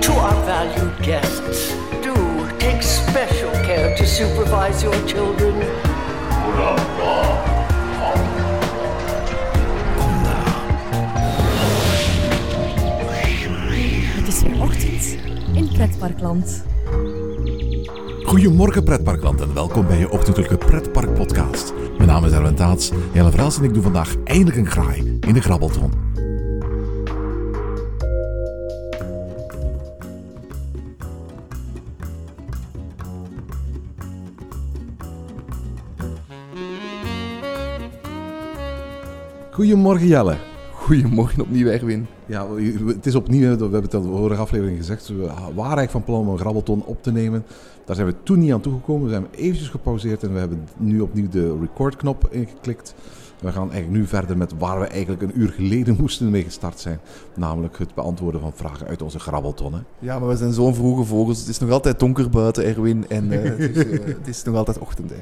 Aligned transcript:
To 0.00 0.12
our 0.12 0.44
valued 0.44 0.92
guests, 1.02 1.74
do 2.02 2.14
take 2.58 2.82
special 2.82 3.50
care 3.50 3.96
to 3.96 4.04
supervise 4.04 4.82
your 4.82 4.96
children. 5.06 5.54
Het 14.14 14.28
is 14.28 14.42
weer 14.42 14.62
ochtend 14.62 15.16
in 15.54 15.68
Pretparkland. 15.72 16.64
Goedemorgen 18.24 18.84
pretparkland 18.84 19.40
en 19.40 19.54
welkom 19.54 19.86
bij 19.86 19.98
je 19.98 20.10
ochtendelijke 20.10 20.56
pretpark 20.56 21.14
podcast. 21.14 21.72
Mijn 21.96 22.08
naam 22.08 22.24
is 22.24 22.32
Erwin 22.32 22.54
Taats, 22.54 22.90
Jelle 23.12 23.30
Verhels 23.30 23.58
en 23.58 23.64
ik 23.64 23.74
doe 23.74 23.82
vandaag 23.82 24.14
eindelijk 24.24 24.56
een 24.56 24.70
graai 24.70 25.18
in 25.20 25.32
de 25.32 25.40
Grabbelton. 25.40 26.05
Goedemorgen 39.76 40.08
Jelle. 40.08 40.36
Goedemorgen 40.72 41.42
opnieuw, 41.42 41.66
Erwin. 41.66 42.06
Ja, 42.26 42.46
het 42.86 43.06
is 43.06 43.14
opnieuw, 43.14 43.40
we 43.56 43.62
hebben 43.62 43.82
het 43.82 43.94
al 43.94 44.02
de 44.02 44.08
vorige 44.08 44.40
aflevering 44.40 44.76
gezegd, 44.76 45.08
we 45.08 45.26
waren 45.26 45.56
eigenlijk 45.56 45.90
van 45.90 46.04
plan 46.04 46.20
om 46.20 46.28
een 46.28 46.38
grabbelton 46.38 46.84
op 46.84 47.02
te 47.02 47.12
nemen. 47.12 47.44
Daar 47.84 47.96
zijn 47.96 48.08
we 48.08 48.14
toen 48.22 48.38
niet 48.38 48.52
aan 48.52 48.60
toegekomen, 48.60 49.04
we 49.04 49.10
zijn 49.10 49.26
eventjes 49.30 49.68
gepauzeerd 49.68 50.22
en 50.22 50.32
we 50.32 50.38
hebben 50.38 50.68
nu 50.76 51.00
opnieuw 51.00 51.28
de 51.28 51.58
recordknop 51.60 52.28
ingeklikt. 52.30 52.94
We 53.40 53.52
gaan 53.52 53.70
eigenlijk 53.70 54.00
nu 54.00 54.06
verder 54.06 54.36
met 54.36 54.52
waar 54.58 54.80
we 54.80 54.86
eigenlijk 54.86 55.22
een 55.22 55.40
uur 55.40 55.48
geleden 55.48 55.96
moesten 56.00 56.30
mee 56.30 56.44
gestart 56.44 56.80
zijn. 56.80 57.00
Namelijk 57.34 57.78
het 57.78 57.94
beantwoorden 57.94 58.40
van 58.40 58.52
vragen 58.54 58.86
uit 58.86 59.02
onze 59.02 59.18
grabbelton. 59.18 59.72
hè. 59.74 59.80
Ja, 59.98 60.18
maar 60.18 60.28
we 60.28 60.36
zijn 60.36 60.52
zo'n 60.52 60.74
vroege 60.74 61.04
vogels. 61.04 61.38
Het 61.38 61.48
is 61.48 61.58
nog 61.58 61.70
altijd 61.70 61.98
donker 61.98 62.30
buiten, 62.30 62.64
Erwin. 62.64 63.08
En 63.08 63.32
eh, 63.32 63.42
het, 63.42 63.76
is, 63.76 63.86
eh, 63.86 64.06
het 64.06 64.26
is 64.26 64.42
nog 64.42 64.54
altijd 64.54 64.78
ochtend, 64.78 65.10
hè. 65.10 65.16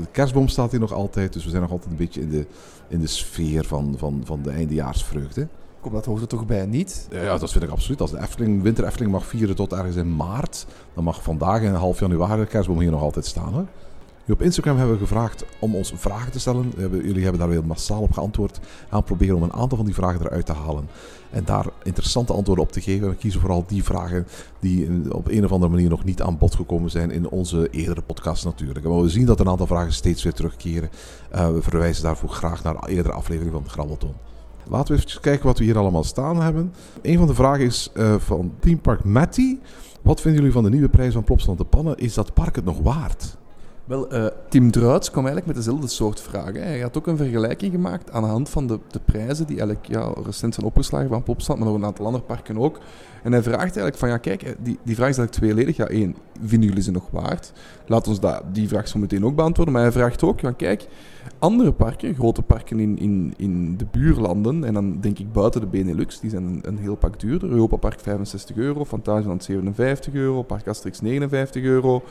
De 0.00 0.10
kerstboom 0.10 0.48
staat 0.48 0.70
hier 0.70 0.80
nog 0.80 0.92
altijd, 0.92 1.32
dus 1.32 1.44
we 1.44 1.50
zijn 1.50 1.62
nog 1.62 1.70
altijd 1.70 1.90
een 1.90 1.96
beetje 1.96 2.20
in 2.20 2.30
de, 2.30 2.46
in 2.88 3.00
de 3.00 3.06
sfeer 3.06 3.64
van, 3.64 3.94
van, 3.96 4.20
van 4.24 4.42
de 4.42 4.50
eindejaarsvreugde. 4.50 5.48
Kom, 5.80 5.92
dat 5.92 6.04
hoort 6.04 6.20
er 6.20 6.28
toch 6.28 6.46
bij 6.46 6.66
niet? 6.66 7.08
Ja, 7.10 7.38
dat 7.38 7.52
vind 7.52 7.64
ik 7.64 7.70
absoluut. 7.70 8.00
Als 8.00 8.10
de 8.10 8.20
Efteling, 8.20 8.62
winter 8.62 8.84
Efteling 8.84 9.12
mag 9.12 9.26
vieren 9.26 9.56
tot 9.56 9.72
ergens 9.72 9.96
in 9.96 10.16
maart, 10.16 10.66
dan 10.94 11.04
mag 11.04 11.22
vandaag 11.22 11.62
in 11.62 11.72
half 11.72 12.00
januari 12.00 12.40
de 12.40 12.46
kerstboom 12.46 12.80
hier 12.80 12.90
nog 12.90 13.02
altijd 13.02 13.26
staan. 13.26 13.52
Hoor. 13.52 13.66
Nu, 14.28 14.34
op 14.34 14.42
Instagram 14.42 14.76
hebben 14.76 14.94
we 14.94 15.00
gevraagd 15.00 15.44
om 15.58 15.74
ons 15.74 15.92
vragen 15.96 16.32
te 16.32 16.40
stellen. 16.40 16.72
Jullie 16.76 17.22
hebben 17.22 17.38
daar 17.40 17.48
weer 17.48 17.66
massaal 17.66 18.02
op 18.02 18.12
geantwoord. 18.12 18.58
We 18.58 18.66
gaan 18.90 19.04
proberen 19.04 19.36
om 19.36 19.42
een 19.42 19.52
aantal 19.52 19.76
van 19.76 19.86
die 19.86 19.94
vragen 19.94 20.20
eruit 20.20 20.46
te 20.46 20.52
halen. 20.52 20.88
En 21.30 21.44
daar 21.44 21.66
interessante 21.82 22.32
antwoorden 22.32 22.64
op 22.64 22.72
te 22.72 22.80
geven. 22.80 23.08
We 23.08 23.16
kiezen 23.16 23.40
vooral 23.40 23.64
die 23.66 23.84
vragen 23.84 24.26
die 24.60 25.14
op 25.14 25.28
een 25.28 25.44
of 25.44 25.52
andere 25.52 25.70
manier 25.72 25.88
nog 25.88 26.04
niet 26.04 26.22
aan 26.22 26.38
bod 26.38 26.54
gekomen 26.54 26.90
zijn 26.90 27.10
in 27.10 27.28
onze 27.28 27.68
eerdere 27.70 28.02
podcast 28.02 28.44
natuurlijk. 28.44 28.86
Maar 28.86 29.00
we 29.00 29.08
zien 29.08 29.26
dat 29.26 29.40
een 29.40 29.48
aantal 29.48 29.66
vragen 29.66 29.92
steeds 29.92 30.22
weer 30.22 30.34
terugkeren. 30.34 30.90
Eh, 31.30 31.50
we 31.52 31.62
verwijzen 31.62 32.02
daarvoor 32.02 32.28
graag 32.28 32.62
naar 32.62 32.86
eerdere 32.86 33.14
afleveringen 33.14 33.54
van 33.54 33.64
de 33.64 33.70
Grabbelton. 33.70 34.14
Laten 34.68 34.94
we 34.94 35.02
even 35.02 35.20
kijken 35.20 35.46
wat 35.46 35.58
we 35.58 35.64
hier 35.64 35.78
allemaal 35.78 36.04
staan 36.04 36.42
hebben. 36.42 36.72
Een 37.02 37.18
van 37.18 37.26
de 37.26 37.34
vragen 37.34 37.64
is 37.64 37.90
eh, 37.94 38.14
van 38.18 38.52
Team 38.58 38.80
Park 38.80 39.04
Matty. 39.04 39.58
Wat 40.02 40.20
vinden 40.20 40.40
jullie 40.40 40.54
van 40.54 40.64
de 40.64 40.70
nieuwe 40.70 40.88
prijs 40.88 41.12
van 41.12 41.24
Plopsland 41.24 41.58
de 41.58 41.64
Pannen? 41.64 41.96
Is 41.96 42.14
dat 42.14 42.34
park 42.34 42.56
het 42.56 42.64
nog 42.64 42.80
waard? 42.80 43.36
Wel, 43.88 44.10
eh, 44.10 44.26
Tim 44.48 44.70
Druits 44.70 45.10
kwam 45.10 45.26
eigenlijk 45.26 45.46
met 45.46 45.64
dezelfde 45.64 45.88
soort 45.88 46.20
vragen. 46.20 46.62
Hij 46.62 46.80
had 46.80 46.96
ook 46.96 47.06
een 47.06 47.16
vergelijking 47.16 47.72
gemaakt 47.72 48.10
aan 48.10 48.22
de 48.22 48.28
hand 48.28 48.48
van 48.48 48.66
de, 48.66 48.78
de 48.90 49.00
prijzen 49.04 49.46
die 49.46 49.58
eigenlijk 49.58 49.88
ja, 49.88 50.12
recent 50.24 50.54
zijn 50.54 50.66
opgeslagen 50.66 51.08
van 51.08 51.22
Plopsland, 51.22 51.60
maar 51.60 51.68
nog 51.68 51.78
een 51.78 51.84
aantal 51.84 52.06
andere 52.06 52.24
parken 52.24 52.58
ook. 52.58 52.78
En 53.22 53.32
hij 53.32 53.42
vraagt 53.42 53.60
eigenlijk 53.60 53.96
van, 53.96 54.08
ja 54.08 54.18
kijk, 54.18 54.56
die, 54.58 54.78
die 54.82 54.94
vraag 54.94 55.08
is 55.08 55.18
eigenlijk 55.18 55.30
tweeledig. 55.30 55.76
Ja, 55.76 55.86
één, 55.86 56.16
vinden 56.42 56.68
jullie 56.68 56.82
ze 56.82 56.90
nog 56.90 57.08
waard? 57.10 57.52
Laat 57.86 58.08
ons 58.08 58.20
dat, 58.20 58.42
die 58.52 58.68
vraag 58.68 58.88
zo 58.88 58.98
meteen 58.98 59.24
ook 59.24 59.36
beantwoorden. 59.36 59.74
Maar 59.74 59.82
hij 59.82 59.92
vraagt 59.92 60.22
ook, 60.22 60.40
ja 60.40 60.50
kijk, 60.50 60.86
andere 61.38 61.72
parken, 61.72 62.14
grote 62.14 62.42
parken 62.42 62.80
in, 62.80 62.98
in, 62.98 63.34
in 63.36 63.76
de 63.76 63.86
buurlanden, 63.90 64.64
en 64.64 64.74
dan 64.74 65.00
denk 65.00 65.18
ik 65.18 65.32
buiten 65.32 65.60
de 65.60 65.66
Benelux, 65.66 66.20
die 66.20 66.30
zijn 66.30 66.44
een, 66.44 66.60
een 66.62 66.78
heel 66.78 66.96
pak 66.96 67.20
duurder. 67.20 67.50
Europa 67.50 67.76
Park 67.76 68.00
65 68.00 68.56
euro, 68.56 68.84
Fantasieland 68.84 69.44
57 69.44 70.14
euro, 70.14 70.42
Park 70.42 70.68
Asterix 70.68 71.00
59 71.00 71.62
euro. 71.62 72.02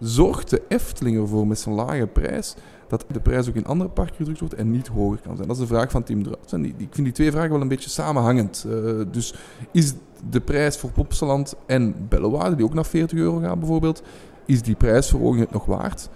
Zorgt 0.00 0.50
de 0.50 0.62
Efteling 0.68 1.16
ervoor 1.18 1.46
met 1.46 1.58
zo'n 1.58 1.74
lage 1.74 2.06
prijs 2.06 2.54
dat 2.88 3.04
de 3.12 3.20
prijs 3.20 3.48
ook 3.48 3.54
in 3.54 3.66
andere 3.66 3.90
parken 3.90 4.16
gedrukt 4.16 4.40
wordt 4.40 4.54
en 4.54 4.70
niet 4.70 4.88
hoger 4.88 5.18
kan 5.20 5.36
zijn? 5.36 5.48
Dat 5.48 5.56
is 5.56 5.62
de 5.62 5.74
vraag 5.74 5.90
van 5.90 6.02
die, 6.06 6.16
die- 6.16 6.72
ik 6.78 6.94
vind 6.94 6.96
die 7.06 7.12
twee 7.12 7.30
vragen 7.30 7.50
wel 7.50 7.60
een 7.60 7.68
beetje 7.68 7.90
samenhangend. 7.90 8.66
Eh, 8.68 9.00
dus 9.10 9.34
is 9.72 9.94
de 10.30 10.40
prijs 10.40 10.76
voor 10.76 10.90
Plopsaland 10.92 11.54
en 11.66 11.94
Bellewaarde, 12.08 12.56
die 12.56 12.64
ook 12.64 12.74
naar 12.74 12.86
40 12.86 13.18
euro 13.18 13.38
gaan 13.38 13.58
bijvoorbeeld, 13.58 14.02
is 14.46 14.62
die 14.62 14.74
prijsverhoging 14.74 15.40
het 15.40 15.50
nog 15.50 15.64
waard? 15.64 16.08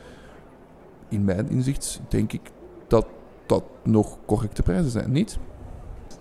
In 1.09 1.25
mijn 1.25 1.49
inzicht 1.51 2.01
denk 2.09 2.33
ik 2.33 2.41
dat 2.89 3.07
dat 3.47 3.63
nog 3.85 4.19
correcte 4.27 4.63
prijzen 4.63 4.91
zijn, 4.91 5.13
niet? 5.13 5.39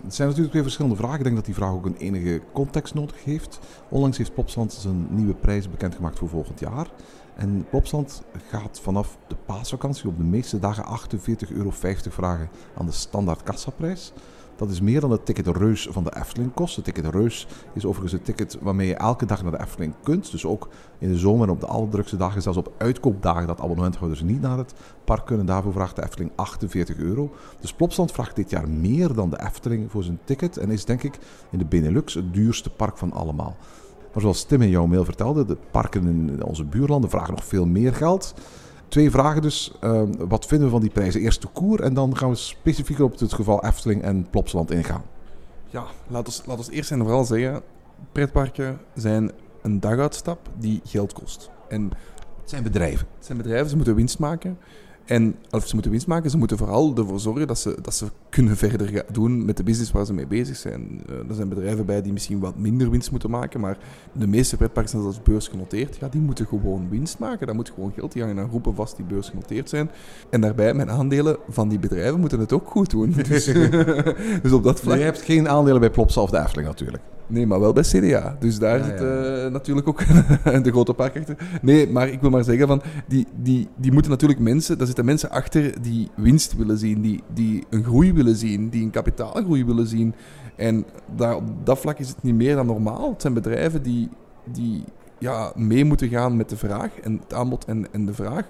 Het 0.02 0.14
zijn 0.14 0.28
natuurlijk 0.28 0.50
twee 0.50 0.62
verschillende 0.62 0.96
vragen. 0.96 1.18
Ik 1.18 1.24
denk 1.24 1.36
dat 1.36 1.44
die 1.44 1.54
vraag 1.54 1.70
ook 1.70 1.86
een 1.86 1.96
enige 1.96 2.40
context 2.52 2.94
nodig 2.94 3.24
heeft. 3.24 3.58
Onlangs 3.88 4.18
heeft 4.18 4.34
Plopsland 4.34 4.72
zijn 4.72 5.06
nieuwe 5.10 5.34
prijs 5.34 5.70
bekendgemaakt 5.70 6.18
voor 6.18 6.28
volgend 6.28 6.60
jaar. 6.60 6.90
En 7.36 7.66
Plopsland 7.70 8.22
gaat 8.48 8.80
vanaf 8.80 9.18
de 9.26 9.36
paasvakantie 9.46 10.08
op 10.08 10.16
de 10.16 10.24
meeste 10.24 10.58
dagen 10.58 10.84
48,50 10.84 11.52
euro 11.52 11.70
vragen 12.10 12.48
aan 12.76 12.86
de 12.86 12.92
standaard 12.92 13.42
kassaprijs. 13.42 14.12
Dat 14.56 14.70
is 14.70 14.80
meer 14.80 15.00
dan 15.00 15.10
het 15.10 15.26
ticket 15.26 15.46
Reus 15.46 15.88
van 15.90 16.04
de 16.04 16.16
Efteling 16.16 16.54
kost. 16.54 16.76
Het 16.76 16.84
ticket 16.84 17.06
Reus 17.06 17.46
is 17.72 17.84
overigens 17.84 18.12
het 18.12 18.24
ticket 18.24 18.58
waarmee 18.60 18.86
je 18.86 18.94
elke 18.94 19.26
dag 19.26 19.42
naar 19.42 19.50
de 19.52 19.60
Efteling 19.60 19.94
kunt. 20.02 20.30
Dus 20.30 20.46
ook 20.46 20.68
in 20.98 21.08
de 21.08 21.18
zomer 21.18 21.46
en 21.46 21.52
op 21.52 21.60
de 21.60 21.66
allerdrukste 21.66 22.16
dagen, 22.16 22.42
zelfs 22.42 22.58
op 22.58 22.72
uitkoopdagen 22.78 23.46
dat 23.46 23.60
abonnementhouders 23.60 24.22
niet 24.22 24.40
naar 24.40 24.58
het 24.58 24.74
park 25.04 25.26
kunnen. 25.26 25.46
Daarvoor 25.46 25.72
vraagt 25.72 25.96
de 25.96 26.02
Efteling 26.02 26.30
48 26.34 26.96
euro. 26.96 27.32
Dus 27.60 27.72
Plopsland 27.72 28.12
vraagt 28.12 28.36
dit 28.36 28.50
jaar 28.50 28.68
meer 28.68 29.14
dan 29.14 29.30
de 29.30 29.40
Efteling 29.40 29.90
voor 29.90 30.02
zijn 30.02 30.18
ticket. 30.24 30.56
En 30.56 30.70
is 30.70 30.84
denk 30.84 31.02
ik 31.02 31.18
in 31.50 31.58
de 31.58 31.64
Benelux 31.64 32.14
het 32.14 32.34
duurste 32.34 32.70
park 32.70 32.98
van 32.98 33.12
allemaal. 33.12 33.56
Maar 34.12 34.22
zoals 34.22 34.44
Tim 34.44 34.62
in 34.62 34.70
jouw 34.70 34.86
mail 34.86 35.04
vertelde, 35.04 35.44
de 35.44 35.56
parken 35.70 36.06
in 36.06 36.44
onze 36.44 36.64
buurlanden 36.64 37.10
vragen 37.10 37.34
nog 37.34 37.44
veel 37.44 37.66
meer 37.66 37.94
geld. 37.94 38.34
Twee 38.88 39.10
vragen 39.10 39.42
dus. 39.42 39.72
Ehm, 39.80 40.12
wat 40.28 40.46
vinden 40.46 40.66
we 40.66 40.72
van 40.72 40.82
die 40.82 40.90
prijzen? 40.90 41.20
Eerst 41.20 41.42
de 41.42 41.48
koer 41.52 41.80
en 41.80 41.94
dan 41.94 42.16
gaan 42.16 42.30
we 42.30 42.36
specifiek 42.36 42.98
op 42.98 43.18
het 43.18 43.32
geval 43.32 43.64
Efteling 43.64 44.02
en 44.02 44.26
Plopsland 44.30 44.70
ingaan. 44.70 45.02
Ja, 45.66 45.84
laat 46.08 46.26
ons, 46.26 46.42
laat 46.46 46.58
ons 46.58 46.70
eerst 46.70 46.90
en 46.90 46.98
vooral 46.98 47.24
zeggen, 47.24 47.62
pretparken 48.12 48.78
zijn 48.94 49.30
een 49.62 49.80
daguitstap 49.80 50.48
die 50.58 50.80
geld 50.84 51.12
kost. 51.12 51.50
En 51.68 51.82
Het 52.40 52.50
zijn 52.50 52.62
bedrijven. 52.62 53.06
Het 53.16 53.24
zijn 53.26 53.38
bedrijven, 53.38 53.68
ze 53.68 53.76
moeten 53.76 53.94
winst 53.94 54.18
maken. 54.18 54.58
En 55.06 55.36
of 55.50 55.66
ze 55.66 55.72
moeten 55.72 55.90
winst 55.90 56.06
maken, 56.06 56.30
ze 56.30 56.38
moeten 56.38 56.58
vooral 56.58 56.96
ervoor 56.96 57.20
zorgen 57.20 57.46
dat 57.46 57.58
ze, 57.58 57.76
dat 57.82 57.94
ze 57.94 58.06
kunnen 58.28 58.56
verder 58.56 59.04
doen 59.12 59.44
met 59.44 59.56
de 59.56 59.62
business 59.62 59.92
waar 59.92 60.06
ze 60.06 60.12
mee 60.12 60.26
bezig 60.26 60.56
zijn. 60.56 61.02
Eh, 61.08 61.28
er 61.28 61.34
zijn 61.34 61.48
bedrijven 61.48 61.86
bij 61.86 62.02
die 62.02 62.12
misschien 62.12 62.38
wat 62.38 62.56
minder 62.56 62.90
winst 62.90 63.10
moeten 63.10 63.30
maken, 63.30 63.60
maar 63.60 63.78
de 64.12 64.26
meeste 64.26 64.56
pretparken 64.56 64.90
zijn 64.90 65.02
zelfs 65.02 65.22
beursgenoteerd. 65.22 65.96
Ja, 65.96 66.08
die 66.08 66.20
moeten 66.20 66.46
gewoon 66.46 66.88
winst 66.90 67.18
maken. 67.18 67.46
Dat 67.46 67.56
moet 67.56 67.70
gewoon 67.74 67.92
geld. 67.92 68.12
Die 68.12 68.22
hangen 68.22 68.38
aan 68.38 68.48
groepen 68.48 68.74
vast 68.74 68.96
die 68.96 69.04
beursgenoteerd 69.04 69.68
zijn. 69.68 69.90
En 70.30 70.40
daarbij, 70.40 70.74
mijn 70.74 70.90
aandelen 70.90 71.36
van 71.48 71.68
die 71.68 71.78
bedrijven 71.78 72.20
moeten 72.20 72.40
het 72.40 72.52
ook 72.52 72.70
goed 72.70 72.90
doen. 72.90 73.14
Dus, 73.28 73.44
dus 74.42 74.52
op 74.52 74.62
dat 74.62 74.80
vlak... 74.80 74.96
Je 74.96 75.02
hebt 75.02 75.22
geen 75.22 75.48
aandelen 75.48 75.80
bij 75.80 75.90
Plopsa 75.90 76.20
of 76.20 76.30
de 76.30 76.60
natuurlijk. 76.62 77.02
Nee, 77.26 77.46
maar 77.46 77.60
wel 77.60 77.72
bij 77.72 77.82
CDA. 77.82 78.36
Dus 78.38 78.58
daar 78.58 78.78
Ja, 78.78 78.84
zit 78.84 78.98
ja. 79.00 79.44
eh, 79.44 79.50
natuurlijk 79.52 79.88
ook 79.88 79.98
de 80.64 80.70
grote 80.70 80.94
park 80.94 81.16
achter. 81.18 81.36
Nee, 81.62 81.90
maar 81.90 82.08
ik 82.08 82.20
wil 82.20 82.30
maar 82.30 82.44
zeggen, 82.44 82.66
van, 82.66 82.82
die, 83.06 83.26
die, 83.42 83.68
die 83.76 83.92
moeten 83.92 84.10
natuurlijk 84.10 84.40
mensen... 84.40 84.78
Daar 84.78 84.86
zitten 84.86 85.04
mensen 85.04 85.30
achter 85.30 85.82
die 85.82 86.10
winst 86.16 86.56
willen 86.56 86.78
zien, 86.78 87.00
die, 87.00 87.22
die 87.34 87.64
een 87.70 87.84
groei 87.84 88.12
willen 88.12 88.36
zien, 88.36 88.68
die 88.68 88.82
een 88.82 88.90
kapitaalgroei 88.90 89.64
willen 89.64 89.86
zien. 89.86 90.14
En 90.56 90.84
daar, 91.16 91.36
op 91.36 91.44
dat 91.64 91.78
vlak 91.78 91.98
is 91.98 92.08
het 92.08 92.22
niet 92.22 92.34
meer 92.34 92.54
dan 92.54 92.66
normaal. 92.66 93.10
Het 93.10 93.20
zijn 93.22 93.34
bedrijven 93.34 93.82
die, 93.82 94.08
die 94.52 94.84
ja, 95.18 95.52
mee 95.56 95.84
moeten 95.84 96.08
gaan 96.08 96.36
met 96.36 96.48
de 96.48 96.56
vraag, 96.56 96.90
en 97.02 97.20
het 97.22 97.34
aanbod 97.34 97.64
en, 97.64 97.86
en 97.92 98.06
de 98.06 98.14
vraag. 98.14 98.48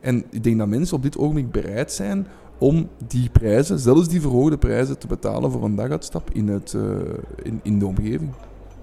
En 0.00 0.24
ik 0.30 0.44
denk 0.44 0.58
dat 0.58 0.68
mensen 0.68 0.96
op 0.96 1.02
dit 1.02 1.18
ogenblik 1.18 1.50
bereid 1.50 1.92
zijn 1.92 2.26
om 2.58 2.88
die 3.06 3.30
prijzen, 3.30 3.78
zelfs 3.78 4.08
die 4.08 4.20
verhoogde 4.20 4.58
prijzen, 4.58 4.98
te 4.98 5.06
betalen 5.06 5.50
voor 5.50 5.64
een 5.64 5.74
daguitstap 5.74 6.30
in, 6.32 6.48
het, 6.48 6.74
eh, 6.74 6.82
in, 7.42 7.60
in 7.62 7.78
de 7.78 7.86
omgeving. 7.86 8.30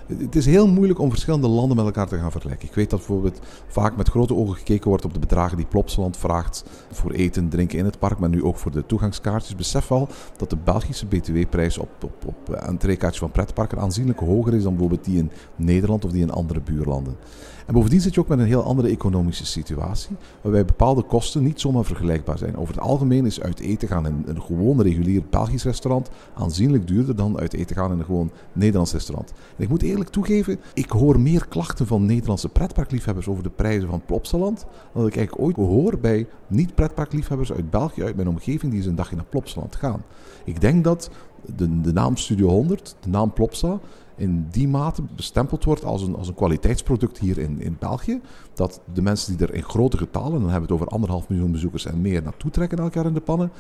Het 0.08 0.36
is 0.36 0.46
heel 0.46 0.68
moeilijk 0.68 1.00
om 1.00 1.10
verschillende 1.10 1.48
landen 1.48 1.78
met 1.78 1.86
elkaar 1.86 2.08
te 2.08 2.18
gaan 2.18 2.32
vergelijken. 2.32 2.68
Ik 2.68 2.76
weet 2.76 2.90
dat 2.90 3.00
bijvoorbeeld 3.00 3.40
vaak 3.68 3.96
met 3.98 4.10
grote 4.10 4.36
ogen 4.36 4.56
gekeken 4.56 4.90
wordt 4.90 5.06
op 5.06 5.14
de 5.14 5.20
bedragen 5.20 5.58
die 5.58 5.66
Plopsaland 5.66 6.18
vraagt 6.18 6.64
voor 6.92 7.12
eten, 7.12 7.50
drinken 7.50 7.78
in 7.78 7.86
het 7.86 8.00
park, 8.00 8.20
maar 8.20 8.30
nu 8.30 8.44
ook 8.44 8.58
voor 8.58 8.72
de 8.72 8.86
toegangskaartjes. 8.86 9.56
Besef 9.56 9.88
wel 9.88 10.08
dat 10.38 10.50
de 10.50 10.58
Belgische 10.64 11.06
btw-prijs 11.06 11.78
op, 11.78 11.90
op, 12.04 12.26
op 12.26 12.56
entreekaartjes 12.56 13.20
van 13.20 13.32
pretparken 13.32 13.80
aanzienlijk 13.80 14.20
hoger 14.20 14.54
is 14.54 14.64
dan 14.64 14.72
bijvoorbeeld 14.72 15.06
die 15.06 15.18
in 15.18 15.32
Nederland 15.56 16.06
of 16.06 16.12
die 16.12 16.22
in 16.22 16.32
andere 16.32 16.62
buurlanden. 16.62 17.16
En 17.66 17.74
bovendien 17.74 18.02
zit 18.02 18.14
je 18.14 18.20
ook 18.20 18.28
met 18.28 18.40
een 18.40 18.46
heel 18.46 18.64
andere 18.64 18.90
economische 18.90 19.46
situatie, 19.46 20.16
waarbij 20.42 20.66
bepaalde 20.66 21.04
kosten 21.04 21.44
niet 21.44 21.62
zomaar 21.62 21.86
vergelijkbaar 21.86 22.38
zijn. 22.38 22.58
Over 22.58 22.74
het 22.74 22.84
algemeen 22.84 23.26
is 23.26 23.42
uit 23.42 23.60
eten 23.60 23.88
gaan 23.88 24.08
in 24.08 24.24
een 24.26 24.42
gewoon 24.42 24.82
regulier 24.82 25.24
Belgisch 25.30 25.64
restaurant 25.64 26.10
aanzienlijk 26.34 26.88
duurder 26.88 27.16
dan 27.16 27.40
uit 27.40 27.54
eten 27.54 27.76
gaan 27.76 27.92
in 27.92 28.00
een 28.00 28.06
gewoon 28.06 28.32
Nederlands 28.54 28.92
restaurant. 28.92 29.34
En 29.58 29.64
ik 29.64 29.70
moet 29.70 29.82
eerlijk 29.82 30.10
toegeven, 30.10 30.60
ik 30.74 30.90
hoor 30.90 31.20
meer 31.20 31.48
klachten 31.48 31.88
van 31.88 32.06
Nederlandse 32.06 32.50
pretparkliefhebbers 32.50 33.28
over 33.28 33.44
de 33.44 33.50
prijzen 33.50 33.90
van 33.90 34.02
Plopsaland, 34.06 34.66
dan 34.94 35.08
ik 35.08 35.16
eigenlijk 35.16 35.48
ooit 35.48 35.56
hoor 35.56 36.00
bij 36.00 36.28
niet-pretparkliefhebbers 36.48 37.52
uit 37.52 37.70
België, 37.70 38.04
uit 38.04 38.16
mijn 38.16 38.28
omgeving, 38.28 38.72
die 38.72 38.82
eens 38.82 38.90
een 38.90 38.96
dagje 38.96 39.16
naar 39.16 39.26
Plopsaland 39.26 39.76
gaan. 39.76 40.04
Ik 40.46 40.62
denk 40.62 40.84
dat 40.84 41.10
de, 41.56 41.82
de 41.82 41.94
naam 41.94 42.18
Studio 42.18 42.48
100, 42.48 42.96
de 43.00 43.10
naam 43.10 43.34
Plopsa, 43.34 43.80
in 44.18 44.48
die 44.52 44.68
mate 44.68 45.02
bestempeld 45.16 45.64
wordt 45.64 45.86
als 45.86 46.02
een, 46.02 46.16
als 46.16 46.28
een 46.28 46.36
kwaliteitsproduct 46.36 47.18
hier 47.18 47.38
in, 47.38 47.62
in 47.62 47.76
België. 47.80 48.22
Dat 48.54 48.82
de 48.94 49.02
mensen 49.02 49.38
die 49.38 49.48
er 49.48 49.54
in 49.54 49.64
grote 49.64 49.98
getallen, 49.98 50.42
dan 50.42 50.50
hebben 50.50 50.68
we 50.68 50.74
het 50.74 50.82
over 50.82 50.88
anderhalf 50.88 51.30
miljoen 51.30 51.52
bezoekers 51.52 51.86
en 51.86 52.02
meer, 52.02 52.24
naartoe 52.24 52.52
trekken 52.52 52.78
elk 52.78 52.94
jaar 52.94 53.06
in 53.06 53.14
de 53.14 53.22
pannen, 53.22 53.52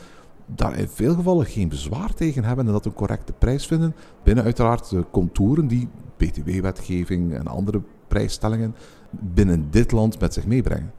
daar 0.45 0.77
in 0.77 0.87
veel 0.87 1.13
gevallen 1.15 1.45
geen 1.45 1.69
bezwaar 1.69 2.13
tegen 2.13 2.43
hebben 2.43 2.65
en 2.65 2.71
dat 2.71 2.85
een 2.85 2.93
correcte 2.93 3.33
prijs 3.33 3.67
vinden. 3.67 3.95
Binnen 4.23 4.43
uiteraard 4.43 4.89
de 4.89 5.05
contouren 5.11 5.67
die 5.67 5.87
BTW-wetgeving 6.17 7.33
en 7.33 7.47
andere 7.47 7.81
prijsstellingen 8.07 8.75
binnen 9.09 9.67
dit 9.69 9.91
land 9.91 10.19
met 10.19 10.33
zich 10.33 10.45
meebrengen. 10.45 10.93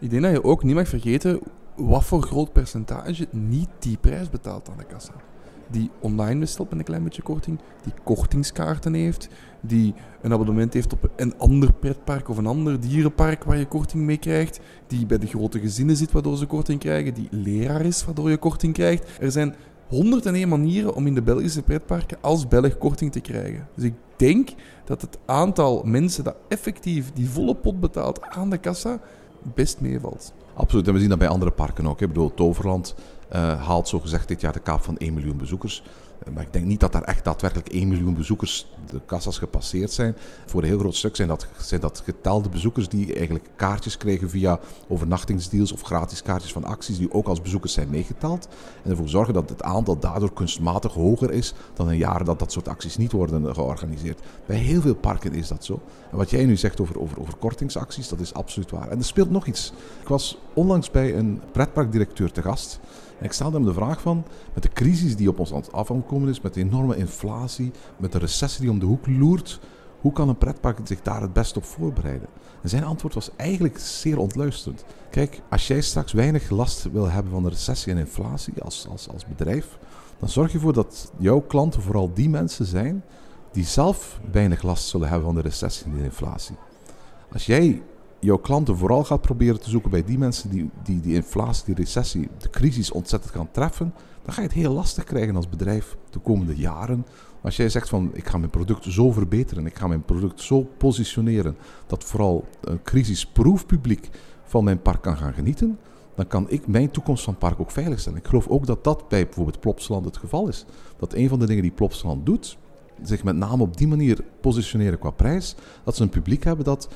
Ik 0.00 0.10
denk 0.10 0.22
dat 0.22 0.32
je 0.32 0.44
ook 0.44 0.62
niet 0.62 0.74
mag 0.74 0.88
vergeten 0.88 1.40
wat 1.76 2.04
voor 2.04 2.22
groot 2.22 2.52
percentage 2.52 3.26
niet 3.30 3.68
die 3.78 3.96
prijs 3.96 4.30
betaalt 4.30 4.68
aan 4.68 4.78
de 4.78 4.84
kassa 4.84 5.12
die 5.70 5.90
online 6.00 6.40
bestelt 6.40 6.70
met 6.70 6.78
een 6.78 6.84
klein 6.84 7.04
beetje 7.04 7.22
korting, 7.22 7.58
die 7.82 7.92
kortingskaarten 8.04 8.94
heeft, 8.94 9.28
die 9.60 9.94
een 10.22 10.32
abonnement 10.32 10.72
heeft 10.72 10.92
op 10.92 11.10
een 11.16 11.38
ander 11.38 11.72
pretpark 11.72 12.28
of 12.28 12.36
een 12.36 12.46
ander 12.46 12.80
dierenpark 12.80 13.44
waar 13.44 13.58
je 13.58 13.66
korting 13.66 14.04
mee 14.04 14.18
krijgt, 14.18 14.60
die 14.86 15.06
bij 15.06 15.18
de 15.18 15.26
grote 15.26 15.60
gezinnen 15.60 15.96
zit 15.96 16.12
waardoor 16.12 16.36
ze 16.36 16.46
korting 16.46 16.80
krijgen, 16.80 17.14
die 17.14 17.28
leraar 17.30 17.84
is 17.84 18.04
waardoor 18.04 18.30
je 18.30 18.36
korting 18.36 18.74
krijgt. 18.74 19.10
Er 19.20 19.30
zijn 19.30 19.54
101 19.88 20.48
manieren 20.48 20.94
om 20.94 21.06
in 21.06 21.14
de 21.14 21.22
Belgische 21.22 21.62
pretparken 21.62 22.18
als 22.20 22.48
Belg 22.48 22.78
korting 22.78 23.12
te 23.12 23.20
krijgen. 23.20 23.68
Dus 23.74 23.84
ik 23.84 23.94
denk 24.16 24.48
dat 24.84 25.00
het 25.00 25.18
aantal 25.26 25.82
mensen 25.84 26.24
dat 26.24 26.36
effectief 26.48 27.12
die 27.12 27.28
volle 27.28 27.54
pot 27.54 27.80
betaalt 27.80 28.22
aan 28.22 28.50
de 28.50 28.58
kassa 28.58 29.00
best 29.54 29.80
meevalt. 29.80 30.32
Absoluut, 30.54 30.86
en 30.86 30.92
we 30.92 31.00
zien 31.00 31.08
dat 31.08 31.18
bij 31.18 31.28
andere 31.28 31.50
parken 31.50 31.86
ook. 31.86 32.00
Ik 32.00 32.08
bedoel, 32.08 32.34
Toverland 32.34 32.94
uh, 33.32 33.66
haalt 33.66 33.88
zogezegd 33.88 34.28
dit 34.28 34.40
jaar 34.40 34.52
de 34.52 34.58
kaap 34.58 34.82
van 34.82 34.96
1 34.96 35.14
miljoen 35.14 35.36
bezoekers. 35.36 35.82
Eh, 36.18 36.32
maar 36.32 36.42
ik 36.42 36.52
denk 36.52 36.64
niet 36.64 36.80
dat 36.80 36.92
daar 36.92 37.02
echt 37.02 37.24
daadwerkelijk 37.24 37.68
1 37.68 37.88
miljoen 37.88 38.14
bezoekers 38.14 38.66
de 38.90 39.00
kassas 39.06 39.38
gepasseerd 39.38 39.90
zijn. 39.90 40.16
Voor 40.46 40.62
een 40.62 40.68
heel 40.68 40.78
groot 40.78 40.94
stuk 40.94 41.16
zijn 41.16 41.28
dat, 41.28 41.46
zijn 41.58 41.80
dat 41.80 42.02
getelde 42.04 42.48
bezoekers 42.48 42.88
die 42.88 43.14
eigenlijk 43.14 43.48
kaartjes 43.56 43.96
krijgen 43.96 44.30
via 44.30 44.58
overnachtingsdeals 44.88 45.72
of 45.72 45.82
gratis 45.82 46.22
kaartjes 46.22 46.52
van 46.52 46.64
acties 46.64 46.98
die 46.98 47.12
ook 47.12 47.26
als 47.26 47.42
bezoekers 47.42 47.72
zijn 47.72 47.90
meegeteld. 47.90 48.48
En 48.84 48.90
ervoor 48.90 49.08
zorgen 49.08 49.34
dat 49.34 49.48
het 49.48 49.62
aantal 49.62 49.98
daardoor 49.98 50.32
kunstmatig 50.32 50.92
hoger 50.92 51.30
is 51.30 51.54
dan 51.74 51.88
een 51.88 51.96
jaar 51.96 52.24
dat 52.24 52.38
dat 52.38 52.52
soort 52.52 52.68
acties 52.68 52.96
niet 52.96 53.12
worden 53.12 53.54
georganiseerd. 53.54 54.20
Bij 54.46 54.56
heel 54.56 54.80
veel 54.80 54.94
parken 54.94 55.32
is 55.32 55.48
dat 55.48 55.64
zo. 55.64 55.80
En 56.10 56.16
wat 56.16 56.30
jij 56.30 56.44
nu 56.44 56.56
zegt 56.56 56.80
over, 56.80 57.00
over, 57.00 57.20
over 57.20 57.36
kortingsacties, 57.36 58.08
dat 58.08 58.20
is 58.20 58.34
absoluut 58.34 58.70
waar. 58.70 58.88
En 58.88 58.98
er 58.98 59.04
speelt 59.04 59.30
nog 59.30 59.46
iets. 59.46 59.72
Ik 60.00 60.08
was 60.08 60.38
onlangs 60.54 60.90
bij 60.90 61.16
een 61.16 61.40
pretparkdirecteur 61.52 62.32
te 62.32 62.42
gast. 62.42 62.80
Ik 63.20 63.32
stelde 63.32 63.56
hem 63.56 63.66
de 63.66 63.72
vraag 63.72 64.00
van, 64.00 64.24
met 64.54 64.62
de 64.62 64.68
crisis 64.68 65.16
die 65.16 65.28
op 65.28 65.38
ons 65.38 65.72
afgekomen 65.72 66.28
is, 66.28 66.40
met 66.40 66.54
de 66.54 66.60
enorme 66.60 66.96
inflatie, 66.96 67.70
met 67.96 68.12
de 68.12 68.18
recessie 68.18 68.60
die 68.60 68.70
om 68.70 68.78
de 68.78 68.86
hoek 68.86 69.06
loert, 69.06 69.60
hoe 70.00 70.12
kan 70.12 70.28
een 70.28 70.38
pretpark 70.38 70.78
zich 70.84 71.02
daar 71.02 71.20
het 71.20 71.32
best 71.32 71.56
op 71.56 71.64
voorbereiden? 71.64 72.28
En 72.62 72.68
zijn 72.68 72.84
antwoord 72.84 73.14
was 73.14 73.30
eigenlijk 73.36 73.78
zeer 73.78 74.18
ontluisterend. 74.18 74.84
Kijk, 75.10 75.40
als 75.50 75.66
jij 75.66 75.80
straks 75.80 76.12
weinig 76.12 76.50
last 76.50 76.90
wil 76.92 77.10
hebben 77.10 77.32
van 77.32 77.42
de 77.42 77.48
recessie 77.48 77.92
en 77.92 77.98
inflatie 77.98 78.62
als, 78.62 78.86
als, 78.90 79.08
als 79.08 79.26
bedrijf, 79.26 79.78
dan 80.18 80.28
zorg 80.28 80.48
je 80.48 80.56
ervoor 80.56 80.72
dat 80.72 81.12
jouw 81.18 81.40
klanten 81.40 81.82
vooral 81.82 82.10
die 82.14 82.28
mensen 82.28 82.66
zijn 82.66 83.04
die 83.52 83.64
zelf 83.64 84.20
weinig 84.30 84.62
last 84.62 84.88
zullen 84.88 85.08
hebben 85.08 85.26
van 85.26 85.34
de 85.34 85.40
recessie 85.40 85.86
en 85.86 85.96
de 85.96 86.04
inflatie. 86.04 86.56
Als 87.32 87.46
jij 87.46 87.82
jouw 88.20 88.36
klanten 88.36 88.76
vooral 88.76 89.04
gaat 89.04 89.20
proberen 89.20 89.60
te 89.60 89.70
zoeken 89.70 89.90
bij 89.90 90.04
die 90.04 90.18
mensen 90.18 90.50
die, 90.50 90.70
die 90.82 91.00
die 91.00 91.14
inflatie, 91.14 91.64
die 91.64 91.74
recessie, 91.74 92.28
de 92.38 92.50
crisis 92.50 92.90
ontzettend 92.90 93.32
gaan 93.32 93.50
treffen, 93.50 93.94
dan 94.22 94.34
ga 94.34 94.40
je 94.40 94.46
het 94.46 94.56
heel 94.56 94.72
lastig 94.72 95.04
krijgen 95.04 95.36
als 95.36 95.48
bedrijf 95.48 95.96
de 96.10 96.18
komende 96.18 96.56
jaren. 96.56 97.06
Als 97.42 97.56
jij 97.56 97.68
zegt 97.68 97.88
van 97.88 98.10
ik 98.12 98.28
ga 98.28 98.38
mijn 98.38 98.50
product 98.50 98.84
zo 98.84 99.12
verbeteren, 99.12 99.66
ik 99.66 99.78
ga 99.78 99.86
mijn 99.86 100.04
product 100.04 100.40
zo 100.40 100.68
positioneren 100.78 101.56
dat 101.86 102.04
vooral 102.04 102.44
een 102.60 102.82
crisisproof 102.82 103.66
publiek 103.66 104.10
van 104.42 104.64
mijn 104.64 104.82
park 104.82 105.02
kan 105.02 105.16
gaan 105.16 105.32
genieten, 105.32 105.78
dan 106.14 106.26
kan 106.26 106.50
ik 106.50 106.66
mijn 106.66 106.90
toekomst 106.90 107.24
van 107.24 107.38
park 107.38 107.60
ook 107.60 107.70
veilig 107.70 108.00
stellen. 108.00 108.18
Ik 108.18 108.26
geloof 108.26 108.48
ook 108.48 108.66
dat 108.66 108.84
dat 108.84 109.08
bij 109.08 109.24
bijvoorbeeld 109.24 109.60
Plopsland 109.60 110.04
het 110.04 110.16
geval 110.16 110.48
is. 110.48 110.64
Dat 110.96 111.14
een 111.14 111.28
van 111.28 111.38
de 111.38 111.46
dingen 111.46 111.62
die 111.62 111.72
Plopsland 111.72 112.26
doet, 112.26 112.58
zich 113.02 113.24
met 113.24 113.36
name 113.36 113.62
op 113.62 113.76
die 113.76 113.88
manier 113.88 114.24
positioneren 114.40 114.98
qua 114.98 115.10
prijs, 115.10 115.54
dat 115.84 115.96
ze 115.96 116.02
een 116.02 116.08
publiek 116.08 116.44
hebben 116.44 116.64
dat 116.64 116.88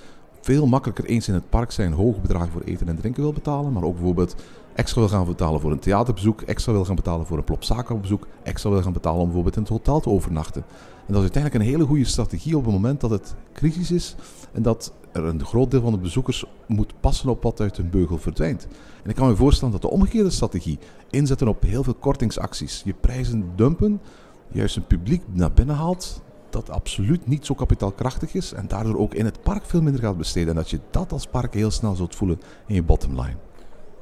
veel 0.42 0.66
makkelijker 0.66 1.04
eens 1.04 1.28
in 1.28 1.34
het 1.34 1.50
park 1.50 1.70
zijn 1.70 1.92
hoge 1.92 2.20
bedragen 2.20 2.52
voor 2.52 2.62
eten 2.62 2.88
en 2.88 2.96
drinken 2.96 3.22
wil 3.22 3.32
betalen, 3.32 3.72
maar 3.72 3.82
ook 3.82 3.94
bijvoorbeeld 3.94 4.34
extra 4.74 5.00
wil 5.00 5.08
gaan 5.08 5.24
betalen 5.24 5.60
voor 5.60 5.70
een 5.70 5.78
theaterbezoek, 5.78 6.40
extra 6.40 6.72
wil 6.72 6.84
gaan 6.84 6.94
betalen 6.94 7.26
voor 7.26 7.38
een 7.38 7.44
plopsaka-bezoek, 7.44 8.26
extra 8.42 8.70
wil 8.70 8.82
gaan 8.82 8.92
betalen 8.92 9.18
om 9.18 9.24
bijvoorbeeld 9.24 9.56
in 9.56 9.62
het 9.62 9.70
hotel 9.70 10.00
te 10.00 10.08
overnachten. 10.08 10.64
En 11.06 11.12
dat 11.12 11.16
is 11.16 11.22
uiteindelijk 11.22 11.64
een 11.64 11.70
hele 11.70 11.86
goede 11.86 12.04
strategie 12.04 12.56
op 12.56 12.64
het 12.64 12.72
moment 12.72 13.00
dat 13.00 13.10
het 13.10 13.34
crisis 13.52 13.90
is 13.90 14.14
en 14.52 14.62
dat 14.62 14.92
er 15.12 15.24
een 15.24 15.44
groot 15.44 15.70
deel 15.70 15.80
van 15.80 15.92
de 15.92 15.98
bezoekers 15.98 16.44
moet 16.66 16.94
passen 17.00 17.28
op 17.28 17.42
wat 17.42 17.60
uit 17.60 17.76
hun 17.76 17.90
beugel 17.90 18.18
verdwijnt. 18.18 18.66
En 19.02 19.10
ik 19.10 19.16
kan 19.16 19.28
me 19.28 19.36
voorstellen 19.36 19.72
dat 19.72 19.82
de 19.82 19.90
omgekeerde 19.90 20.30
strategie, 20.30 20.78
inzetten 21.10 21.48
op 21.48 21.62
heel 21.62 21.82
veel 21.82 21.94
kortingsacties, 21.94 22.82
je 22.84 22.94
prijzen 23.00 23.50
dumpen, 23.56 24.00
juist 24.48 24.76
een 24.76 24.86
publiek 24.86 25.22
naar 25.32 25.52
binnen 25.52 25.76
haalt 25.76 26.22
dat 26.52 26.70
absoluut 26.70 27.26
niet 27.26 27.46
zo 27.46 27.54
kapitaalkrachtig 27.54 28.34
is 28.34 28.52
en 28.52 28.68
daardoor 28.68 28.98
ook 28.98 29.14
in 29.14 29.24
het 29.24 29.42
park 29.42 29.64
veel 29.64 29.82
minder 29.82 30.02
gaat 30.02 30.16
besteden. 30.16 30.48
En 30.48 30.54
dat 30.54 30.70
je 30.70 30.80
dat 30.90 31.12
als 31.12 31.26
park 31.26 31.54
heel 31.54 31.70
snel 31.70 31.94
zult 31.94 32.14
voelen 32.14 32.40
in 32.66 32.74
je 32.74 32.82
bottomline. 32.82 33.36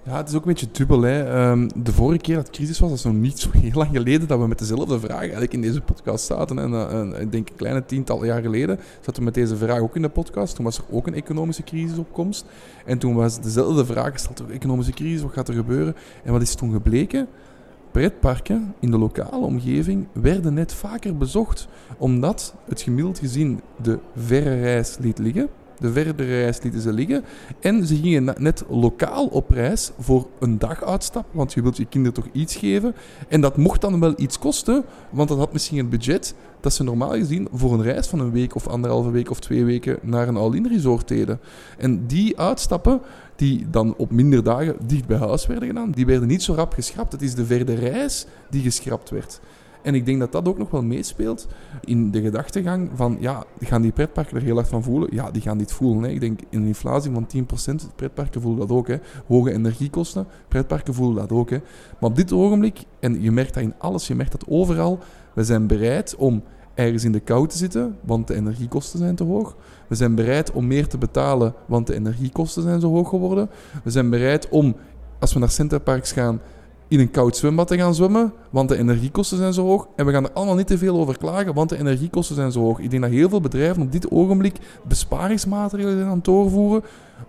Ja, 0.05 0.17
het 0.17 0.29
is 0.29 0.35
ook 0.35 0.43
een 0.43 0.49
beetje 0.49 0.69
dubbel. 0.73 1.03
Hè. 1.03 1.25
Ehm, 1.25 1.69
de 1.77 1.93
vorige 1.93 2.21
keer 2.21 2.37
dat 2.37 2.51
crisis 2.51 2.79
was, 2.79 2.89
dat 2.89 2.99
is 2.99 3.05
nog 3.05 3.15
niet 3.15 3.39
zo 3.39 3.51
heel 3.53 3.71
lang 3.75 3.91
geleden, 3.93 4.29
dat 4.29 4.39
we 4.39 4.47
met 4.47 4.59
dezelfde 4.59 5.01
vraag 5.01 5.21
eigenlijk 5.21 5.53
in 5.53 5.61
deze 5.61 5.81
podcast 5.81 6.25
zaten. 6.25 6.59
En 6.59 6.73
uh, 6.73 7.21
ik 7.21 7.33
denk 7.33 7.49
een 7.49 7.57
kleine 7.57 7.85
tiental 7.85 8.25
jaar 8.25 8.43
geleden 8.43 8.79
zaten 8.97 9.15
we 9.15 9.23
met 9.23 9.35
deze 9.35 9.57
vraag 9.57 9.81
ook 9.81 9.97
in 9.97 10.03
de 10.03 10.09
podcast. 10.09 10.55
Toen 10.55 10.65
was 10.65 10.79
er 10.79 10.85
ook 10.91 11.07
een 11.07 11.15
economische 11.15 11.63
crisis 11.63 11.99
op 11.99 12.13
komst. 12.13 12.45
En 12.85 12.99
toen 12.99 13.15
was 13.15 13.41
dezelfde 13.41 13.85
vraag 13.85 14.13
gesteld, 14.13 14.43
economische 14.51 14.93
crisis, 14.93 15.23
wat 15.23 15.33
gaat 15.33 15.49
er 15.49 15.55
gebeuren? 15.55 15.95
En 16.25 16.33
wat 16.33 16.43
is 16.43 16.55
toen 16.55 16.73
gebleken? 16.73 17.29
Pretparken 17.91 18.75
in 18.81 18.91
de 18.91 18.99
lokale 18.99 19.47
omgeving 19.47 20.07
werden 20.13 20.55
net 20.55 20.75
vaker 20.75 21.17
bezocht, 21.17 21.69
omdat 21.99 22.55
het 22.69 22.81
gemiddeld 22.81 23.19
gezien 23.19 23.61
de 23.83 23.99
verre 24.17 24.61
reis 24.61 24.97
liet 25.01 25.19
liggen. 25.19 25.49
De 25.79 25.93
verre 25.93 26.13
reis 26.25 26.63
lieten 26.63 26.81
ze 26.81 26.93
liggen. 26.93 27.25
En 27.61 27.87
ze 27.87 27.97
gingen 27.97 28.35
net 28.39 28.65
lokaal 28.69 29.27
op 29.27 29.51
reis 29.51 29.91
voor 29.99 30.27
een 30.39 30.59
dag 30.59 30.85
uitstap, 30.85 31.27
want 31.31 31.53
je 31.53 31.63
wilt 31.63 31.77
je 31.77 31.85
kinderen 31.85 32.23
toch 32.23 32.33
iets 32.33 32.57
geven. 32.57 32.95
En 33.29 33.41
dat 33.41 33.57
mocht 33.57 33.81
dan 33.81 34.01
wel 34.01 34.13
iets 34.17 34.39
kosten, 34.39 34.85
want 35.11 35.29
dat 35.29 35.39
had 35.39 35.53
misschien 35.53 35.79
het 35.79 35.91
budget 35.91 36.35
dat 36.61 36.73
ze 36.73 36.83
normaal 36.83 37.11
gezien 37.11 37.49
voor 37.53 37.73
een 37.73 37.83
reis 37.83 38.07
van 38.07 38.21
een 38.21 38.31
week 38.31 38.55
of 38.55 38.67
anderhalve 38.67 39.11
week 39.11 39.31
of 39.31 39.41
twee 39.41 39.65
weken 39.65 39.99
naar 40.03 40.29
een 40.29 40.37
all-in 40.37 40.67
resort 40.67 41.09
deden. 41.09 41.41
En 41.79 42.07
die 42.07 42.39
uitstappen, 42.39 43.01
die 43.41 43.71
dan 43.71 43.95
op 43.97 44.11
minder 44.11 44.43
dagen 44.43 44.77
dicht 44.87 45.07
bij 45.07 45.17
huis 45.17 45.47
werden 45.47 45.69
gedaan, 45.69 45.91
die 45.91 46.07
werden 46.07 46.29
niet 46.29 46.43
zo 46.43 46.55
rap 46.55 46.73
geschrapt. 46.73 47.13
Het 47.13 47.23
is 47.23 47.35
de 47.35 47.47
verder 47.47 47.75
reis 47.75 48.27
die 48.51 48.63
geschrapt 48.63 49.11
werd. 49.11 49.41
En 49.83 49.95
ik 49.95 50.07
denk 50.07 50.21
dat 50.21 50.33
dat 50.33 50.49
ook 50.49 50.59
nog 50.59 50.71
wel 50.71 50.83
meespeelt 50.83 51.49
in 51.85 52.11
de 52.11 52.23
gedachtegang 52.23 52.91
van, 52.95 53.17
ja, 53.21 53.45
gaan 53.61 53.83
die 53.83 53.93
pretparken 53.93 54.37
er 54.37 54.43
heel 54.43 54.55
hard 54.55 54.69
van 54.69 54.83
voelen? 54.83 55.09
Ja, 55.13 55.31
die 55.31 55.43
gaan 55.43 55.59
dit 55.59 55.73
voelen. 55.73 56.03
Hè. 56.03 56.09
Ik 56.09 56.21
denk 56.21 56.41
in 56.51 56.61
een 56.61 56.67
inflatie 56.67 57.13
van 57.13 57.27
10%, 57.27 57.95
pretparken 57.97 58.41
voelen 58.41 58.61
dat 58.61 58.77
ook. 58.77 58.89
Hè. 58.89 58.97
Hoge 59.27 59.53
energiekosten, 59.53 60.27
pretparken 60.49 60.95
voelen 60.95 61.17
dat 61.17 61.33
ook. 61.33 61.51
Hè. 61.51 61.59
Maar 62.01 62.11
op 62.11 62.17
dit 62.17 62.33
ogenblik, 62.33 62.85
en 62.99 63.23
je 63.23 63.31
merkt 63.31 63.55
dat 63.55 63.63
in 63.63 63.75
alles, 63.79 64.07
je 64.07 64.15
merkt 64.15 64.33
dat 64.33 64.49
overal, 64.49 64.99
we 65.35 65.45
zijn 65.45 65.67
bereid 65.67 66.17
om 66.17 66.43
ergens 66.75 67.05
in 67.05 67.13
de 67.13 67.21
kou 67.21 67.49
te 67.49 67.57
zitten, 67.57 67.97
want 68.01 68.27
de 68.27 68.35
energiekosten 68.35 68.99
zijn 68.99 69.15
te 69.15 69.25
hoog. 69.25 69.57
We 69.91 69.97
zijn 69.97 70.15
bereid 70.15 70.53
om 70.53 70.67
meer 70.67 70.87
te 70.87 70.99
betalen, 70.99 71.55
want 71.67 71.87
de 71.87 71.95
energiekosten 71.95 72.63
zijn 72.63 72.81
zo 72.81 72.91
hoog 72.91 73.09
geworden. 73.09 73.51
We 73.85 73.91
zijn 73.91 74.11
bereid 74.11 74.49
om, 74.49 74.77
als 75.19 75.33
we 75.33 75.39
naar 75.39 75.51
Centerparks 75.51 76.13
gaan, 76.13 76.41
in 76.89 77.01
een 77.01 77.11
koud 77.11 77.37
zwembad 77.37 77.69
te 77.69 77.77
gaan 77.77 77.95
zwemmen, 77.95 78.33
want 78.51 78.69
de 78.69 78.77
energiekosten 78.77 79.39
zijn 79.39 79.53
zo 79.53 79.65
hoog. 79.65 79.87
En 79.97 80.07
we 80.07 80.13
gaan 80.13 80.25
er 80.25 80.33
allemaal 80.33 80.55
niet 80.55 80.67
te 80.67 80.79
veel 80.79 80.99
over 80.99 81.19
klagen, 81.19 81.55
want 81.55 81.69
de 81.69 81.79
energiekosten 81.79 82.37
zijn 82.37 82.53
zo 82.53 82.61
hoog. 82.61 82.79
Ik 82.79 82.91
denk 82.91 83.03
dat 83.03 83.11
heel 83.11 83.29
veel 83.29 83.41
bedrijven 83.41 83.83
op 83.83 83.93
dit 83.93 84.11
ogenblik 84.11 84.59
besparingsmaatregelen 84.89 85.97
zijn 85.97 86.09
aan 86.09 86.17
het 86.17 86.25
doorvoeren, 86.25 86.83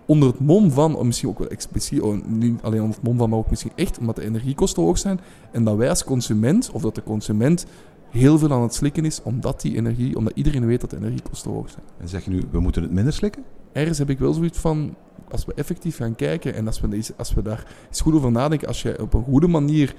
onder 0.06 0.28
het 0.28 0.40
mom 0.40 0.70
van, 0.70 0.96
of 0.96 1.04
misschien 1.04 1.28
ook 1.28 1.38
wel 1.38 1.48
expliciet, 1.48 2.02
niet 2.26 2.62
alleen 2.62 2.80
onder 2.80 2.96
het 2.96 3.04
mom 3.04 3.18
van, 3.18 3.30
maar 3.30 3.38
ook 3.38 3.50
misschien 3.50 3.72
echt 3.74 3.98
omdat 3.98 4.16
de 4.16 4.24
energiekosten 4.24 4.82
hoog 4.82 4.98
zijn. 4.98 5.20
En 5.50 5.64
dat 5.64 5.76
wij 5.76 5.88
als 5.88 6.04
consument, 6.04 6.70
of 6.72 6.82
dat 6.82 6.94
de 6.94 7.02
consument 7.02 7.66
heel 8.12 8.38
veel 8.38 8.52
aan 8.52 8.62
het 8.62 8.74
slikken 8.74 9.04
is, 9.04 9.22
omdat 9.22 9.60
die 9.60 9.76
energie, 9.76 10.16
omdat 10.16 10.32
iedereen 10.36 10.66
weet 10.66 10.80
dat 10.80 10.90
de 10.90 10.96
energiekosten 10.96 11.50
hoog 11.50 11.70
zijn. 11.70 11.84
En 12.00 12.08
zeg 12.08 12.24
je 12.24 12.30
nu, 12.30 12.42
we 12.50 12.60
moeten 12.60 12.82
het 12.82 12.92
minder 12.92 13.12
slikken? 13.12 13.42
ergens 13.72 13.98
heb 13.98 14.10
ik 14.10 14.18
wel 14.18 14.32
zoiets 14.32 14.58
van, 14.58 14.94
als 15.30 15.44
we 15.44 15.54
effectief 15.54 15.96
gaan 15.96 16.14
kijken 16.14 16.54
en 16.54 16.66
als 16.66 16.80
we, 16.80 16.88
deze- 16.88 17.14
als 17.16 17.34
we 17.34 17.42
daar 17.42 17.66
eens 17.88 18.00
goed 18.00 18.14
over 18.14 18.30
nadenken, 18.32 18.68
als 18.68 18.82
je 18.82 19.02
op 19.02 19.14
een 19.14 19.22
goede 19.24 19.46
manier 19.48 19.94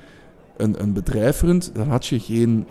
een, 0.57 0.81
een 0.81 0.93
bedrijf 0.93 1.41
runt, 1.41 1.71
dan 1.73 1.87
had 1.87 2.05
je 2.05 2.19
geen 2.19 2.65
100% 2.65 2.67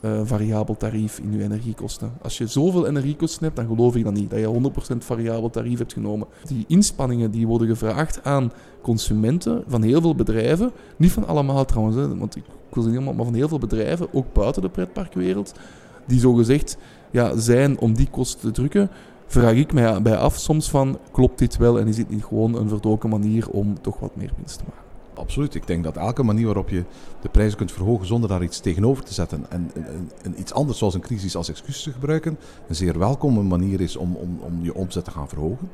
eh, 0.00 0.20
variabel 0.24 0.76
tarief 0.76 1.18
in 1.18 1.32
je 1.32 1.42
energiekosten. 1.42 2.12
Als 2.22 2.38
je 2.38 2.46
zoveel 2.46 2.86
energiekosten 2.86 3.44
hebt, 3.44 3.56
dan 3.56 3.66
geloof 3.66 3.96
ik 3.96 4.04
dat 4.04 4.12
niet, 4.12 4.30
dat 4.30 4.38
je 4.38 4.70
100% 4.94 4.96
variabel 4.98 5.50
tarief 5.50 5.78
hebt 5.78 5.92
genomen. 5.92 6.26
Die 6.46 6.64
inspanningen 6.68 7.30
die 7.30 7.46
worden 7.46 7.68
gevraagd 7.68 8.24
aan 8.24 8.52
consumenten 8.82 9.64
van 9.66 9.82
heel 9.82 10.00
veel 10.00 10.14
bedrijven, 10.14 10.72
niet 10.96 11.12
van 11.12 11.26
allemaal 11.26 11.64
trouwens, 11.64 11.96
hè, 11.96 12.16
want 12.16 12.36
ik, 12.36 12.44
ik 12.70 12.76
niet 12.76 13.00
maar 13.00 13.24
van 13.24 13.34
heel 13.34 13.48
veel 13.48 13.58
bedrijven, 13.58 14.14
ook 14.14 14.32
buiten 14.32 14.62
de 14.62 14.68
pretparkwereld, 14.68 15.54
die 16.06 16.20
zogezegd 16.20 16.76
ja, 17.10 17.36
zijn 17.36 17.78
om 17.78 17.94
die 17.94 18.08
kosten 18.10 18.40
te 18.40 18.50
drukken, 18.50 18.90
vraag 19.26 19.54
ik 19.54 19.72
mij 19.72 20.02
bij 20.02 20.16
af 20.16 20.36
soms 20.36 20.70
van, 20.70 20.98
klopt 21.10 21.38
dit 21.38 21.56
wel 21.56 21.80
en 21.80 21.86
is 21.86 21.96
dit 21.96 22.10
niet 22.10 22.24
gewoon 22.24 22.54
een 22.54 22.68
verdoken 22.68 23.08
manier 23.08 23.50
om 23.50 23.80
toch 23.80 23.98
wat 23.98 24.16
meer 24.16 24.32
winst 24.36 24.58
te 24.58 24.64
maken? 24.68 24.87
Absoluut. 25.18 25.54
Ik 25.54 25.66
denk 25.66 25.84
dat 25.84 25.96
elke 25.96 26.22
manier 26.22 26.44
waarop 26.44 26.68
je 26.68 26.84
de 27.20 27.28
prijzen 27.28 27.56
kunt 27.56 27.72
verhogen 27.72 28.06
zonder 28.06 28.28
daar 28.28 28.42
iets 28.42 28.60
tegenover 28.60 29.04
te 29.04 29.14
zetten 29.14 29.46
en, 29.50 29.70
iets 30.36 30.52
anders 30.52 30.78
zoals 30.78 30.94
een 30.94 31.00
crisis 31.00 31.36
als 31.36 31.48
excuus 31.48 31.82
te 31.82 31.92
gebruiken, 31.92 32.38
een 32.68 32.74
zeer 32.74 32.98
welkome 32.98 33.42
manier 33.42 33.80
is 33.80 33.96
om, 33.96 34.14
om, 34.14 34.38
om 34.40 34.58
je 34.62 34.74
omzet 34.74 35.04
te 35.04 35.10
gaan 35.10 35.28
verhogen. 35.28 35.70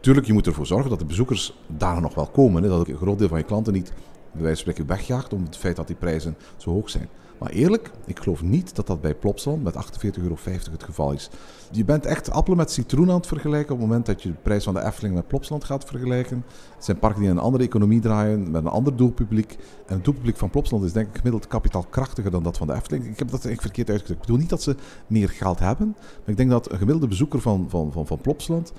Tuurlijk, 0.00 0.26
je 0.26 0.32
moet 0.32 0.46
ervoor 0.46 0.66
zorgen 0.66 0.90
dat 0.90 0.98
de 0.98 1.04
bezoekers 1.04 1.54
daar 1.66 2.00
nog 2.00 2.14
wel 2.14 2.26
komen. 2.26 2.62
Hè, 2.62 2.68
dat 2.68 2.88
een 2.88 2.96
groot 2.96 3.18
deel 3.18 3.28
van 3.28 3.38
je 3.38 3.44
klanten 3.44 3.72
niet 3.72 3.92
bij 4.32 4.42
wijze 4.42 4.62
van 4.62 4.72
spreken 4.72 4.96
wegjaagt 4.96 5.32
om 5.32 5.44
het 5.44 5.56
feit 5.56 5.76
dat 5.76 5.86
die 5.86 5.96
prijzen 5.96 6.36
zo 6.56 6.70
hoog 6.70 6.90
zijn. 6.90 7.08
Maar 7.38 7.50
eerlijk, 7.50 7.90
ik 8.04 8.18
geloof 8.18 8.42
niet 8.42 8.74
dat 8.74 8.86
dat 8.86 9.00
bij 9.00 9.14
Plopsaland 9.14 9.62
met 9.62 9.74
48,50 9.74 10.22
euro 10.22 10.36
het 10.70 10.82
geval 10.82 11.12
is. 11.12 11.30
Je 11.76 11.84
bent 11.84 12.06
echt 12.06 12.30
appelen 12.30 12.58
met 12.58 12.70
citroen 12.70 13.08
aan 13.08 13.16
het 13.16 13.26
vergelijken 13.26 13.74
op 13.74 13.80
het 13.80 13.88
moment 13.88 14.06
dat 14.06 14.22
je 14.22 14.28
de 14.28 14.34
prijs 14.42 14.64
van 14.64 14.74
de 14.74 14.84
Efteling 14.84 15.14
met 15.14 15.26
Plopsaland 15.26 15.64
gaat 15.64 15.84
vergelijken. 15.84 16.44
Het 16.74 16.84
zijn 16.84 16.98
parken 16.98 17.20
die 17.20 17.30
een 17.30 17.38
andere 17.38 17.64
economie 17.64 18.00
draaien, 18.00 18.50
met 18.50 18.64
een 18.64 18.70
ander 18.70 18.96
doelpubliek. 18.96 19.56
En 19.86 19.94
het 19.94 20.04
doelpubliek 20.04 20.36
van 20.36 20.50
Plopsaland 20.50 20.84
is 20.84 20.92
denk 20.92 21.08
ik 21.08 21.16
gemiddeld 21.16 21.46
kapitaalkrachtiger 21.46 22.30
dan 22.30 22.42
dat 22.42 22.56
van 22.56 22.66
de 22.66 22.74
Efteling. 22.74 23.06
Ik 23.06 23.18
heb 23.18 23.30
dat 23.30 23.44
echt 23.44 23.60
verkeerd 23.60 23.90
uitgedrukt. 23.90 24.20
Ik 24.20 24.26
bedoel 24.26 24.40
niet 24.40 24.50
dat 24.50 24.62
ze 24.62 24.76
meer 25.06 25.28
geld 25.28 25.58
hebben, 25.58 25.94
maar 25.96 26.28
ik 26.28 26.36
denk 26.36 26.50
dat 26.50 26.70
een 26.70 26.78
gemiddelde 26.78 27.08
bezoeker 27.08 27.40
van, 27.40 27.66
van, 27.68 27.92
van, 27.92 28.06
van 28.06 28.20
Plopsaland 28.20 28.72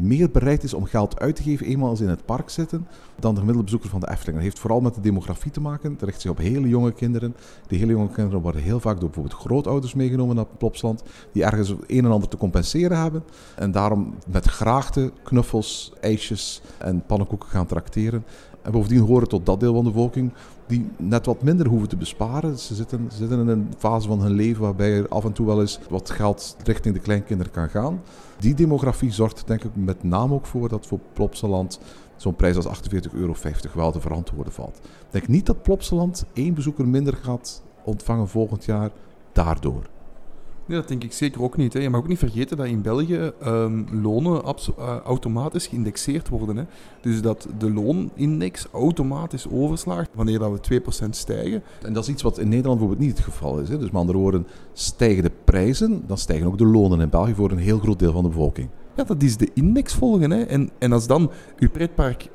meer 0.00 0.30
bereid 0.30 0.62
is 0.62 0.74
om 0.74 0.84
geld 0.84 1.20
uit 1.20 1.36
te 1.36 1.42
geven 1.42 1.66
eenmaal 1.66 1.96
ze 1.96 2.02
in 2.02 2.08
het 2.08 2.24
park 2.24 2.50
zitten 2.50 2.86
dan 3.18 3.30
de 3.30 3.40
gemiddelde 3.40 3.64
bezoeker 3.64 3.90
van 3.90 4.00
de 4.00 4.08
Efteling. 4.10 4.34
Dat 4.34 4.44
heeft 4.44 4.58
vooral 4.58 4.80
met 4.80 4.94
de 4.94 5.00
demografie 5.00 5.50
te 5.50 5.60
maken. 5.60 5.92
Het 5.92 6.02
richt 6.02 6.20
zich 6.20 6.30
op 6.30 6.38
hele 6.38 6.68
jonge 6.68 6.92
kinderen. 6.92 7.36
Die 7.66 7.78
hele 7.78 7.92
jonge 7.92 8.10
kinderen 8.10 8.40
worden 8.40 8.62
heel 8.62 8.80
vaak 8.80 9.00
door 9.00 9.10
bijvoorbeeld 9.10 9.40
grootouders 9.40 9.94
meegenomen 9.94 10.36
naar 10.36 10.46
Plopsland, 10.58 11.02
die 11.32 11.44
ergens 11.44 11.74
een 11.86 12.04
en 12.04 12.10
ander 12.10 12.28
te 12.28 12.36
compenseren 12.36 12.98
hebben. 12.98 13.24
En 13.56 13.70
daarom 13.70 14.14
met 14.26 14.46
graagte, 14.46 15.12
knuffels, 15.22 15.92
ijsjes 16.00 16.62
en 16.78 17.02
pannenkoeken 17.06 17.48
gaan 17.48 17.66
trakteren. 17.66 18.24
En 18.68 18.74
bovendien 18.74 19.00
horen 19.00 19.28
tot 19.28 19.46
dat 19.46 19.60
deel 19.60 19.74
van 19.74 19.84
de 19.84 19.90
bevolking 19.90 20.32
die 20.66 20.90
net 20.96 21.26
wat 21.26 21.42
minder 21.42 21.66
hoeven 21.66 21.88
te 21.88 21.96
besparen. 21.96 22.58
Ze 22.58 22.74
zitten, 22.74 23.08
zitten 23.12 23.40
in 23.40 23.48
een 23.48 23.72
fase 23.78 24.08
van 24.08 24.20
hun 24.20 24.32
leven 24.32 24.62
waarbij 24.62 24.98
er 24.98 25.08
af 25.08 25.24
en 25.24 25.32
toe 25.32 25.46
wel 25.46 25.60
eens 25.60 25.80
wat 25.90 26.10
geld 26.10 26.56
richting 26.64 26.94
de 26.94 27.00
kleinkinderen 27.00 27.52
kan 27.52 27.68
gaan. 27.68 28.00
Die 28.38 28.54
demografie 28.54 29.12
zorgt 29.12 29.46
denk 29.46 29.64
ik 29.64 29.70
met 29.74 30.02
name 30.02 30.34
ook 30.34 30.46
voor 30.46 30.68
dat 30.68 30.86
voor 30.86 30.98
Plopsaland 31.12 31.80
zo'n 32.16 32.36
prijs 32.36 32.56
als 32.56 32.66
48,50 32.66 33.12
euro 33.12 33.34
wel 33.74 33.92
te 33.92 34.00
verantwoorden 34.00 34.52
valt. 34.52 34.76
Ik 34.76 35.10
denk 35.10 35.28
niet 35.28 35.46
dat 35.46 35.62
Plopsaland 35.62 36.24
één 36.32 36.54
bezoeker 36.54 36.88
minder 36.88 37.16
gaat 37.16 37.62
ontvangen 37.84 38.28
volgend 38.28 38.64
jaar 38.64 38.90
daardoor. 39.32 39.82
Nee, 40.68 40.78
dat 40.78 40.88
denk 40.88 41.04
ik 41.04 41.12
zeker 41.12 41.42
ook 41.42 41.56
niet. 41.56 41.72
Hè. 41.72 41.80
Je 41.80 41.90
mag 41.90 42.00
ook 42.00 42.08
niet 42.08 42.18
vergeten 42.18 42.56
dat 42.56 42.66
in 42.66 42.82
België 42.82 43.32
ehm, 43.40 43.84
lonen 44.02 44.42
eh, 44.44 44.96
automatisch 45.04 45.66
geïndexeerd 45.66 46.28
worden. 46.28 46.56
Hè. 46.56 46.64
Dus 47.00 47.22
dat 47.22 47.48
de 47.58 47.72
loonindex 47.72 48.66
automatisch 48.72 49.48
overslaagt 49.50 50.10
wanneer 50.14 50.38
dat 50.38 50.68
we 50.68 50.80
2% 51.06 51.08
stijgen. 51.10 51.62
En 51.82 51.92
dat 51.92 52.02
is 52.02 52.08
iets 52.08 52.22
wat 52.22 52.38
in 52.38 52.48
Nederland 52.48 52.78
bijvoorbeeld 52.78 53.08
niet 53.08 53.16
het 53.16 53.26
geval 53.26 53.58
is. 53.58 53.68
Hè. 53.68 53.78
Dus 53.78 53.90
met 53.90 54.00
andere 54.00 54.18
woorden, 54.18 54.46
stijgen 54.72 55.22
de 55.22 55.32
prijzen, 55.44 56.02
dan 56.06 56.18
stijgen 56.18 56.46
ook 56.46 56.58
de 56.58 56.66
lonen 56.66 57.00
in 57.00 57.08
België 57.08 57.34
voor 57.34 57.50
een 57.50 57.58
heel 57.58 57.78
groot 57.78 57.98
deel 57.98 58.12
van 58.12 58.22
de 58.22 58.28
bevolking. 58.28 58.68
Ja, 58.96 59.04
dat 59.04 59.22
is 59.22 59.36
de 59.36 59.50
index 59.54 59.94
volgen. 59.94 60.30
Hè. 60.30 60.42
En, 60.42 60.70
en 60.78 60.92
als 60.92 61.06
dan 61.06 61.30
uw 61.58 61.70
pretpark 61.70 62.28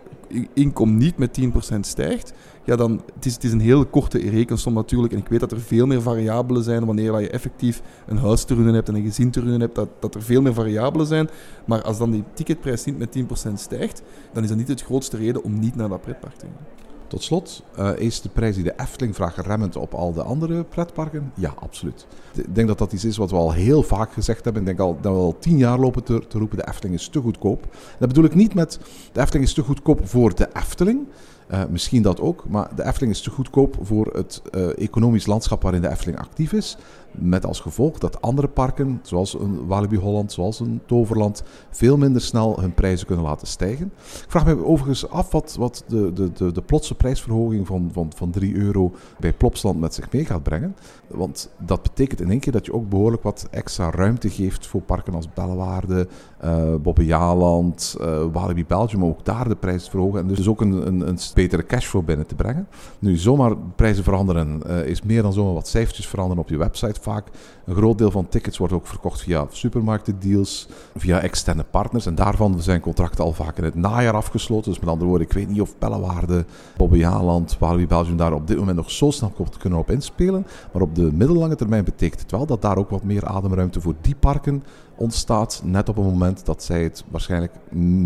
inkom 0.53 0.97
niet 0.97 1.17
met 1.17 1.39
10% 1.75 1.79
stijgt, 1.79 2.33
ja, 2.63 2.75
dan 2.75 3.01
het 3.15 3.25
is 3.25 3.34
het 3.34 3.43
is 3.43 3.51
een 3.51 3.60
heel 3.60 3.86
korte 3.86 4.17
rekensom 4.17 4.74
natuurlijk. 4.74 5.13
En 5.13 5.20
ik 5.20 5.27
weet 5.27 5.39
dat 5.39 5.51
er 5.51 5.62
veel 5.62 5.86
meer 5.86 6.01
variabelen 6.01 6.63
zijn 6.63 6.86
wanneer 6.86 7.20
je 7.20 7.29
effectief 7.29 7.82
een 8.08 8.17
huis 8.17 8.43
te 8.43 8.55
runnen 8.55 8.74
hebt 8.74 8.88
en 8.88 8.96
een 8.96 9.03
gezin 9.03 9.32
te 9.32 9.39
runnen 9.39 9.60
hebt, 9.60 9.75
dat, 9.75 9.89
dat 10.00 10.15
er 10.15 10.22
veel 10.22 10.41
meer 10.41 10.53
variabelen 10.53 11.08
zijn. 11.08 11.29
Maar 11.65 11.82
als 11.82 11.98
dan 11.98 12.12
die 12.12 12.24
ticketprijs 12.34 12.86
niet 12.86 12.98
met 12.98 13.17
10% 13.50 13.53
stijgt, 13.53 14.01
dan 14.34 14.43
is 14.43 14.50
dat 14.50 14.58
niet 14.58 14.67
het 14.67 14.84
grootste 14.84 15.17
reden 15.17 15.43
om 15.43 15.60
niet 15.60 15.75
naar 15.75 15.89
dat 15.89 16.01
pretpark 16.01 16.36
te 16.36 16.46
gaan. 16.46 16.84
Tot 17.13 17.24
slot, 17.24 17.63
eh, 17.75 17.91
is 17.98 18.22
de 18.22 18.29
prijs 18.29 18.55
die 18.55 18.63
de 18.63 18.74
Efteling 18.77 19.15
vraagt 19.15 19.38
remmend 19.38 19.75
op 19.75 19.93
al 19.93 20.13
de 20.13 20.24
andere 20.24 20.63
pretparken? 20.63 21.32
Ja, 21.36 21.53
absoluut. 21.60 22.08
Ik 22.36 22.55
denk 22.55 22.67
dat 22.67 22.77
dat 22.77 22.93
iets 22.93 23.05
is 23.05 23.17
wat 23.17 23.29
we 23.29 23.36
al 23.36 23.51
heel 23.51 23.84
vaak 23.84 24.13
gezegd 24.13 24.43
hebben. 24.43 24.62
Ik 24.62 24.67
denk 24.67 24.79
al, 24.79 24.98
dat 25.01 25.12
we 25.12 25.20
al 25.20 25.36
tien 25.39 25.58
jaar 25.58 25.79
lopen 25.79 26.03
te, 26.03 26.27
te 26.27 26.38
roepen, 26.38 26.58
de 26.58 26.67
Efteling 26.67 26.96
is 26.96 27.08
te 27.08 27.20
goedkoop. 27.20 27.75
Dat 28.00 28.08
bedoel 28.08 28.24
ik 28.24 28.36
niet 28.36 28.53
met, 28.53 28.79
de 29.12 29.20
Efteling 29.20 29.46
is 29.46 29.53
te 29.53 29.62
goedkoop 29.62 30.08
voor 30.08 30.36
de 30.36 30.50
Efteling. 30.53 31.08
Eh, 31.53 31.62
misschien 31.69 32.01
dat 32.01 32.22
ook, 32.22 32.45
maar 32.50 32.75
de 32.75 32.86
Efteling 32.86 33.12
is 33.12 33.22
te 33.22 33.29
goedkoop 33.29 33.77
voor 33.81 34.05
het 34.13 34.41
eh, 34.51 34.77
economisch 34.77 35.25
landschap 35.25 35.62
waarin 35.62 35.81
de 35.81 35.89
Efteling 35.89 36.19
actief 36.19 36.53
is. 36.53 36.77
Met 37.12 37.45
als 37.45 37.60
gevolg 37.60 37.98
dat 37.98 38.22
andere 38.22 38.48
parken, 38.48 39.00
zoals 39.03 39.33
een 39.33 39.67
Walibi 39.67 39.98
Holland, 39.98 40.31
zoals 40.31 40.60
een 40.60 40.81
Toverland, 40.86 41.43
veel 41.69 41.98
minder 41.98 42.22
snel 42.22 42.60
hun 42.60 42.74
prijzen 42.74 43.07
kunnen 43.07 43.25
laten 43.25 43.48
stijgen. 43.48 43.86
Ik 43.95 44.25
vraag 44.27 44.45
me 44.45 44.65
overigens 44.65 45.10
af 45.10 45.31
wat, 45.31 45.55
wat 45.60 45.83
de, 45.88 46.13
de, 46.13 46.31
de, 46.31 46.51
de 46.51 46.62
plotse 46.62 46.95
prijsverhoging 46.95 47.67
van, 47.67 47.89
van, 47.93 48.12
van 48.15 48.31
3 48.31 48.55
euro 48.55 48.91
bij 49.19 49.33
Plopsland 49.33 49.79
met 49.79 49.93
zich 49.93 50.12
mee 50.12 50.25
gaat 50.25 50.43
brengen. 50.43 50.75
Want 51.07 51.50
dat 51.57 51.83
betekent 51.83 52.22
in 52.22 52.29
één 52.29 52.39
keer 52.39 52.53
dat 52.53 52.65
je 52.65 52.74
ook 52.74 52.89
behoorlijk 52.89 53.24
wat 53.24 53.48
extra 53.51 53.91
ruimte 53.91 54.29
geeft 54.29 54.67
voor 54.67 54.81
parken 54.81 55.13
als 55.13 55.33
Bellewaarde, 55.33 56.07
eh 56.43 56.75
Bobbejaanland, 56.81 57.95
eh 58.01 58.23
Walibi 58.31 58.65
Belgium, 58.65 59.05
ook 59.05 59.25
daar 59.25 59.47
de 59.47 59.55
prijs 59.55 59.89
verhogen. 59.89 60.19
En 60.19 60.27
dus 60.27 60.47
ook 60.47 60.62
een, 60.62 60.88
een, 60.88 61.07
een 61.07 61.17
betere 61.33 61.65
cashflow 61.65 62.05
binnen 62.05 62.27
te 62.27 62.35
brengen. 62.35 62.67
Nu, 63.00 63.17
zomaar 63.17 63.55
prijzen 63.75 64.03
veranderen 64.03 64.63
eh, 64.65 64.85
is 64.85 65.01
meer 65.01 65.21
dan 65.21 65.33
zomaar 65.33 65.53
wat 65.53 65.67
cijfertjes 65.67 66.07
veranderen 66.07 66.43
op 66.43 66.50
je 66.50 66.57
website 66.57 67.01
vaak. 67.01 67.27
Een 67.65 67.75
groot 67.75 67.97
deel 67.97 68.12
van 68.12 68.27
tickets 68.29 68.57
wordt 68.57 68.73
ook 68.73 68.88
verkocht 68.88 69.21
via 69.21 69.45
supermarktendeals, 69.50 70.67
via 70.95 71.19
externe 71.19 71.65
partners. 71.71 72.05
En 72.05 72.15
daarvan 72.15 72.62
zijn 72.62 72.81
contracten 72.81 73.23
al 73.23 73.33
vaak 73.33 73.57
in 73.57 73.63
het 73.63 73.75
najaar 73.75 74.13
afgesloten. 74.13 74.71
Dus 74.71 74.79
met 74.79 74.89
andere 74.89 75.09
woorden, 75.09 75.27
ik 75.27 75.33
weet 75.33 75.50
niet 75.50 75.62
of 75.62 75.77
Bellewaarde, 75.77 76.45
Bobbejaanland, 76.77 77.57
Walibi 77.59 77.88
Belgium 77.88 78.17
daar 78.17 78.33
op 78.33 78.47
dit 78.47 78.57
moment 78.57 78.77
nog 78.77 78.91
zo 78.91 79.12
snel 79.12 79.31
kunnen 79.59 79.79
op 79.79 79.91
inspelen. 79.91 80.45
Maar 80.73 80.81
op 80.81 80.95
de 80.95 81.12
middellange 81.13 81.55
termijn 81.55 81.83
betekent 81.83 82.21
het 82.21 82.31
wel 82.31 82.45
dat 82.45 82.62
daar 82.62 82.77
ook 82.77 82.89
wat 82.89 83.03
meer 83.03 83.25
ademruimte 83.25 83.81
voor 83.81 83.95
die 84.01 84.15
parken 84.15 84.63
ontstaat. 85.03 85.62
Net 85.65 85.89
op 85.89 85.95
het 85.95 86.05
moment 86.05 86.45
dat 86.45 86.63
zij 86.63 86.83
het 86.83 87.03
waarschijnlijk 87.10 87.53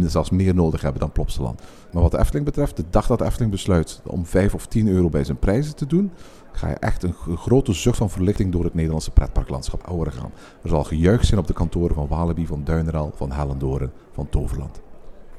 zelfs 0.02 0.30
meer 0.30 0.56
nodig 0.56 0.82
hebben 0.82 1.02
dan 1.02 1.12
Plopsaland. 1.12 1.62
Maar 1.92 2.02
wat 2.02 2.14
Efteling 2.14 2.46
betreft, 2.46 2.78
de 2.78 2.84
dag 2.90 3.08
dat 3.08 3.22
Efteling 3.22 3.52
besluit 3.52 4.02
om 4.06 4.26
5 4.26 4.54
of 4.54 4.68
10 4.68 4.88
euro 4.88 5.10
bij 5.10 5.24
zijn 5.24 5.40
prijzen 5.40 5.76
te 5.76 5.86
doen, 5.86 6.12
ga 6.52 6.70
je 6.70 6.76
echt 6.76 7.04
een 7.04 7.14
grote 7.14 7.74
zucht 7.74 7.98
van 7.98 8.10
verlichting 8.10 8.52
door 8.52 8.64
het 8.64 8.74
Nederlandse 8.74 9.12
pretparklandschap 9.12 9.88
horen 9.88 10.14
gaan. 10.14 10.32
Er 10.64 10.70
zal 10.70 10.84
gejuich 10.84 11.26
zijn 11.26 11.40
op 11.40 11.48
de 11.48 11.54
kantoren 11.54 11.96
van 11.96 12.08
Walibi, 12.08 12.46
van 12.46 12.64
Duineral, 12.64 13.12
van 13.16 13.32
Hellendoorn, 13.32 13.92
van 14.12 14.30
Toverland. 14.30 14.82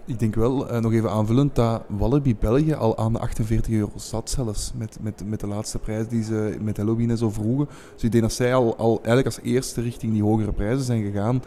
Ik 0.08 0.18
denk 0.18 0.34
wel, 0.34 0.68
eh, 0.68 0.80
nog 0.80 0.92
even 0.92 1.10
aanvullend, 1.10 1.54
dat 1.54 1.82
Wallaby 1.88 2.36
België 2.40 2.74
al 2.74 2.98
aan 2.98 3.12
de 3.12 3.18
48 3.18 3.72
euro 3.72 3.90
zat 3.96 4.30
zelfs. 4.30 4.72
Met, 4.76 4.98
met, 5.00 5.22
met 5.26 5.40
de 5.40 5.46
laatste 5.46 5.78
prijs 5.78 6.08
die 6.08 6.22
ze 6.22 6.56
met 6.60 6.76
Halloween 6.76 7.10
en 7.10 7.18
zo 7.18 7.30
vroegen. 7.30 7.68
Dus 7.94 8.02
ik 8.04 8.10
denk 8.10 8.22
dat 8.22 8.32
zij 8.32 8.54
al, 8.54 8.76
al 8.76 8.96
eigenlijk 8.96 9.26
als 9.26 9.38
eerste 9.42 9.80
richting 9.80 10.12
die 10.12 10.22
hogere 10.22 10.52
prijzen 10.52 10.84
zijn 10.84 11.02
gegaan. 11.02 11.42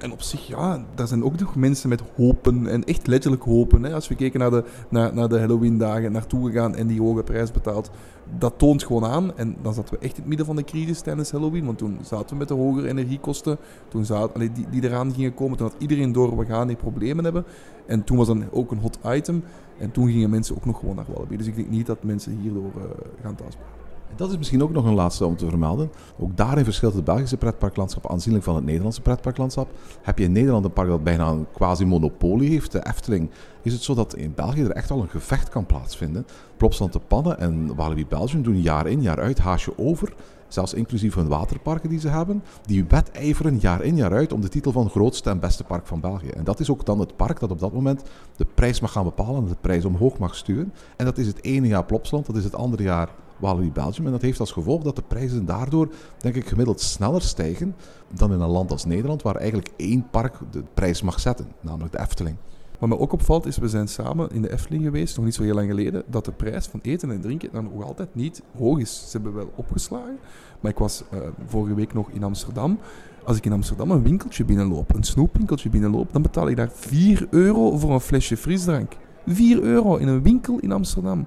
En 0.00 0.12
op 0.12 0.22
zich, 0.22 0.46
ja, 0.46 0.84
daar 0.94 1.06
zijn 1.06 1.24
ook 1.24 1.38
nog 1.38 1.56
mensen 1.56 1.88
met 1.88 2.02
hopen. 2.16 2.66
En 2.66 2.84
echt 2.84 3.06
letterlijk 3.06 3.42
hopen. 3.42 3.82
Hè. 3.82 3.94
Als 3.94 4.08
we 4.08 4.14
kijken 4.14 4.40
naar 4.40 4.50
de, 4.50 4.64
naar, 4.88 5.14
naar 5.14 5.28
de 5.28 5.38
Halloween-dagen, 5.38 6.12
naartoe 6.12 6.46
gegaan 6.46 6.74
en 6.74 6.86
die 6.86 7.00
hoge 7.00 7.22
prijs 7.22 7.50
betaald. 7.50 7.90
Dat 8.38 8.54
toont 8.56 8.84
gewoon 8.84 9.04
aan. 9.04 9.36
En 9.36 9.56
dan 9.62 9.74
zaten 9.74 9.94
we 9.94 10.00
echt 10.00 10.14
in 10.14 10.20
het 10.20 10.28
midden 10.28 10.46
van 10.46 10.56
de 10.56 10.64
crisis 10.64 11.00
tijdens 11.00 11.30
Halloween. 11.30 11.64
Want 11.64 11.78
toen 11.78 11.98
zaten 12.02 12.28
we 12.28 12.36
met 12.36 12.48
de 12.48 12.54
hogere 12.54 12.88
energiekosten. 12.88 13.58
Toen 13.88 14.04
zaten, 14.04 14.34
allee, 14.34 14.52
die, 14.52 14.66
die 14.70 14.84
eraan 14.84 15.14
gingen 15.14 15.34
komen. 15.34 15.56
Toen 15.56 15.66
had 15.66 15.76
iedereen 15.78 16.12
door, 16.12 16.38
we 16.38 16.44
gaan 16.44 16.66
die 16.66 16.76
problemen 16.76 17.24
hebben. 17.24 17.44
En 17.86 18.04
toen 18.04 18.16
was 18.16 18.26
dan 18.26 18.44
ook 18.50 18.70
een 18.70 18.78
hot 18.78 18.98
item. 19.04 19.44
En 19.78 19.90
toen 19.90 20.08
gingen 20.08 20.30
mensen 20.30 20.56
ook 20.56 20.64
nog 20.64 20.78
gewoon 20.78 20.96
naar 20.96 21.06
Wallaby. 21.12 21.36
Dus 21.36 21.46
ik 21.46 21.56
denk 21.56 21.70
niet 21.70 21.86
dat 21.86 22.02
mensen 22.02 22.38
hierdoor 22.40 22.70
eh, 22.76 22.82
gaan 23.22 23.34
thuisblijven. 23.34 23.79
Dat 24.16 24.30
is 24.30 24.38
misschien 24.38 24.62
ook 24.62 24.72
nog 24.72 24.84
een 24.84 24.94
laatste 24.94 25.26
om 25.26 25.36
te 25.36 25.48
vermelden. 25.48 25.90
Ook 26.18 26.36
daarin 26.36 26.64
verschilt 26.64 26.94
het 26.94 27.04
Belgische 27.04 27.36
pretparklandschap 27.36 28.10
aanzienlijk 28.10 28.44
van 28.44 28.54
het 28.54 28.64
Nederlandse 28.64 29.00
pretparklandschap. 29.00 29.68
Heb 30.02 30.18
je 30.18 30.24
in 30.24 30.32
Nederland 30.32 30.64
een 30.64 30.72
park 30.72 30.88
dat 30.88 31.04
bijna 31.04 31.28
een 31.28 31.46
quasi-monopolie 31.52 32.50
heeft, 32.50 32.72
de 32.72 32.86
Efteling, 32.86 33.30
is 33.62 33.72
het 33.72 33.82
zo 33.82 33.94
dat 33.94 34.14
in 34.14 34.34
België 34.34 34.62
er 34.62 34.70
echt 34.70 34.90
al 34.90 35.02
een 35.02 35.08
gevecht 35.08 35.48
kan 35.48 35.66
plaatsvinden. 35.66 36.26
Plopsland 36.56 36.92
de 36.92 36.98
Pannen 36.98 37.38
en 37.38 37.74
Walibi 37.74 38.06
Belgium 38.06 38.42
doen 38.42 38.60
jaar 38.60 38.86
in 38.86 39.02
jaar 39.02 39.20
uit 39.20 39.38
haasje 39.38 39.78
over 39.78 40.12
zelfs 40.52 40.74
inclusief 40.74 41.14
hun 41.14 41.28
waterparken 41.28 41.88
die 41.88 42.00
ze 42.00 42.08
hebben, 42.08 42.42
die 42.66 42.84
wedijveren 42.84 43.58
jaar 43.58 43.82
in 43.82 43.96
jaar 43.96 44.12
uit 44.12 44.32
om 44.32 44.40
de 44.40 44.48
titel 44.48 44.72
van 44.72 44.90
grootste 44.90 45.30
en 45.30 45.40
beste 45.40 45.64
park 45.64 45.86
van 45.86 46.00
België. 46.00 46.28
En 46.28 46.44
dat 46.44 46.60
is 46.60 46.70
ook 46.70 46.86
dan 46.86 46.98
het 46.98 47.16
park 47.16 47.40
dat 47.40 47.50
op 47.50 47.58
dat 47.58 47.72
moment 47.72 48.02
de 48.36 48.46
prijs 48.54 48.80
mag 48.80 48.92
gaan 48.92 49.04
bepalen 49.04 49.42
en 49.42 49.48
de 49.48 49.56
prijs 49.60 49.84
omhoog 49.84 50.18
mag 50.18 50.34
sturen. 50.34 50.72
En 50.96 51.04
dat 51.04 51.18
is 51.18 51.26
het 51.26 51.44
ene 51.44 51.66
jaar 51.66 51.84
Plopsland, 51.84 52.26
dat 52.26 52.36
is 52.36 52.44
het 52.44 52.54
andere 52.54 52.82
jaar 52.82 53.08
Walibi 53.40 53.72
Belgium. 53.72 54.06
En 54.06 54.12
dat 54.12 54.22
heeft 54.22 54.40
als 54.40 54.52
gevolg 54.52 54.82
dat 54.82 54.96
de 54.96 55.02
prijzen 55.02 55.46
daardoor, 55.46 55.88
denk 56.18 56.34
ik, 56.34 56.48
gemiddeld 56.48 56.80
sneller 56.80 57.22
stijgen 57.22 57.74
dan 58.14 58.32
in 58.32 58.40
een 58.40 58.50
land 58.50 58.70
als 58.70 58.84
Nederland, 58.84 59.22
waar 59.22 59.36
eigenlijk 59.36 59.70
één 59.76 60.06
park 60.10 60.38
de 60.50 60.62
prijs 60.74 61.02
mag 61.02 61.20
zetten, 61.20 61.46
namelijk 61.60 61.92
de 61.92 62.00
Efteling. 62.00 62.36
Wat 62.80 62.88
me 62.88 62.98
ook 62.98 63.12
opvalt 63.12 63.46
is, 63.46 63.58
we 63.58 63.68
zijn 63.68 63.88
samen 63.88 64.30
in 64.30 64.42
de 64.42 64.52
Efteling 64.52 64.84
geweest, 64.84 65.16
nog 65.16 65.24
niet 65.24 65.34
zo 65.34 65.42
heel 65.42 65.54
lang 65.54 65.68
geleden, 65.68 66.02
dat 66.06 66.24
de 66.24 66.32
prijs 66.32 66.66
van 66.66 66.80
eten 66.82 67.10
en 67.10 67.20
drinken 67.20 67.48
dan 67.52 67.64
nog 67.64 67.84
altijd 67.84 68.14
niet 68.14 68.42
hoog 68.56 68.78
is. 68.78 69.04
Ze 69.04 69.10
hebben 69.10 69.34
wel 69.34 69.52
opgeslagen, 69.54 70.18
maar 70.60 70.70
ik 70.70 70.78
was 70.78 71.02
uh, 71.14 71.20
vorige 71.46 71.74
week 71.74 71.92
nog 71.92 72.10
in 72.10 72.22
Amsterdam. 72.22 72.78
Als 73.24 73.36
ik 73.36 73.46
in 73.46 73.52
Amsterdam 73.52 73.90
een 73.90 74.02
winkeltje 74.02 74.44
binnenloop, 74.44 74.94
een 74.94 75.02
snoepwinkeltje 75.02 75.68
binnenloop, 75.68 76.12
dan 76.12 76.22
betaal 76.22 76.48
ik 76.48 76.56
daar 76.56 76.70
4 76.74 77.26
euro 77.30 77.78
voor 77.78 77.92
een 77.92 78.00
flesje 78.00 78.36
frisdrank. 78.36 78.96
4 79.26 79.62
euro 79.62 79.96
in 79.96 80.08
een 80.08 80.22
winkel 80.22 80.58
in 80.58 80.72
Amsterdam. 80.72 81.26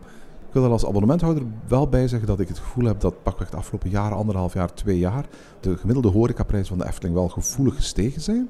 Ik 0.53 0.60
wil 0.60 0.67
er 0.67 0.74
als 0.74 0.86
abonnementhouder 0.86 1.43
wel 1.67 1.88
bij 1.89 2.07
zeggen 2.07 2.27
dat 2.27 2.39
ik 2.39 2.48
het 2.48 2.60
gevoel 2.60 2.86
heb 2.86 3.00
dat 3.00 3.24
pakweg 3.24 3.50
de 3.50 3.57
afgelopen 3.57 3.89
jaren, 3.89 4.17
anderhalf 4.17 4.53
jaar, 4.53 4.74
twee 4.74 4.98
jaar, 4.98 5.25
de 5.60 5.77
gemiddelde 5.77 6.10
horecaprijzen 6.10 6.67
van 6.67 6.77
de 6.77 6.86
Efteling 6.86 7.15
wel 7.15 7.29
gevoelig 7.29 7.75
gestegen 7.75 8.22
zijn. 8.22 8.50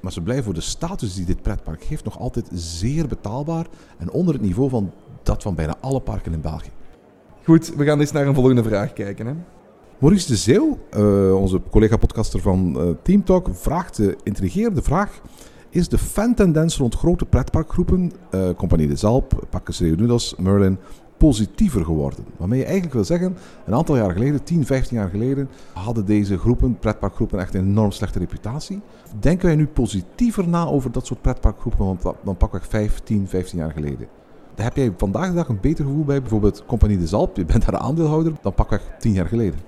Maar 0.00 0.12
ze 0.12 0.20
blijven 0.20 0.44
voor 0.44 0.54
de 0.54 0.60
status 0.60 1.14
die 1.14 1.24
dit 1.24 1.42
pretpark 1.42 1.82
heeft 1.82 2.04
nog 2.04 2.18
altijd 2.18 2.48
zeer 2.52 3.06
betaalbaar 3.06 3.66
en 3.98 4.10
onder 4.10 4.34
het 4.34 4.42
niveau 4.42 4.68
van 4.68 4.92
dat 5.22 5.42
van 5.42 5.54
bijna 5.54 5.74
alle 5.80 6.00
parken 6.00 6.32
in 6.32 6.40
België. 6.40 6.70
Goed, 7.44 7.74
we 7.74 7.84
gaan 7.84 8.00
eens 8.00 8.12
naar 8.12 8.26
een 8.26 8.34
volgende 8.34 8.62
vraag 8.62 8.92
kijken. 8.92 9.26
Hè? 9.26 9.34
Maurice 9.98 10.26
de 10.26 10.36
Zeeuw, 10.36 10.78
uh, 10.96 11.40
onze 11.40 11.60
collega-podcaster 11.70 12.40
van 12.40 12.76
uh, 12.76 12.94
Team 13.02 13.24
Talk, 13.24 13.48
vraagt 13.52 13.96
de 13.96 14.16
intrigerende 14.22 14.82
vraag 14.82 15.20
is 15.74 15.88
de 15.88 15.98
fan-tendens 15.98 16.76
rond 16.76 16.94
grote 16.94 17.24
pretparkgroepen, 17.24 18.12
uh, 18.30 18.48
Compagnie 18.56 18.88
de 18.88 18.96
Zalp, 18.96 19.46
Pakkes 19.50 19.80
Reunidos, 19.80 20.34
Merlin, 20.36 20.78
positiever 21.16 21.84
geworden. 21.84 22.24
Waarmee 22.36 22.58
je 22.58 22.64
eigenlijk 22.64 22.94
wil 22.94 23.04
zeggen, 23.04 23.36
een 23.66 23.74
aantal 23.74 23.96
jaar 23.96 24.12
geleden, 24.12 24.44
10, 24.44 24.66
15 24.66 24.96
jaar 24.96 25.08
geleden, 25.08 25.48
hadden 25.72 26.04
deze 26.04 26.38
groepen, 26.38 26.78
pretparkgroepen, 26.78 27.38
echt 27.38 27.54
een 27.54 27.66
enorm 27.66 27.90
slechte 27.90 28.18
reputatie. 28.18 28.80
Denken 29.20 29.46
wij 29.46 29.56
nu 29.56 29.66
positiever 29.66 30.48
na 30.48 30.66
over 30.66 30.92
dat 30.92 31.06
soort 31.06 31.22
pretparkgroepen 31.22 31.98
dan, 32.02 32.14
dan 32.24 32.36
pakweg 32.36 32.66
15, 32.66 33.28
15 33.28 33.58
jaar 33.58 33.72
geleden? 33.72 34.08
Daar 34.54 34.66
heb 34.66 34.76
jij 34.76 34.92
vandaag 34.96 35.28
de 35.28 35.34
dag 35.34 35.48
een 35.48 35.60
beter 35.60 35.84
gevoel 35.84 36.04
bij, 36.04 36.20
bijvoorbeeld 36.20 36.64
Compagnie 36.66 36.98
de 36.98 37.06
Zalp, 37.06 37.36
je 37.36 37.44
bent 37.44 37.64
daar 37.64 37.78
aandeelhouder, 37.78 38.32
dan 38.42 38.54
pakweg 38.54 38.82
10 38.98 39.12
jaar 39.12 39.26
geleden. 39.26 39.58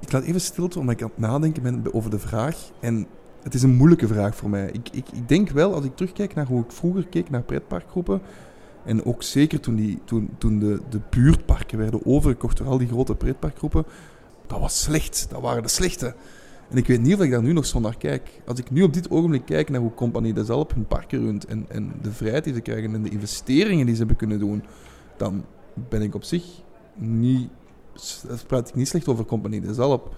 Ik 0.00 0.12
laat 0.12 0.22
even 0.22 0.40
stilte, 0.40 0.78
omdat 0.78 0.94
ik 0.94 1.02
aan 1.02 1.10
het 1.14 1.18
nadenken 1.18 1.62
ben 1.62 1.94
over 1.94 2.10
de 2.10 2.18
vraag. 2.18 2.70
En 2.80 3.06
het 3.42 3.54
is 3.54 3.62
een 3.62 3.74
moeilijke 3.74 4.06
vraag 4.06 4.36
voor 4.36 4.50
mij. 4.50 4.70
Ik, 4.72 4.88
ik, 4.92 5.06
ik 5.12 5.28
denk 5.28 5.50
wel, 5.50 5.74
als 5.74 5.84
ik 5.84 5.96
terugkijk 5.96 6.34
naar 6.34 6.46
hoe 6.46 6.62
ik 6.62 6.72
vroeger 6.72 7.06
keek 7.06 7.30
naar 7.30 7.42
pretparkgroepen, 7.42 8.20
en 8.86 9.04
ook 9.04 9.22
zeker 9.22 9.60
toen, 9.60 9.74
die, 9.74 9.98
toen, 10.04 10.30
toen 10.38 10.58
de, 10.58 10.80
de 10.88 11.00
buurtparken 11.10 11.78
werden 11.78 12.06
overgekocht 12.06 12.56
door 12.56 12.66
al 12.66 12.78
die 12.78 12.88
grote 12.88 13.14
pretparkgroepen, 13.14 13.84
dat 14.46 14.60
was 14.60 14.80
slecht. 14.80 15.26
Dat 15.30 15.40
waren 15.40 15.62
de 15.62 15.68
slechte. 15.68 16.14
En 16.70 16.76
ik 16.76 16.86
weet 16.86 17.00
niet 17.00 17.14
of 17.14 17.20
ik 17.20 17.30
daar 17.30 17.42
nu 17.42 17.52
nog 17.52 17.66
zo 17.66 17.80
naar 17.80 17.96
kijk. 17.96 18.40
Als 18.46 18.58
ik 18.58 18.70
nu 18.70 18.82
op 18.82 18.92
dit 18.92 19.10
ogenblik 19.10 19.44
kijk 19.44 19.70
naar 19.70 19.80
hoe 19.80 19.94
Compagnie 19.94 20.32
de 20.32 20.44
Zelp 20.44 20.74
hun 20.74 20.86
parken 20.86 21.20
runt 21.20 21.44
en, 21.44 21.66
en 21.68 21.92
de 22.02 22.12
vrijheid 22.12 22.44
die 22.44 22.54
ze 22.54 22.60
krijgen 22.60 22.94
en 22.94 23.02
de 23.02 23.10
investeringen 23.10 23.84
die 23.84 23.94
ze 23.94 23.98
hebben 23.98 24.16
kunnen 24.16 24.38
doen, 24.38 24.64
dan 25.16 25.44
ben 25.74 26.02
ik 26.02 26.14
op 26.14 26.24
zich 26.24 26.44
niet, 26.94 27.48
praat 28.46 28.68
ik 28.68 28.74
niet 28.74 28.88
slecht 28.88 29.08
over 29.08 29.24
Compagnie 29.24 29.60
de 29.60 29.74
Zelp 29.74 30.14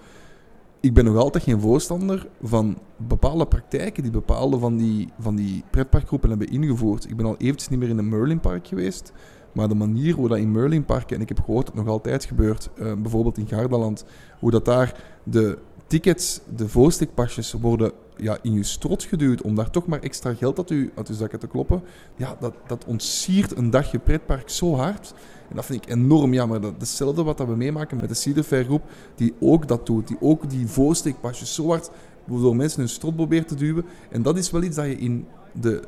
ik 0.79 0.93
ben 0.93 1.05
nog 1.05 1.15
altijd 1.15 1.43
geen 1.43 1.59
voorstander 1.59 2.27
van 2.41 2.77
bepaalde 2.97 3.47
praktijken 3.47 4.03
die 4.03 4.11
bepaalde 4.11 4.59
van 4.59 4.77
die, 4.77 5.09
van 5.19 5.35
die 5.35 5.63
pretparkgroepen 5.69 6.29
hebben 6.29 6.49
ingevoerd. 6.49 7.09
Ik 7.09 7.15
ben 7.15 7.25
al 7.25 7.37
eventjes 7.37 7.69
niet 7.69 7.79
meer 7.79 7.89
in 7.89 7.97
een 7.97 8.09
Merlinpark 8.09 8.67
geweest, 8.67 9.13
maar 9.51 9.67
de 9.67 9.75
manier 9.75 10.13
hoe 10.13 10.27
dat 10.27 10.37
in 10.37 10.51
Merlinparken, 10.51 11.15
en 11.15 11.21
ik 11.21 11.27
heb 11.29 11.39
gehoord 11.39 11.65
dat 11.65 11.75
het 11.75 11.83
nog 11.83 11.93
altijd 11.93 12.25
gebeurt, 12.25 12.69
uh, 12.75 12.93
bijvoorbeeld 12.93 13.37
in 13.37 13.47
Gardaland, 13.47 14.05
hoe 14.39 14.51
dat 14.51 14.65
daar 14.65 15.03
de 15.23 15.57
tickets, 15.87 16.41
de 16.55 16.69
voorstikpasjes 16.69 17.53
worden 17.53 17.91
ja, 18.17 18.37
in 18.41 18.53
je 18.53 18.63
strot 18.63 19.03
geduwd 19.03 19.41
om 19.41 19.55
daar 19.55 19.69
toch 19.69 19.87
maar 19.87 19.99
extra 19.99 20.33
geld 20.33 20.57
uit 20.57 20.69
je, 20.69 20.91
uit 20.95 21.09
zakken 21.11 21.39
te 21.39 21.47
kloppen. 21.47 21.81
Ja, 22.15 22.35
dat, 22.39 22.53
dat 22.67 22.85
ontsiert 22.85 23.57
een 23.57 23.69
dagje 23.69 23.99
pretpark 23.99 24.49
zo 24.49 24.75
hard. 24.75 25.13
En 25.49 25.55
dat 25.55 25.65
vind 25.65 25.83
ik 25.83 25.91
enorm 25.91 26.33
jammer. 26.33 26.61
Dat 26.61 26.73
hetzelfde 26.77 27.23
wat 27.23 27.39
we 27.39 27.55
meemaken 27.55 27.97
met 27.97 28.09
de 28.09 28.15
Cedar 28.15 28.43
Fair 28.43 28.63
groep, 28.63 28.83
die 29.15 29.33
ook 29.39 29.67
dat 29.67 29.85
doet. 29.85 30.07
Die 30.07 30.17
ook 30.19 30.49
die 30.49 30.67
voorsteekpasjes 30.67 31.53
zo 31.53 31.67
hard 31.67 31.89
door 32.25 32.55
mensen 32.55 32.79
hun 32.79 32.89
strot 32.89 33.15
probeert 33.15 33.47
te 33.47 33.55
duwen. 33.55 33.85
En 34.09 34.21
dat 34.21 34.37
is 34.37 34.51
wel 34.51 34.63
iets 34.63 34.75
dat 34.75 34.85
je 34.85 34.97
in 34.97 35.27
de 35.61 35.81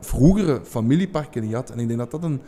vroegere 0.00 0.60
familieparken 0.64 1.42
niet 1.42 1.54
had. 1.54 1.70
En 1.70 1.78
ik 1.78 1.86
denk 1.86 1.98
dat 1.98 2.10
dat 2.10 2.24
een, 2.24 2.40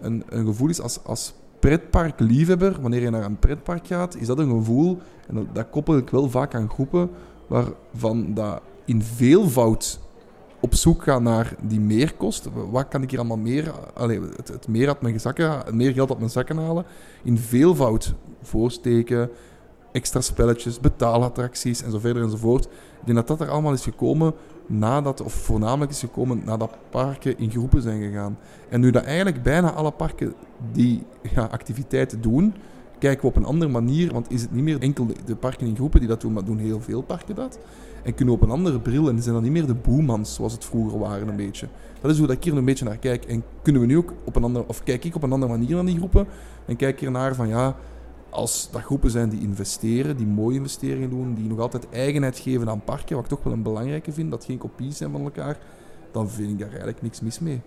een, 0.00 0.24
een 0.28 0.46
gevoel 0.46 0.68
is 0.68 0.80
als, 0.80 1.04
als 1.04 1.34
pretparkliefhebber. 1.58 2.80
Wanneer 2.80 3.00
je 3.00 3.10
naar 3.10 3.24
een 3.24 3.38
pretpark 3.38 3.86
gaat, 3.86 4.16
is 4.16 4.26
dat 4.26 4.38
een 4.38 4.50
gevoel, 4.50 4.98
en 5.26 5.34
dat, 5.34 5.44
dat 5.52 5.70
koppel 5.70 5.96
ik 5.96 6.10
wel 6.10 6.30
vaak 6.30 6.54
aan 6.54 6.70
groepen, 6.70 7.10
waarvan 7.46 8.34
dat 8.34 8.60
in 8.84 9.02
veelvoud 9.02 10.00
op 10.60 10.74
zoek 10.74 11.02
gaan 11.02 11.22
naar 11.22 11.54
die 11.62 11.80
meerkost. 11.80 12.48
Wat 12.70 12.88
kan 12.88 13.02
ik 13.02 13.10
hier 13.10 13.18
allemaal 13.18 13.36
meer... 13.36 13.72
Het, 13.96 14.68
meer 14.68 14.88
uit 14.88 15.00
mijn 15.00 15.20
zakken, 15.20 15.62
meer 15.76 15.92
geld 15.92 16.08
uit 16.08 16.18
mijn 16.18 16.30
zakken 16.30 16.56
halen. 16.56 16.84
In 17.22 17.38
veelvoud 17.38 18.14
voorsteken, 18.42 19.30
extra 19.92 20.20
spelletjes, 20.20 20.80
betaalattracties 20.80 21.82
en 21.82 22.00
verder 22.00 22.22
enzovoort. 22.22 22.64
Ik 22.64 23.04
denk 23.04 23.16
dat 23.16 23.26
dat 23.26 23.40
er 23.40 23.52
allemaal 23.52 23.72
is 23.72 23.82
gekomen 23.82 24.34
nadat, 24.66 25.20
of 25.20 25.32
voornamelijk 25.32 25.90
is 25.90 26.00
gekomen 26.00 26.42
nadat 26.44 26.76
parken 26.90 27.38
in 27.38 27.50
groepen 27.50 27.82
zijn 27.82 28.02
gegaan. 28.02 28.38
En 28.68 28.80
nu 28.80 28.90
dat 28.90 29.04
eigenlijk 29.04 29.42
bijna 29.42 29.72
alle 29.72 29.90
parken 29.90 30.34
die 30.72 31.02
activiteiten 31.50 32.20
doen, 32.20 32.54
kijken 32.98 33.20
we 33.20 33.26
op 33.26 33.36
een 33.36 33.44
andere 33.44 33.70
manier, 33.70 34.12
want 34.12 34.30
is 34.30 34.42
het 34.42 34.52
niet 34.52 34.64
meer 34.64 34.80
enkel 34.80 35.06
de, 35.24 35.36
parken 35.36 35.66
in 35.66 35.74
groepen 35.74 36.00
die 36.00 36.08
dat 36.08 36.20
doen, 36.20 36.32
maar 36.32 36.44
doen 36.44 36.58
heel 36.58 36.80
veel 36.80 37.02
parken 37.02 37.34
dat. 37.34 37.58
En 38.08 38.14
kunnen 38.14 38.34
op 38.34 38.42
een 38.42 38.50
andere 38.50 38.80
bril 38.80 39.08
en 39.08 39.22
zijn 39.22 39.34
dan 39.34 39.42
niet 39.42 39.52
meer 39.52 39.66
de 39.66 39.74
boemans 39.74 40.34
zoals 40.34 40.52
het 40.52 40.64
vroeger 40.64 40.98
waren 40.98 41.28
een 41.28 41.36
beetje. 41.36 41.68
Dat 42.00 42.10
is 42.10 42.18
hoe 42.18 42.26
dat 42.26 42.36
ik 42.36 42.44
hier 42.44 42.56
een 42.56 42.64
beetje 42.64 42.84
naar 42.84 42.96
kijk. 42.96 43.24
En 43.24 43.42
kunnen 43.62 43.82
we 43.82 43.88
nu 43.88 43.96
ook 43.96 44.12
op 44.24 44.36
een 44.36 44.44
andere, 44.44 44.64
of 44.68 44.82
kijk 44.82 45.04
ik 45.04 45.14
op 45.14 45.22
een 45.22 45.32
andere 45.32 45.52
manier 45.52 45.74
naar 45.74 45.84
die 45.84 45.96
groepen 45.96 46.26
en 46.66 46.76
kijk 46.76 47.00
hier 47.00 47.10
naar 47.10 47.34
van 47.34 47.48
ja, 47.48 47.76
als 48.30 48.68
dat 48.72 48.82
groepen 48.82 49.10
zijn 49.10 49.28
die 49.28 49.40
investeren, 49.40 50.16
die 50.16 50.26
mooie 50.26 50.56
investeringen 50.56 51.10
doen, 51.10 51.34
die 51.34 51.48
nog 51.48 51.58
altijd 51.58 51.88
eigenheid 51.90 52.38
geven 52.38 52.68
aan 52.68 52.84
parken, 52.84 53.16
wat 53.16 53.24
ik 53.24 53.30
toch 53.30 53.42
wel 53.42 53.52
een 53.52 53.62
belangrijke 53.62 54.12
vind, 54.12 54.30
dat 54.30 54.44
geen 54.44 54.58
kopies 54.58 54.96
zijn 54.96 55.10
van 55.10 55.22
elkaar, 55.22 55.58
dan 56.12 56.30
vind 56.30 56.50
ik 56.50 56.58
daar 56.58 56.68
eigenlijk 56.68 57.02
niks 57.02 57.20
mis 57.20 57.38
mee. 57.38 57.60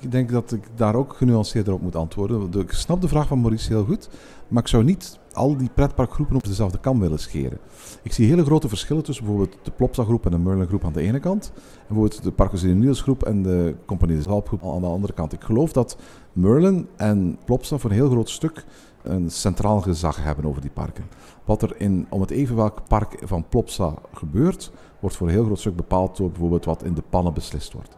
Ik 0.00 0.12
denk 0.12 0.30
dat 0.30 0.52
ik 0.52 0.62
daar 0.74 0.94
ook 0.94 1.12
genuanceerder 1.12 1.74
op 1.74 1.82
moet 1.82 1.96
antwoorden. 1.96 2.60
Ik 2.60 2.72
snap 2.72 3.00
de 3.00 3.08
vraag 3.08 3.26
van 3.26 3.40
Maurice 3.40 3.68
heel 3.68 3.84
goed, 3.84 4.08
maar 4.48 4.62
ik 4.62 4.68
zou 4.68 4.84
niet 4.84 5.18
al 5.34 5.56
die 5.56 5.70
pretparkgroepen 5.74 6.36
op 6.36 6.44
dezelfde 6.44 6.78
kam 6.80 7.00
willen 7.00 7.18
scheren. 7.18 7.58
Ik 8.02 8.12
zie 8.12 8.28
hele 8.28 8.44
grote 8.44 8.68
verschillen 8.68 9.02
tussen 9.02 9.24
bijvoorbeeld 9.24 9.58
de 9.62 9.70
Plopsa 9.70 10.04
groep 10.04 10.24
en 10.24 10.30
de 10.30 10.38
Merlin 10.38 10.66
groep 10.66 10.84
aan 10.84 10.92
de 10.92 11.00
ene 11.00 11.20
kant, 11.20 11.52
en 11.54 11.86
bijvoorbeeld 11.86 12.22
de 12.22 12.30
Parcos 12.30 12.62
Niels 12.62 13.02
groep 13.02 13.22
en 13.22 13.42
de 13.42 13.74
Compagnie 13.86 14.16
de 14.16 14.22
Zalp 14.22 14.46
groep 14.46 14.62
aan 14.62 14.80
de 14.80 14.86
andere 14.86 15.12
kant. 15.12 15.32
Ik 15.32 15.42
geloof 15.42 15.72
dat 15.72 15.96
Merlin 16.32 16.88
en 16.96 17.38
Plopsa 17.44 17.78
voor 17.78 17.90
een 17.90 17.96
heel 17.96 18.10
groot 18.10 18.30
stuk 18.30 18.64
een 19.02 19.30
centraal 19.30 19.80
gezag 19.80 20.22
hebben 20.22 20.44
over 20.44 20.60
die 20.60 20.70
parken. 20.70 21.04
Wat 21.44 21.62
er 21.62 21.80
in, 21.80 22.06
om 22.08 22.20
het 22.20 22.30
even 22.30 22.56
welk 22.56 22.88
park 22.88 23.16
van 23.22 23.48
Plopsa 23.48 23.94
gebeurt, 24.12 24.72
wordt 25.00 25.16
voor 25.16 25.26
een 25.26 25.32
heel 25.32 25.44
groot 25.44 25.58
stuk 25.58 25.76
bepaald 25.76 26.16
door 26.16 26.30
bijvoorbeeld 26.30 26.64
wat 26.64 26.84
in 26.84 26.94
de 26.94 27.02
pannen 27.10 27.34
beslist 27.34 27.72
wordt 27.72 27.96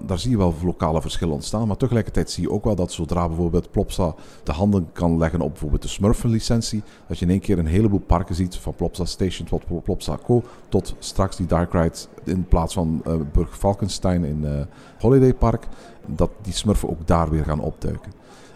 daar 0.00 0.18
zie 0.18 0.30
je 0.30 0.36
wel 0.36 0.54
lokale 0.64 1.00
verschillen 1.00 1.34
ontstaan. 1.34 1.66
Maar 1.66 1.76
tegelijkertijd 1.76 2.30
zie 2.30 2.42
je 2.42 2.50
ook 2.50 2.64
wel 2.64 2.74
dat 2.74 2.92
zodra 2.92 3.26
bijvoorbeeld 3.26 3.70
Plopsa 3.70 4.14
de 4.44 4.52
handen 4.52 4.88
kan 4.92 5.18
leggen 5.18 5.40
op 5.40 5.50
bijvoorbeeld 5.50 5.82
de 5.82 5.88
Smurfen-licentie, 5.88 6.82
dat 7.06 7.18
je 7.18 7.24
in 7.24 7.30
één 7.30 7.40
keer 7.40 7.58
een 7.58 7.66
heleboel 7.66 7.98
parken 7.98 8.34
ziet, 8.34 8.56
van 8.56 8.74
Plopsa 8.74 9.04
Station 9.04 9.46
tot 9.46 9.82
Plopsa 9.82 10.18
Co, 10.24 10.42
tot 10.68 10.94
straks 10.98 11.36
die 11.36 11.46
Dark 11.46 11.72
Ride 11.72 11.96
in 12.24 12.44
plaats 12.44 12.74
van 12.74 13.02
uh, 13.06 13.14
Burg 13.32 13.58
Falkenstein 13.58 14.24
in 14.24 14.40
uh, 14.44 14.60
Holiday 14.98 15.34
Park, 15.34 15.66
dat 16.06 16.30
die 16.42 16.52
Smurfen 16.52 16.88
ook 16.88 17.06
daar 17.06 17.30
weer 17.30 17.44
gaan 17.44 17.60
opduiken. 17.60 18.12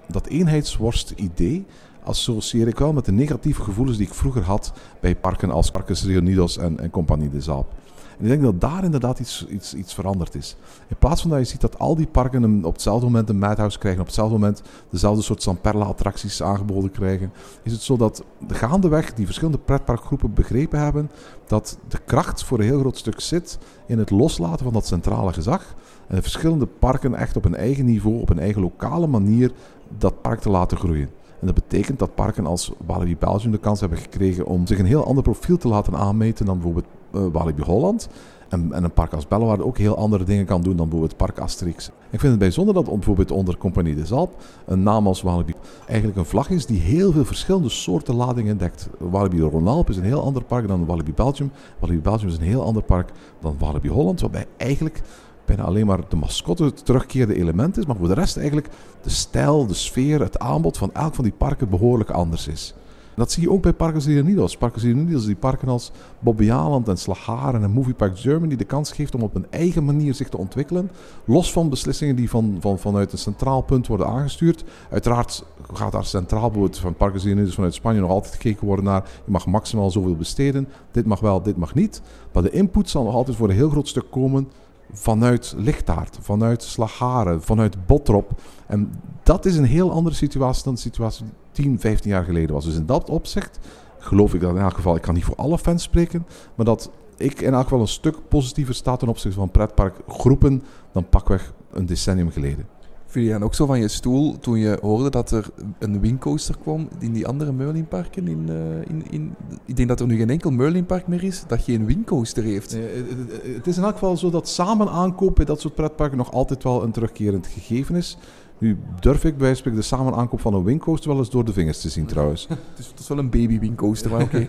Dat 0.06 0.26
eenheidsworst-idee 0.26 1.66
associeer 2.04 2.68
ik 2.68 2.78
wel 2.78 2.92
met 2.92 3.04
de 3.04 3.12
negatieve 3.12 3.62
gevoelens 3.62 3.96
die 3.96 4.06
ik 4.06 4.14
vroeger 4.14 4.42
had 4.42 4.72
bij 5.00 5.16
parken 5.16 5.50
als 5.50 5.70
Parques 5.70 6.04
Reunidos 6.04 6.58
en, 6.58 6.80
en 6.80 6.90
Compagnie 6.90 7.30
de 7.30 7.40
Zalp. 7.40 7.72
En 8.18 8.24
ik 8.24 8.28
denk 8.28 8.42
dat 8.42 8.60
daar 8.60 8.84
inderdaad 8.84 9.18
iets, 9.18 9.46
iets, 9.46 9.74
iets 9.74 9.94
veranderd 9.94 10.34
is. 10.34 10.56
In 10.88 10.96
plaats 10.98 11.20
van 11.20 11.30
dat 11.30 11.38
je 11.38 11.44
ziet 11.44 11.60
dat 11.60 11.78
al 11.78 11.94
die 11.94 12.06
parken 12.06 12.64
op 12.64 12.72
hetzelfde 12.72 13.06
moment 13.06 13.28
een 13.28 13.38
madhouse 13.38 13.78
krijgen, 13.78 14.00
op 14.00 14.06
hetzelfde 14.06 14.34
moment 14.34 14.62
dezelfde 14.90 15.22
soort 15.22 15.42
Zamperla-attracties 15.42 16.42
aangeboden 16.42 16.90
krijgen, 16.90 17.32
is 17.62 17.72
het 17.72 17.82
zo 17.82 17.96
dat 17.96 18.24
de 18.46 18.54
gaandeweg 18.54 19.14
die 19.14 19.24
verschillende 19.24 19.58
pretparkgroepen 19.58 20.34
begrepen 20.34 20.80
hebben 20.80 21.10
dat 21.46 21.78
de 21.88 21.98
kracht 22.04 22.44
voor 22.44 22.58
een 22.58 22.64
heel 22.64 22.78
groot 22.78 22.98
stuk 22.98 23.20
zit 23.20 23.58
in 23.86 23.98
het 23.98 24.10
loslaten 24.10 24.64
van 24.64 24.72
dat 24.72 24.86
centrale 24.86 25.32
gezag 25.32 25.74
en 26.08 26.14
de 26.16 26.22
verschillende 26.22 26.66
parken 26.66 27.14
echt 27.14 27.36
op 27.36 27.44
een 27.44 27.56
eigen 27.56 27.84
niveau, 27.84 28.20
op 28.20 28.30
een 28.30 28.38
eigen 28.38 28.62
lokale 28.62 29.06
manier 29.06 29.52
dat 29.98 30.22
park 30.22 30.40
te 30.40 30.50
laten 30.50 30.78
groeien. 30.78 31.10
En 31.40 31.46
dat 31.46 31.54
betekent 31.54 31.98
dat 31.98 32.14
parken 32.14 32.46
als 32.46 32.72
Walibi 32.86 33.16
Belgium 33.16 33.52
de 33.52 33.58
kans 33.58 33.80
hebben 33.80 33.98
gekregen 33.98 34.46
om 34.46 34.66
zich 34.66 34.78
een 34.78 34.86
heel 34.86 35.06
ander 35.06 35.22
profiel 35.22 35.56
te 35.56 35.68
laten 35.68 35.96
aanmeten 35.96 36.46
dan 36.46 36.54
bijvoorbeeld 36.54 36.86
Walibi 37.32 37.62
Holland. 37.62 38.08
En, 38.48 38.72
en, 38.72 38.84
een 38.84 38.92
park 38.92 39.12
als 39.12 39.28
Bellewaarde 39.28 39.64
ook 39.64 39.78
heel 39.78 39.96
andere 39.96 40.24
dingen 40.24 40.44
kan 40.44 40.62
doen 40.62 40.76
dan 40.76 40.88
bijvoorbeeld 40.88 41.16
Park 41.16 41.38
Asterix. 41.38 41.86
Ik 42.10 42.20
vind 42.20 42.22
het 42.22 42.38
bijzonder 42.38 42.74
dat 42.74 42.84
bijvoorbeeld 42.84 43.30
onder 43.30 43.56
Compagnie 43.56 43.94
des 43.94 44.12
Alpes 44.12 44.44
een 44.66 44.82
naam 44.82 45.06
als 45.06 45.22
Walibi 45.22 45.54
eigenlijk 45.86 46.18
een 46.18 46.24
vlag 46.24 46.50
is 46.50 46.66
die 46.66 46.80
heel 46.80 47.12
veel 47.12 47.24
verschillende 47.24 47.68
soorten 47.68 48.14
ladingen 48.14 48.58
dekt. 48.58 48.88
Walibi 48.98 49.40
Ronalp 49.40 49.90
is 49.90 49.96
een 49.96 50.04
heel 50.04 50.22
ander 50.22 50.44
park 50.44 50.68
dan 50.68 50.86
Walibi 50.86 51.12
Belgium. 51.12 51.50
Walibi 51.78 52.00
Belgium 52.00 52.28
is 52.28 52.36
een 52.36 52.42
heel 52.42 52.64
ander 52.64 52.82
park 52.82 53.12
dan 53.40 53.56
Walibi 53.58 53.88
Holland, 53.88 54.20
waarbij 54.20 54.46
eigenlijk 54.56 55.02
bijna 55.44 55.62
alleen 55.62 55.86
maar 55.86 56.08
de 56.08 56.16
mascotte 56.16 56.64
het 56.64 56.84
terugkeerde 56.84 57.34
element 57.34 57.76
is, 57.76 57.86
maar 57.86 57.96
voor 57.96 58.08
de 58.08 58.14
rest 58.14 58.36
eigenlijk 58.36 58.68
de 59.02 59.10
stijl, 59.10 59.66
de 59.66 59.74
sfeer, 59.74 60.20
het 60.20 60.38
aanbod 60.38 60.78
van 60.78 60.90
elk 60.92 61.14
van 61.14 61.24
die 61.24 61.32
parken 61.32 61.68
behoorlijk 61.68 62.10
anders 62.10 62.48
is. 62.48 62.74
Dat 63.16 63.32
zie 63.32 63.42
je 63.42 63.50
ook 63.50 63.62
bij 63.62 63.72
Parken 63.72 64.10
Unidos. 64.10 64.56
Parken 64.56 64.86
Unidos, 64.88 65.26
die 65.26 65.36
parken 65.36 65.68
als 65.68 65.90
Bobbejaanland 66.18 66.88
en 66.88 66.96
Slagharen 66.96 67.62
en 67.62 67.70
Movie 67.70 67.94
Park 67.94 68.18
Germany 68.18 68.56
de 68.56 68.64
kans 68.64 68.92
geeft 68.92 69.14
om 69.14 69.22
op 69.22 69.34
een 69.34 69.46
eigen 69.50 69.84
manier 69.84 70.14
zich 70.14 70.28
te 70.28 70.36
ontwikkelen. 70.36 70.90
Los 71.24 71.52
van 71.52 71.68
beslissingen 71.68 72.16
die 72.16 72.30
van, 72.30 72.56
van, 72.60 72.78
vanuit 72.78 73.12
een 73.12 73.18
centraal 73.18 73.62
punt 73.62 73.86
worden 73.86 74.06
aangestuurd. 74.06 74.64
Uiteraard 74.90 75.44
gaat 75.72 75.92
daar 75.92 76.04
centraal 76.04 76.52
van 76.70 76.94
Parken 76.94 77.28
Unidos 77.28 77.54
vanuit 77.54 77.74
Spanje 77.74 78.00
nog 78.00 78.10
altijd 78.10 78.34
gekeken 78.34 78.66
worden 78.66 78.84
naar 78.84 79.04
je 79.24 79.30
mag 79.30 79.46
maximaal 79.46 79.90
zoveel 79.90 80.16
besteden. 80.16 80.68
Dit 80.90 81.06
mag 81.06 81.20
wel, 81.20 81.42
dit 81.42 81.56
mag 81.56 81.74
niet. 81.74 82.02
Maar 82.32 82.42
de 82.42 82.50
input 82.50 82.90
zal 82.90 83.04
nog 83.04 83.14
altijd 83.14 83.36
voor 83.36 83.48
een 83.48 83.54
heel 83.54 83.70
groot 83.70 83.88
stuk 83.88 84.10
komen 84.10 84.48
vanuit 84.92 85.54
Lichtaard, 85.56 86.18
vanuit 86.20 86.62
Slagharen, 86.62 87.42
vanuit 87.42 87.86
Botrop. 87.86 88.40
En 88.66 88.92
dat 89.22 89.44
is 89.44 89.56
een 89.56 89.64
heel 89.64 89.92
andere 89.92 90.16
situatie 90.16 90.64
dan 90.64 90.74
de 90.74 90.80
situatie 90.80 91.26
10, 91.56 91.80
15 91.80 92.10
jaar 92.10 92.24
geleden 92.24 92.54
was. 92.54 92.64
Dus 92.64 92.76
in 92.76 92.86
dat 92.86 93.10
opzicht 93.10 93.58
geloof 93.98 94.34
ik 94.34 94.40
dat 94.40 94.54
in 94.54 94.60
elk 94.60 94.74
geval, 94.74 94.96
ik 94.96 95.02
kan 95.02 95.14
niet 95.14 95.24
voor 95.24 95.36
alle 95.36 95.58
fans 95.58 95.82
spreken, 95.82 96.26
maar 96.54 96.66
dat 96.66 96.90
ik 97.16 97.40
in 97.40 97.52
elk 97.52 97.62
geval 97.62 97.80
een 97.80 97.88
stuk 97.88 98.16
positiever 98.28 98.74
sta 98.74 98.96
ten 98.96 99.08
opzichte 99.08 99.38
van 99.38 99.50
pretparkgroepen 99.50 100.62
dan 100.92 101.08
pakweg 101.08 101.52
een 101.72 101.86
decennium 101.86 102.30
geleden. 102.30 102.66
Viel 103.06 103.22
je 103.22 103.30
dan 103.30 103.42
ook 103.42 103.54
zo 103.54 103.66
van 103.66 103.80
je 103.80 103.88
stoel 103.88 104.38
toen 104.38 104.58
je 104.58 104.78
hoorde 104.80 105.10
dat 105.10 105.30
er 105.30 105.46
een 105.78 106.00
wingcoaster 106.00 106.56
kwam 106.62 106.88
in 106.98 107.12
die 107.12 107.26
andere 107.26 107.52
Merlinparken? 107.52 108.28
In, 108.28 108.46
uh, 108.48 108.56
in, 108.88 109.10
in, 109.10 109.34
ik 109.64 109.76
denk 109.76 109.88
dat 109.88 110.00
er 110.00 110.06
nu 110.06 110.16
geen 110.16 110.30
enkel 110.30 110.50
Merlinpark 110.50 111.06
meer 111.06 111.24
is 111.24 111.44
dat 111.46 111.62
geen 111.62 111.86
wingcoaster 111.86 112.42
heeft. 112.42 112.74
Nee, 112.74 113.54
het 113.54 113.66
is 113.66 113.76
in 113.76 113.82
elk 113.82 113.92
geval 113.92 114.16
zo 114.16 114.30
dat 114.30 114.48
samen 114.48 114.88
aankoop 114.88 115.34
bij 115.34 115.44
dat 115.44 115.60
soort 115.60 115.74
pretparken 115.74 116.18
nog 116.18 116.32
altijd 116.32 116.62
wel 116.62 116.82
een 116.82 116.92
terugkerend 116.92 117.46
gegeven 117.46 117.94
is. 117.94 118.18
Nu 118.58 118.78
durf 119.00 119.24
ik 119.24 119.36
bij 119.38 119.62
de 119.62 119.82
samen 119.82 120.14
aankoop 120.14 120.40
van 120.40 120.54
een 120.54 120.64
wingcoaster 120.64 121.10
wel 121.10 121.18
eens 121.18 121.30
door 121.30 121.44
de 121.44 121.52
vingers 121.52 121.80
te 121.80 121.88
zien 121.88 122.06
trouwens. 122.06 122.46
het, 122.48 122.78
is, 122.78 122.86
het 122.86 122.98
is 122.98 123.08
wel 123.08 123.18
een 123.18 123.30
baby 123.30 123.58
wingcoaster, 123.58 124.10
maar 124.10 124.22
oké. 124.22 124.38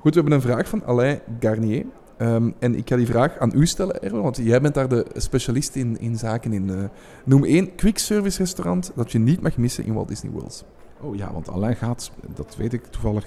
Goed, 0.00 0.14
we 0.14 0.20
hebben 0.20 0.32
een 0.32 0.40
vraag 0.40 0.68
van 0.68 0.84
Alain 0.84 1.20
Garnier. 1.40 1.84
Um, 2.18 2.54
en 2.58 2.74
ik 2.74 2.88
ga 2.88 2.96
die 2.96 3.06
vraag 3.06 3.38
aan 3.38 3.52
u 3.54 3.66
stellen, 3.66 4.02
Erwin, 4.02 4.22
want 4.22 4.36
jij 4.36 4.60
bent 4.60 4.74
daar 4.74 4.88
de 4.88 5.06
specialist 5.14 5.74
in, 5.74 6.00
in 6.00 6.16
zaken 6.16 6.52
in. 6.52 6.68
Uh, 6.68 6.84
noem 7.24 7.44
één 7.44 7.74
quick 7.74 7.98
service 7.98 8.38
restaurant 8.38 8.92
dat 8.94 9.12
je 9.12 9.18
niet 9.18 9.40
mag 9.40 9.56
missen 9.56 9.84
in 9.84 9.94
Walt 9.94 10.08
Disney 10.08 10.32
World. 10.32 10.64
Oh 11.00 11.16
ja, 11.16 11.32
want 11.32 11.48
Alain 11.48 11.76
gaat, 11.76 12.10
dat 12.34 12.56
weet 12.56 12.72
ik 12.72 12.86
toevallig, 12.86 13.26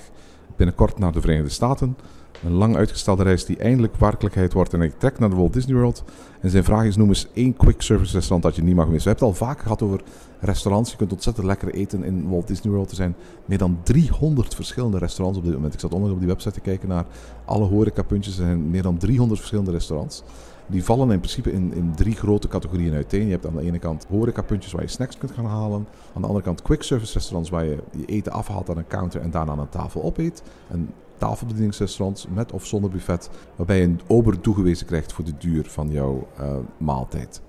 binnenkort 0.55 0.99
naar 0.99 1.11
de 1.11 1.21
Verenigde 1.21 1.49
Staten. 1.49 1.97
Een 2.43 2.53
lang 2.53 2.75
uitgestelde 2.75 3.23
reis 3.23 3.45
die 3.45 3.57
eindelijk 3.57 3.95
werkelijkheid 3.95 4.53
wordt. 4.53 4.73
En 4.73 4.81
ik 4.81 4.99
trek 4.99 5.19
naar 5.19 5.29
de 5.29 5.35
Walt 5.35 5.53
Disney 5.53 5.75
World. 5.75 6.03
En 6.41 6.49
zijn 6.49 6.63
vraag 6.63 6.85
is: 6.85 6.95
noem 6.95 7.07
eens 7.07 7.27
één 7.33 7.55
quick 7.55 7.81
service 7.81 8.13
restaurant 8.13 8.43
dat 8.43 8.55
je 8.55 8.63
niet 8.63 8.75
mag 8.75 8.87
missen. 8.87 9.11
We 9.11 9.17
hebben 9.17 9.29
het 9.29 9.39
al 9.39 9.47
vaak 9.47 9.61
gehad 9.61 9.81
over 9.81 10.01
restaurants. 10.39 10.91
Je 10.91 10.97
kunt 10.97 11.11
ontzettend 11.11 11.45
lekker 11.45 11.73
eten 11.73 12.03
in 12.03 12.29
Walt 12.29 12.47
Disney 12.47 12.73
World. 12.73 12.89
Er 12.89 12.95
zijn 12.95 13.15
meer 13.45 13.57
dan 13.57 13.79
300 13.83 14.55
verschillende 14.55 14.97
restaurants 14.97 15.39
op 15.39 15.45
dit 15.45 15.53
moment. 15.53 15.73
Ik 15.73 15.79
zat 15.79 15.93
onlangs 15.93 16.13
op 16.13 16.19
die 16.19 16.29
website 16.29 16.53
te 16.53 16.59
kijken 16.59 16.89
naar 16.89 17.05
alle 17.45 17.65
horecapuntjes. 17.65 18.37
Er 18.37 18.45
zijn 18.45 18.69
meer 18.69 18.81
dan 18.81 18.97
300 18.97 19.39
verschillende 19.39 19.71
restaurants. 19.71 20.23
Die 20.69 20.83
vallen 20.83 21.11
in 21.11 21.19
principe 21.19 21.51
in, 21.51 21.73
in 21.73 21.95
drie 21.95 22.15
grote 22.15 22.47
categorieën 22.47 22.93
uiteen. 22.93 23.25
Je 23.25 23.31
hebt 23.31 23.47
aan 23.47 23.55
de 23.55 23.61
ene 23.61 23.79
kant 23.79 24.05
horecapuntjes 24.09 24.71
waar 24.71 24.81
je 24.81 24.87
snacks 24.87 25.17
kunt 25.17 25.31
gaan 25.31 25.45
halen. 25.45 25.87
Aan 26.13 26.21
de 26.21 26.27
andere 26.27 26.45
kant 26.45 26.61
quick 26.61 26.83
service 26.83 27.13
restaurants 27.13 27.49
waar 27.49 27.65
je 27.65 27.77
je 27.91 28.05
eten 28.05 28.31
afhaalt 28.31 28.69
aan 28.69 28.77
een 28.77 28.87
counter 28.87 29.21
en 29.21 29.31
daarna 29.31 29.51
aan 29.51 29.59
een 29.59 29.69
tafel 29.69 30.03
opeet. 30.03 30.43
En 30.67 30.89
tafelbedieningsrestaurants 31.17 32.27
met 32.33 32.51
of 32.51 32.65
zonder 32.65 32.89
buffet, 32.89 33.29
waarbij 33.55 33.77
je 33.77 33.83
een 33.83 34.01
ober 34.07 34.39
toegewezen 34.39 34.85
krijgt 34.85 35.13
voor 35.13 35.25
de 35.25 35.37
duur 35.37 35.65
van 35.65 35.89
jouw 35.89 36.27
uh, 36.39 36.55
maaltijd. 36.77 37.41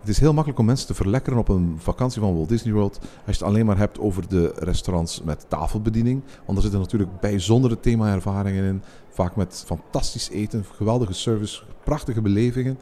Het 0.00 0.14
is 0.14 0.20
heel 0.20 0.32
makkelijk 0.32 0.60
om 0.60 0.66
mensen 0.66 0.86
te 0.86 0.94
verlekkeren 0.94 1.38
op 1.38 1.48
een 1.48 1.74
vakantie 1.78 2.20
van 2.20 2.34
Walt 2.34 2.48
Disney 2.48 2.72
World 2.72 2.98
als 2.98 3.08
je 3.24 3.32
het 3.32 3.42
alleen 3.42 3.66
maar 3.66 3.78
hebt 3.78 3.98
over 3.98 4.28
de 4.28 4.52
restaurants 4.56 5.22
met 5.22 5.46
tafelbediening. 5.48 6.22
Want 6.44 6.56
er 6.56 6.62
zitten 6.62 6.80
natuurlijk 6.80 7.20
bijzondere 7.20 7.80
thema-ervaringen 7.80 8.64
in, 8.64 8.82
vaak 9.16 9.36
met 9.36 9.62
fantastisch 9.66 10.28
eten, 10.28 10.64
geweldige 10.74 11.12
service, 11.12 11.62
prachtige 11.84 12.20
belevingen. 12.20 12.78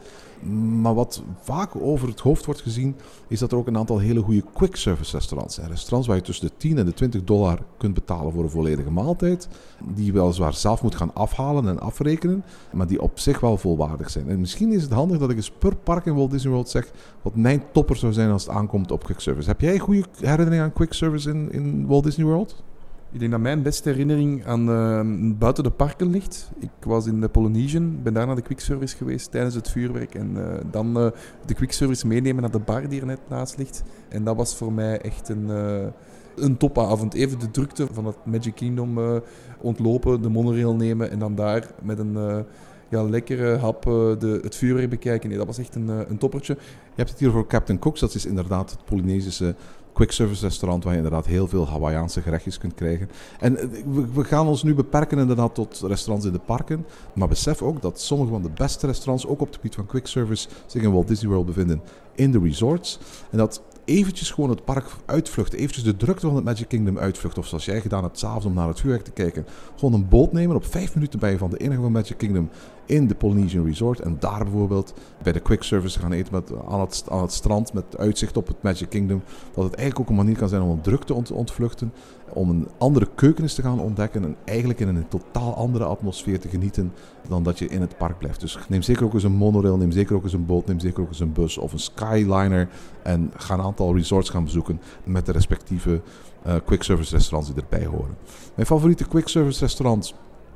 Maar 0.80 0.94
wat 0.94 1.22
vaak 1.40 1.76
over 1.76 2.08
het 2.08 2.20
hoofd 2.20 2.44
wordt 2.44 2.60
gezien, 2.60 2.96
is 3.28 3.38
dat 3.38 3.52
er 3.52 3.58
ook 3.58 3.66
een 3.66 3.76
aantal 3.76 3.98
hele 3.98 4.20
goede 4.20 4.44
quick 4.52 4.76
service 4.76 5.16
restaurants 5.16 5.54
zijn. 5.54 5.68
Restaurants 5.68 6.06
waar 6.06 6.16
je 6.16 6.22
tussen 6.22 6.46
de 6.46 6.52
10 6.56 6.78
en 6.78 6.84
de 6.84 6.94
20 6.94 7.24
dollar 7.24 7.58
kunt 7.76 7.94
betalen 7.94 8.32
voor 8.32 8.42
een 8.42 8.50
volledige 8.50 8.90
maaltijd. 8.90 9.48
Die 9.94 10.04
je 10.04 10.12
weliswaar 10.12 10.54
zelf 10.54 10.82
moet 10.82 10.94
gaan 10.94 11.14
afhalen 11.14 11.68
en 11.68 11.80
afrekenen, 11.80 12.44
maar 12.72 12.86
die 12.86 13.02
op 13.02 13.18
zich 13.18 13.40
wel 13.40 13.56
volwaardig 13.56 14.10
zijn. 14.10 14.28
En 14.28 14.40
misschien 14.40 14.72
is 14.72 14.82
het 14.82 14.92
handig 14.92 15.18
dat 15.18 15.30
ik 15.30 15.36
eens 15.36 15.50
per 15.50 15.76
park 15.76 16.06
in 16.06 16.14
Walt 16.14 16.30
Disney 16.30 16.52
World 16.52 16.68
zeg 16.68 16.90
wat 17.22 17.36
mijn 17.36 17.62
topper 17.72 17.96
zou 17.96 18.12
zijn 18.12 18.30
als 18.30 18.46
het 18.46 18.56
aankomt 18.56 18.90
op 18.90 19.04
quick 19.04 19.20
service. 19.20 19.48
Heb 19.48 19.60
jij 19.60 19.78
goede 19.78 20.04
herinnering 20.20 20.62
aan 20.62 20.72
quick 20.72 20.92
service 20.92 21.30
in, 21.30 21.52
in 21.52 21.86
Walt 21.86 22.04
Disney 22.04 22.26
World? 22.26 22.62
Ik 23.14 23.20
denk 23.20 23.32
dat 23.32 23.40
mijn 23.40 23.62
beste 23.62 23.88
herinnering 23.88 24.46
aan 24.46 24.68
uh, 24.68 25.36
buiten 25.38 25.64
de 25.64 25.70
parken 25.70 26.10
ligt. 26.10 26.50
Ik 26.58 26.70
was 26.80 27.06
in 27.06 27.20
de 27.20 27.28
Polynesian, 27.28 28.02
ben 28.02 28.14
daar 28.14 28.26
naar 28.26 28.34
de 28.34 28.42
quickservice 28.42 28.96
geweest 28.96 29.30
tijdens 29.30 29.54
het 29.54 29.70
vuurwerk. 29.70 30.14
En 30.14 30.30
uh, 30.36 30.54
dan 30.70 31.00
uh, 31.00 31.10
de 31.46 31.54
quickservice 31.54 32.06
meenemen 32.06 32.42
naar 32.42 32.50
de 32.50 32.58
bar 32.58 32.88
die 32.88 33.00
er 33.00 33.06
net 33.06 33.20
naast 33.28 33.56
ligt. 33.56 33.82
En 34.08 34.24
dat 34.24 34.36
was 34.36 34.56
voor 34.56 34.72
mij 34.72 35.00
echt 35.00 35.28
een, 35.28 35.48
een 36.36 36.56
topavond. 36.56 37.14
Even 37.14 37.38
de 37.38 37.50
drukte 37.50 37.86
van 37.92 38.06
het 38.06 38.16
Magic 38.24 38.54
Kingdom 38.54 39.20
ontlopen, 39.60 40.22
de 40.22 40.28
monorail 40.28 40.74
nemen 40.74 41.10
en 41.10 41.18
dan 41.18 41.34
daar 41.34 41.70
met 41.82 41.98
een 41.98 42.44
ja, 42.88 43.02
lekkere 43.02 43.56
hap 43.56 43.82
de, 43.82 44.38
het 44.42 44.56
vuurwerk 44.56 44.90
bekijken. 44.90 45.28
Nee, 45.28 45.38
dat 45.38 45.46
was 45.46 45.58
echt 45.58 45.74
een, 45.74 45.88
een 45.88 46.18
toppertje. 46.18 46.56
Je 46.60 46.94
hebt 46.94 47.10
het 47.10 47.18
hier 47.18 47.28
over 47.28 47.46
Captain 47.46 47.78
Cook's, 47.78 48.00
dat 48.00 48.14
is 48.14 48.26
inderdaad 48.26 48.70
het 48.70 48.84
Polynesische 48.84 49.54
quick 49.94 50.12
service 50.12 50.44
restaurant 50.44 50.84
waar 50.84 50.92
je 50.92 50.98
inderdaad 50.98 51.26
heel 51.26 51.48
veel 51.48 51.68
Hawaïaanse 51.68 52.22
gerechtjes 52.22 52.58
kunt 52.58 52.74
krijgen. 52.74 53.10
En 53.40 53.58
eh, 53.58 53.66
we, 54.12 54.24
gaan 54.24 54.46
ons 54.46 54.62
nu 54.62 54.74
beperken 54.74 55.18
inderdaad 55.18 55.54
tot 55.54 55.82
restaurants 55.86 56.26
in 56.26 56.32
de 56.32 56.38
parken. 56.38 56.86
Maar 57.14 57.28
besef 57.28 57.62
ook 57.62 57.82
dat 57.82 58.00
sommige 58.00 58.30
van 58.30 58.42
de 58.42 58.50
beste 58.54 58.86
restaurants, 58.86 59.26
ook 59.26 59.40
op 59.40 59.46
het 59.46 59.56
gebied 59.56 59.74
van 59.74 59.86
quick 59.86 60.06
service, 60.06 60.48
zich 60.66 60.82
in 60.82 60.92
Walt 60.92 61.08
Disney 61.08 61.30
World 61.30 61.46
bevinden 61.46 61.80
in 62.14 62.32
de 62.32 62.38
resorts. 62.38 62.98
En 63.30 63.38
dat 63.38 63.62
eventjes 63.84 64.30
gewoon 64.30 64.50
het 64.50 64.64
park 64.64 64.86
uitvluchten. 65.06 65.58
Eventjes 65.58 65.84
de 65.84 65.96
drukte 65.96 66.26
van 66.26 66.34
het 66.34 66.44
Magic 66.44 66.68
Kingdom 66.68 66.98
uitvluchten. 66.98 67.42
Of 67.42 67.48
zoals 67.48 67.64
jij 67.64 67.80
gedaan 67.80 68.02
hebt, 68.02 68.18
s'avonds 68.18 68.46
om 68.46 68.54
naar 68.54 68.68
het 68.68 68.80
vuurwerk 68.80 69.04
te 69.04 69.10
kijken. 69.10 69.46
Gewoon 69.76 69.94
een 69.94 70.08
boot 70.08 70.32
nemen. 70.32 70.56
Op 70.56 70.66
vijf 70.66 70.94
minuten 70.94 71.18
bij 71.18 71.30
je 71.30 71.38
van 71.38 71.50
de 71.50 71.56
enige 71.56 71.80
van 71.80 71.92
Magic 71.92 72.16
Kingdom 72.16 72.48
in 72.86 73.06
de 73.06 73.14
Polynesian 73.14 73.66
Resort. 73.66 74.00
En 74.00 74.16
daar 74.18 74.42
bijvoorbeeld 74.42 74.94
bij 75.22 75.32
de 75.32 75.40
quick 75.40 75.62
service 75.62 75.98
gaan 75.98 76.12
eten 76.12 76.32
met, 76.32 76.52
aan, 76.68 76.80
het, 77.20 77.32
strand 77.32 77.72
met 77.72 77.98
uitzicht 77.98 78.36
op 78.36 78.46
het 78.46 78.62
Magic 78.62 78.88
Kingdom. 78.88 79.22
Dat 79.54 79.64
het 79.64 79.74
eigenlijk 79.74 80.00
ook 80.00 80.08
een 80.08 80.24
manier 80.24 80.38
kan 80.38 80.48
zijn 80.48 80.62
om 80.62 80.70
een 80.70 80.80
drukte 80.80 81.22
te 81.22 81.34
ontvluchten. 81.34 81.92
Om 82.32 82.50
een 82.50 82.68
andere 82.78 83.08
keuken 83.14 83.46
te 83.46 83.62
gaan 83.62 83.80
ontdekken. 83.80 84.24
En 84.24 84.36
eigenlijk 84.44 84.80
in 84.80 84.88
een 84.88 85.08
totaal 85.08 85.54
andere 85.54 85.84
atmosfeer 85.84 86.40
te 86.40 86.48
genieten 86.48 86.92
dan 87.28 87.42
dat 87.42 87.58
je 87.58 87.66
in 87.66 87.80
het 87.80 87.96
park 87.96 88.18
blijft. 88.18 88.40
Dus 88.40 88.58
neem 88.68 88.82
zeker 88.82 89.04
ook 89.04 89.14
eens 89.14 89.22
een 89.22 89.32
monorail, 89.32 89.76
neem 89.76 89.92
zeker 89.92 90.16
ook 90.16 90.24
eens 90.24 90.32
een 90.32 90.46
boot, 90.46 90.66
neem 90.66 90.80
zeker 90.80 91.02
ook 91.02 91.08
eens 91.08 91.20
een 91.20 91.32
bus 91.32 91.58
of 91.58 91.72
een 91.72 91.78
skyliner. 91.78 92.68
En 93.02 93.30
ga 93.36 93.54
een 93.54 93.60
aantal 93.60 93.94
resorts 93.96 94.30
gaan 94.30 94.44
bezoeken 94.44 94.80
met 95.04 95.26
de 95.26 95.32
respectieve 95.32 96.00
uh, 96.46 96.54
quick 96.64 96.82
service 96.82 97.14
restaurants 97.14 97.54
die 97.54 97.62
erbij 97.62 97.86
horen. 97.86 98.16
Mijn 98.54 98.66
favoriete 98.66 99.08
quick 99.08 99.28
service 99.28 99.60
restaurant 99.60 100.14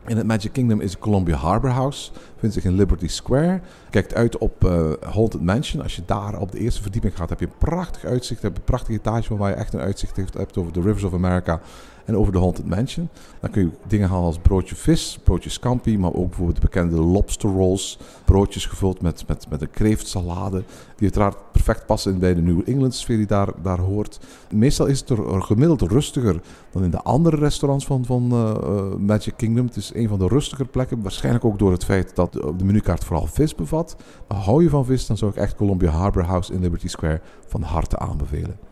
in 0.09 0.17
het 0.17 0.27
Magic 0.27 0.53
Kingdom 0.53 0.81
is 0.81 0.99
Columbia 0.99 1.37
Harbor 1.37 1.71
House. 1.71 2.11
Vindt 2.37 2.55
zich 2.55 2.65
in 2.65 2.75
Liberty 2.75 3.09
Square. 3.09 3.61
Kijkt 3.91 4.15
uit 4.15 4.39
op 4.39 4.65
uh, 4.65 4.93
Haunted 5.01 5.43
Mansion. 5.43 5.83
Als 5.83 5.97
je 5.97 6.03
daar 6.07 6.39
op 6.39 6.53
de 6.53 6.59
eerste 6.59 6.83
verdieping 6.83 7.17
gaat, 7.17 7.29
heb 7.29 7.41
je 7.41 7.47
een 7.47 7.59
prachtig 7.59 8.05
uitzicht. 8.05 8.43
Heb 8.43 8.53
je 8.53 8.59
een 8.59 8.65
prachtige 8.65 8.99
etage 8.99 9.37
waar 9.37 9.51
je 9.51 9.57
echt 9.57 9.73
een 9.73 9.81
uitzicht 9.81 10.17
hebt 10.17 10.57
over 10.57 10.73
de 10.73 10.81
Rivers 10.81 11.05
of 11.05 11.15
America 11.15 11.61
en 12.09 12.17
over 12.17 12.33
de 12.33 12.39
Haunted 12.39 12.69
Mansion. 12.69 13.09
Dan 13.41 13.51
kun 13.51 13.63
je 13.63 13.71
dingen 13.87 14.09
halen 14.09 14.25
als 14.25 14.39
broodje 14.39 14.75
vis, 14.75 15.19
broodje 15.25 15.51
scampi, 15.51 15.99
maar 15.99 16.15
ook 16.15 16.27
bijvoorbeeld 16.27 16.61
de 16.61 16.63
bekende 16.63 17.01
lobster 17.01 17.51
rolls. 17.51 17.99
Broodjes 18.25 18.67
gevuld 18.67 19.03
met, 19.03 19.25
met, 19.27 19.49
met 19.49 19.61
een 19.61 19.71
kreeftsalade, 19.71 20.63
die 20.97 21.03
uiteraard 21.03 21.37
perfect 21.53 21.87
passen 21.87 22.19
bij 22.19 22.35
de 22.35 22.41
New 22.41 22.61
England 22.65 22.95
sfeer 22.95 23.17
die 23.17 23.27
daar, 23.27 23.49
daar 23.63 23.81
hoort. 23.81 24.21
Meestal 24.51 24.87
is 24.87 25.01
het 25.01 25.11
er 25.11 25.43
gemiddeld 25.43 25.83
rustiger 25.83 26.41
dan 26.71 26.85
in 26.85 26.91
de 26.91 27.03
andere 27.03 27.37
restaurants 27.37 27.87
van, 27.87 28.05
van 28.05 28.29
uh, 28.33 28.95
Magic 28.99 29.35
Kingdom. 29.37 29.67
Het 29.67 29.77
is 29.77 29.95
een 29.95 30.09
van 30.09 30.19
de 30.19 30.29
rustiger 30.29 30.67
plekken, 30.67 31.03
waarschijnlijk 31.03 31.45
ook 31.45 31.59
door 31.59 31.73
het 31.73 31.85
feit 31.85 32.15
dat 32.15 32.33
de 32.33 32.65
menukaart 32.65 33.05
vooral 33.05 33.27
vis 33.27 33.55
bevat. 33.55 33.97
Maar 34.29 34.39
hou 34.39 34.63
je 34.63 34.69
van 34.69 34.85
vis, 34.85 35.07
dan 35.07 35.17
zou 35.17 35.31
ik 35.31 35.37
echt 35.37 35.57
Columbia 35.57 35.91
Harbor 35.91 36.25
House 36.25 36.53
in 36.53 36.61
Liberty 36.61 36.89
Square 36.89 37.21
van 37.47 37.63
harte 37.63 37.99
aanbevelen. 37.99 38.68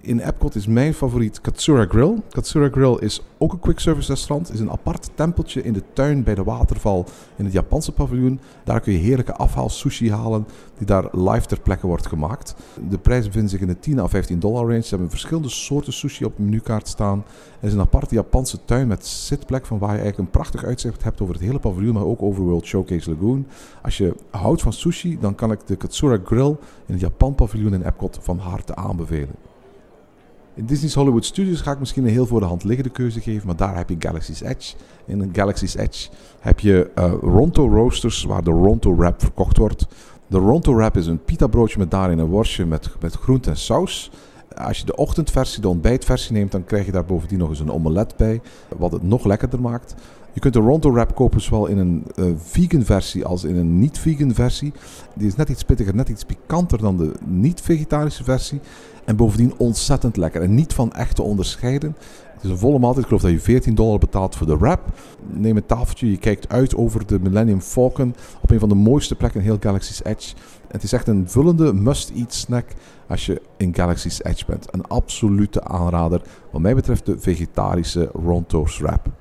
In 0.00 0.20
Epcot 0.20 0.54
is 0.54 0.66
mijn 0.66 0.94
favoriet 0.94 1.40
Katsura 1.40 1.86
Grill. 1.88 2.14
Katsura 2.30 2.68
Grill 2.68 2.96
is 3.00 3.22
ook 3.38 3.52
een 3.52 3.58
quick 3.58 3.78
service 3.78 4.12
restaurant. 4.12 4.52
is 4.52 4.60
een 4.60 4.70
apart 4.70 5.10
tempeltje 5.14 5.62
in 5.62 5.72
de 5.72 5.82
tuin 5.92 6.22
bij 6.22 6.34
de 6.34 6.44
waterval 6.44 7.06
in 7.36 7.44
het 7.44 7.52
Japanse 7.52 7.92
paviljoen. 7.92 8.40
Daar 8.64 8.80
kun 8.80 8.92
je 8.92 8.98
heerlijke 8.98 9.32
afhaal 9.32 9.68
sushi 9.68 10.10
halen 10.12 10.46
die 10.76 10.86
daar 10.86 11.08
live 11.12 11.46
ter 11.46 11.60
plekke 11.60 11.86
wordt 11.86 12.06
gemaakt. 12.06 12.54
De 12.88 12.98
prijzen 12.98 13.26
bevinden 13.26 13.50
zich 13.50 13.60
in 13.60 13.66
de 13.66 13.78
10 13.78 13.98
à 13.98 14.06
15 14.06 14.38
dollar 14.38 14.66
range. 14.66 14.82
Ze 14.82 14.88
hebben 14.88 15.10
verschillende 15.10 15.48
soorten 15.48 15.92
sushi 15.92 16.24
op 16.24 16.36
de 16.36 16.42
menukaart 16.42 16.88
staan. 16.88 17.24
Er 17.60 17.66
is 17.66 17.72
een 17.72 17.80
aparte 17.80 18.14
Japanse 18.14 18.64
tuin 18.64 18.88
met 18.88 19.06
zitplek 19.06 19.66
van 19.66 19.78
waar 19.78 19.94
je 19.94 20.00
eigenlijk 20.00 20.24
een 20.24 20.40
prachtig 20.40 20.64
uitzicht 20.64 21.02
hebt 21.02 21.20
over 21.20 21.34
het 21.34 21.42
hele 21.42 21.58
paviljoen, 21.58 21.94
maar 21.94 22.04
ook 22.04 22.22
over 22.22 22.42
World 22.42 22.66
Showcase 22.66 23.10
Lagoon. 23.10 23.46
Als 23.82 23.96
je 23.96 24.14
houdt 24.30 24.62
van 24.62 24.72
sushi, 24.72 25.18
dan 25.20 25.34
kan 25.34 25.52
ik 25.52 25.66
de 25.66 25.76
Katsura 25.76 26.18
Grill 26.24 26.56
in 26.86 26.94
het 26.94 27.00
Japan 27.00 27.34
paviljoen 27.34 27.74
in 27.74 27.82
Epcot 27.82 28.18
van 28.22 28.38
harte 28.38 28.74
aanbevelen. 28.74 29.47
In 30.58 30.66
Disney's 30.66 30.94
Hollywood 30.94 31.24
Studios 31.24 31.60
ga 31.60 31.72
ik 31.72 31.78
misschien 31.78 32.04
een 32.04 32.10
heel 32.10 32.26
voor 32.26 32.40
de 32.40 32.46
hand 32.46 32.64
liggende 32.64 32.90
keuze 32.90 33.20
geven, 33.20 33.46
maar 33.46 33.56
daar 33.56 33.76
heb 33.76 33.88
je 33.88 33.96
Galaxy's 33.98 34.40
Edge. 34.40 34.74
In 35.06 35.30
Galaxy's 35.32 35.74
Edge 35.74 36.08
heb 36.40 36.60
je 36.60 36.90
uh, 36.98 37.12
Ronto 37.20 37.68
Roasters, 37.68 38.24
waar 38.24 38.44
de 38.44 38.50
Ronto 38.50 38.96
Wrap 38.96 39.20
verkocht 39.20 39.56
wordt. 39.56 39.86
De 40.26 40.38
Ronto 40.38 40.74
Wrap 40.74 40.96
is 40.96 41.06
een 41.06 41.24
pita 41.24 41.46
broodje 41.46 41.78
met 41.78 41.90
daarin 41.90 42.18
een 42.18 42.26
worstje 42.26 42.66
met, 42.66 42.90
met 43.00 43.14
groente 43.14 43.50
en 43.50 43.56
saus. 43.56 44.10
Als 44.56 44.78
je 44.78 44.84
de 44.84 44.96
ochtendversie, 44.96 45.60
de 45.60 45.68
ontbijtversie 45.68 46.32
neemt, 46.32 46.52
dan 46.52 46.64
krijg 46.64 46.86
je 46.86 46.92
daar 46.92 47.04
bovendien 47.04 47.38
nog 47.38 47.48
eens 47.48 47.60
een 47.60 47.72
omelet 47.72 48.16
bij, 48.16 48.40
wat 48.76 48.92
het 48.92 49.02
nog 49.02 49.24
lekkerder 49.24 49.60
maakt. 49.60 49.94
Je 50.32 50.40
kunt 50.40 50.54
de 50.54 50.60
Ronto 50.60 50.92
Wrap 50.92 51.14
kopen 51.14 51.40
zowel 51.40 51.66
in 51.66 51.78
een 51.78 52.06
uh, 52.16 52.26
vegan 52.36 52.84
versie 52.84 53.24
als 53.24 53.44
in 53.44 53.56
een 53.56 53.78
niet-vegan 53.78 54.34
versie. 54.34 54.72
Die 55.14 55.26
is 55.26 55.36
net 55.36 55.48
iets 55.48 55.62
pittiger, 55.62 55.94
net 55.94 56.08
iets 56.08 56.24
pikanter 56.24 56.78
dan 56.78 56.96
de 56.96 57.12
niet-vegetarische 57.24 58.24
versie. 58.24 58.60
En 59.08 59.16
bovendien 59.16 59.54
ontzettend 59.56 60.16
lekker 60.16 60.42
en 60.42 60.54
niet 60.54 60.72
van 60.72 60.92
echt 60.92 61.14
te 61.14 61.22
onderscheiden. 61.22 61.96
Het 62.34 62.44
is 62.44 62.50
een 62.50 62.58
volle 62.58 62.78
maaltijd. 62.78 63.02
Ik 63.02 63.06
geloof 63.06 63.22
dat 63.22 63.30
je 63.30 63.40
14 63.40 63.74
dollar 63.74 63.98
betaalt 63.98 64.36
voor 64.36 64.46
de 64.46 64.56
wrap. 64.56 64.80
Neem 65.26 65.56
een 65.56 65.66
tafeltje, 65.66 66.10
je 66.10 66.18
kijkt 66.18 66.48
uit 66.48 66.76
over 66.76 67.06
de 67.06 67.20
Millennium 67.20 67.60
Falcon 67.60 68.14
op 68.42 68.50
een 68.50 68.58
van 68.58 68.68
de 68.68 68.74
mooiste 68.74 69.14
plekken 69.14 69.40
in 69.40 69.46
heel 69.46 69.56
Galaxy's 69.60 70.00
Edge. 70.04 70.34
het 70.68 70.82
is 70.82 70.92
echt 70.92 71.08
een 71.08 71.28
vullende 71.28 71.72
must-eat 71.72 72.34
snack 72.34 72.66
als 73.08 73.26
je 73.26 73.42
in 73.56 73.74
Galaxy's 73.74 74.22
Edge 74.22 74.44
bent. 74.46 74.66
Een 74.70 74.86
absolute 74.86 75.64
aanrader 75.64 76.22
wat 76.50 76.60
mij 76.60 76.74
betreft 76.74 77.06
de 77.06 77.18
vegetarische 77.18 78.10
Ronto's 78.12 78.78
wrap. 78.78 79.17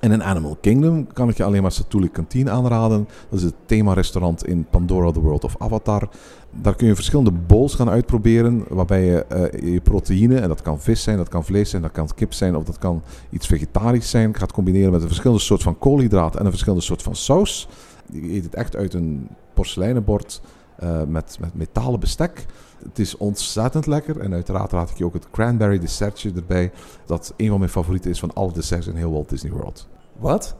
En 0.00 0.12
in 0.12 0.22
Animal 0.22 0.56
Kingdom 0.60 1.06
kan 1.12 1.28
ik 1.28 1.36
je 1.36 1.44
alleen 1.44 1.62
maar 1.62 1.72
Satuli 1.72 2.10
Kantine 2.10 2.50
aanraden. 2.50 3.08
Dat 3.28 3.38
is 3.38 3.44
het 3.44 3.54
thema-restaurant 3.66 4.46
in 4.46 4.66
Pandora 4.70 5.10
The 5.10 5.20
World 5.20 5.44
of 5.44 5.54
Avatar. 5.58 6.08
Daar 6.50 6.74
kun 6.74 6.86
je 6.86 6.94
verschillende 6.94 7.32
bowls 7.32 7.74
gaan 7.74 7.88
uitproberen, 7.88 8.64
waarbij 8.68 9.04
je 9.04 9.26
uh, 9.32 9.72
je 9.72 9.80
proteïne, 9.80 10.38
en 10.38 10.48
dat 10.48 10.62
kan 10.62 10.80
vis 10.80 11.02
zijn, 11.02 11.16
dat 11.16 11.28
kan 11.28 11.44
vlees 11.44 11.70
zijn, 11.70 11.82
dat 11.82 11.92
kan 11.92 12.08
kip 12.14 12.32
zijn, 12.32 12.56
of 12.56 12.64
dat 12.64 12.78
kan 12.78 13.02
iets 13.30 13.46
vegetarisch 13.46 14.10
zijn, 14.10 14.36
gaat 14.36 14.52
combineren 14.52 14.92
met 14.92 15.00
een 15.00 15.06
verschillende 15.06 15.42
soort 15.42 15.62
van 15.62 15.78
koolhydraten 15.78 16.38
en 16.38 16.44
een 16.44 16.50
verschillende 16.50 16.84
soort 16.84 17.02
van 17.02 17.14
saus. 17.14 17.68
Je 18.12 18.32
eet 18.32 18.44
het 18.44 18.54
echt 18.54 18.76
uit 18.76 18.94
een 18.94 19.28
porseleinen 19.54 20.04
bord 20.04 20.40
uh, 20.82 21.02
met, 21.04 21.36
met 21.40 21.54
metalen 21.54 22.00
bestek. 22.00 22.46
Het 22.84 22.98
is 22.98 23.16
ontzettend 23.16 23.86
lekker. 23.86 24.20
En 24.20 24.32
uiteraard 24.32 24.72
raad 24.72 24.90
ik 24.90 24.96
je 24.96 25.04
ook 25.04 25.14
het 25.14 25.30
cranberry 25.30 25.78
dessertje 25.78 26.32
erbij. 26.34 26.72
Dat 27.06 27.34
een 27.36 27.48
van 27.48 27.58
mijn 27.58 27.70
favorieten 27.70 28.10
is 28.10 28.20
van 28.20 28.32
alle 28.34 28.52
desserts 28.52 28.86
in 28.86 28.96
heel 28.96 29.12
Walt 29.12 29.28
Disney 29.28 29.52
World. 29.52 29.88
Wat? 30.18 30.56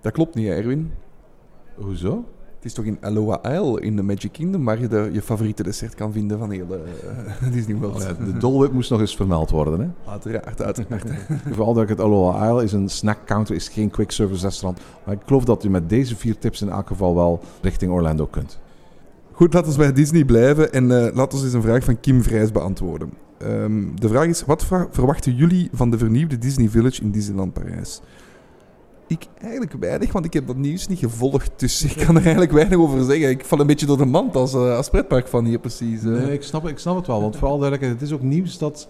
Dat 0.00 0.12
klopt 0.12 0.34
niet, 0.34 0.48
Erwin. 0.48 0.92
Hoezo? 1.74 2.24
Het 2.62 2.70
is 2.70 2.76
toch 2.76 2.84
in 2.84 2.98
Aloha 3.00 3.40
Isle 3.52 3.80
in 3.80 3.96
de 3.96 4.02
Magic 4.02 4.32
Kingdom 4.32 4.64
waar 4.64 4.80
je 4.80 4.88
de, 4.88 5.08
je 5.12 5.22
favoriete 5.22 5.62
dessert 5.62 5.94
kan 5.94 6.12
vinden 6.12 6.38
van 6.38 6.50
heel 6.50 6.66
uh, 6.70 7.52
Disney 7.52 7.76
World. 7.76 7.94
Oh 7.94 8.24
de 8.24 8.38
Dole 8.38 8.58
Whip 8.58 8.72
moest 8.72 8.90
nog 8.90 9.00
eens 9.00 9.16
vermeld 9.16 9.50
worden, 9.50 9.80
hè? 9.80 10.10
Uiteraard, 10.10 10.62
uiteraard. 10.62 11.10
Vooral 11.54 11.74
dat 11.74 11.82
ik 11.82 11.88
het 11.88 12.00
Aloha 12.00 12.48
Isle 12.48 12.62
is 12.62 12.72
een 12.72 12.88
snack 12.88 13.18
counter, 13.26 13.54
is 13.54 13.68
geen 13.68 13.90
quick 13.90 14.10
service 14.10 14.44
restaurant. 14.44 14.80
Maar 15.04 15.14
ik 15.14 15.20
geloof 15.26 15.44
dat 15.44 15.62
je 15.62 15.70
met 15.70 15.88
deze 15.88 16.16
vier 16.16 16.38
tips 16.38 16.62
in 16.62 16.70
elk 16.70 16.86
geval 16.86 17.14
wel 17.14 17.40
richting 17.62 17.92
Orlando 17.92 18.26
kunt. 18.26 18.58
Goed, 19.32 19.54
laten 19.54 19.72
we 19.72 19.78
bij 19.78 19.92
Disney 19.92 20.24
blijven 20.24 20.72
en 20.72 20.84
uh, 20.84 21.06
laten 21.14 21.38
we 21.38 21.44
eens 21.44 21.52
een 21.52 21.62
vraag 21.62 21.84
van 21.84 22.00
Kim 22.00 22.22
Vrijs 22.22 22.52
beantwoorden. 22.52 23.12
Um, 23.42 24.00
de 24.00 24.08
vraag 24.08 24.26
is, 24.26 24.44
wat 24.44 24.66
verwachten 24.90 25.34
jullie 25.34 25.68
van 25.72 25.90
de 25.90 25.98
vernieuwde 25.98 26.38
Disney 26.38 26.68
Village 26.68 27.02
in 27.02 27.10
Disneyland 27.10 27.52
Parijs? 27.52 28.00
Ik 29.06 29.26
eigenlijk 29.40 29.72
weinig, 29.80 30.12
want 30.12 30.24
ik 30.24 30.32
heb 30.32 30.46
dat 30.46 30.56
nieuws 30.56 30.86
niet 30.86 30.98
gevolgd. 30.98 31.50
Dus 31.56 31.84
ik 31.84 32.06
kan 32.06 32.16
er 32.16 32.22
eigenlijk 32.22 32.52
weinig 32.52 32.78
over 32.78 33.04
zeggen. 33.04 33.30
Ik 33.30 33.44
val 33.44 33.60
een 33.60 33.66
beetje 33.66 33.86
door 33.86 33.96
de 33.96 34.04
mand 34.04 34.36
als, 34.36 34.54
uh, 34.54 34.76
als 34.76 34.88
pretpark 34.88 35.28
van 35.28 35.44
hier 35.44 35.58
precies. 35.58 36.02
Nee, 36.02 36.32
ik 36.32 36.42
snap, 36.42 36.68
ik 36.68 36.78
snap 36.78 36.96
het 36.96 37.06
wel. 37.06 37.20
Want 37.20 37.36
vooral 37.36 37.58
duidelijkheid, 37.58 38.00
het 38.00 38.08
is 38.10 38.14
ook 38.14 38.22
nieuws 38.22 38.58
dat 38.58 38.88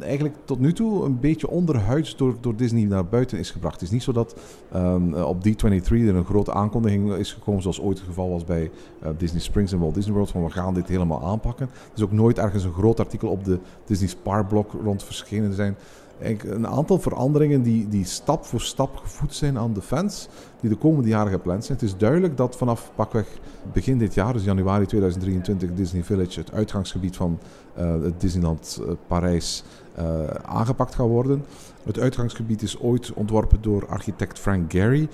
eigenlijk 0.00 0.34
tot 0.44 0.58
nu 0.58 0.72
toe 0.72 1.04
een 1.04 1.20
beetje 1.20 1.48
onderhuids 1.48 2.16
door, 2.16 2.36
door 2.40 2.56
Disney 2.56 2.84
naar 2.84 3.06
buiten 3.06 3.38
is 3.38 3.50
gebracht. 3.50 3.74
Het 3.74 3.82
is 3.82 3.90
niet 3.90 4.02
zo 4.02 4.12
dat 4.12 4.36
um, 4.74 5.14
op 5.14 5.48
D23 5.48 5.88
er 5.88 6.14
een 6.14 6.24
grote 6.24 6.52
aankondiging 6.52 7.12
is 7.12 7.32
gekomen, 7.32 7.62
zoals 7.62 7.80
ooit 7.80 7.98
het 7.98 8.06
geval 8.06 8.30
was 8.30 8.44
bij 8.44 8.70
uh, 9.02 9.08
Disney 9.18 9.40
Springs 9.40 9.72
en 9.72 9.78
Walt 9.78 9.94
Disney 9.94 10.14
World, 10.14 10.30
van 10.30 10.44
we 10.44 10.50
gaan 10.50 10.74
dit 10.74 10.88
helemaal 10.88 11.24
aanpakken. 11.24 11.66
Er 11.66 11.96
is 11.96 12.02
ook 12.02 12.12
nooit 12.12 12.38
ergens 12.38 12.64
een 12.64 12.72
groot 12.72 13.00
artikel 13.00 13.28
op 13.28 13.44
de 13.44 13.58
Disney 13.84 14.08
Spar 14.08 14.46
blog 14.46 14.66
rond 14.82 15.04
verschenen 15.04 15.52
zijn 15.52 15.76
een 16.20 16.66
aantal 16.66 16.98
veranderingen 16.98 17.62
die, 17.62 17.88
die 17.88 18.04
stap 18.04 18.44
voor 18.44 18.60
stap 18.60 18.96
gevoed 18.96 19.34
zijn 19.34 19.58
aan 19.58 19.72
de 19.72 19.82
fans, 19.82 20.28
die 20.60 20.70
de 20.70 20.76
komende 20.76 21.08
jaren 21.08 21.32
gepland 21.32 21.64
zijn. 21.64 21.78
Het 21.78 21.86
is 21.88 21.96
duidelijk 21.96 22.36
dat 22.36 22.56
vanaf 22.56 22.92
pakweg 22.94 23.26
begin 23.72 23.98
dit 23.98 24.14
jaar, 24.14 24.32
dus 24.32 24.44
januari 24.44 24.86
2023, 24.86 25.74
Disney 25.74 26.04
Village, 26.04 26.40
het 26.40 26.52
uitgangsgebied 26.52 27.16
van 27.16 27.38
uh, 27.78 28.02
het 28.02 28.20
Disneyland 28.20 28.80
uh, 28.82 28.90
Parijs, 29.06 29.64
uh, 29.98 30.24
aangepakt 30.42 30.94
gaat 30.94 31.06
worden. 31.06 31.44
Het 31.82 31.98
uitgangsgebied 31.98 32.62
is 32.62 32.78
ooit 32.78 33.12
ontworpen 33.12 33.58
door 33.60 33.86
architect 33.88 34.38
Frank 34.38 34.72
Gehry, 34.72 35.08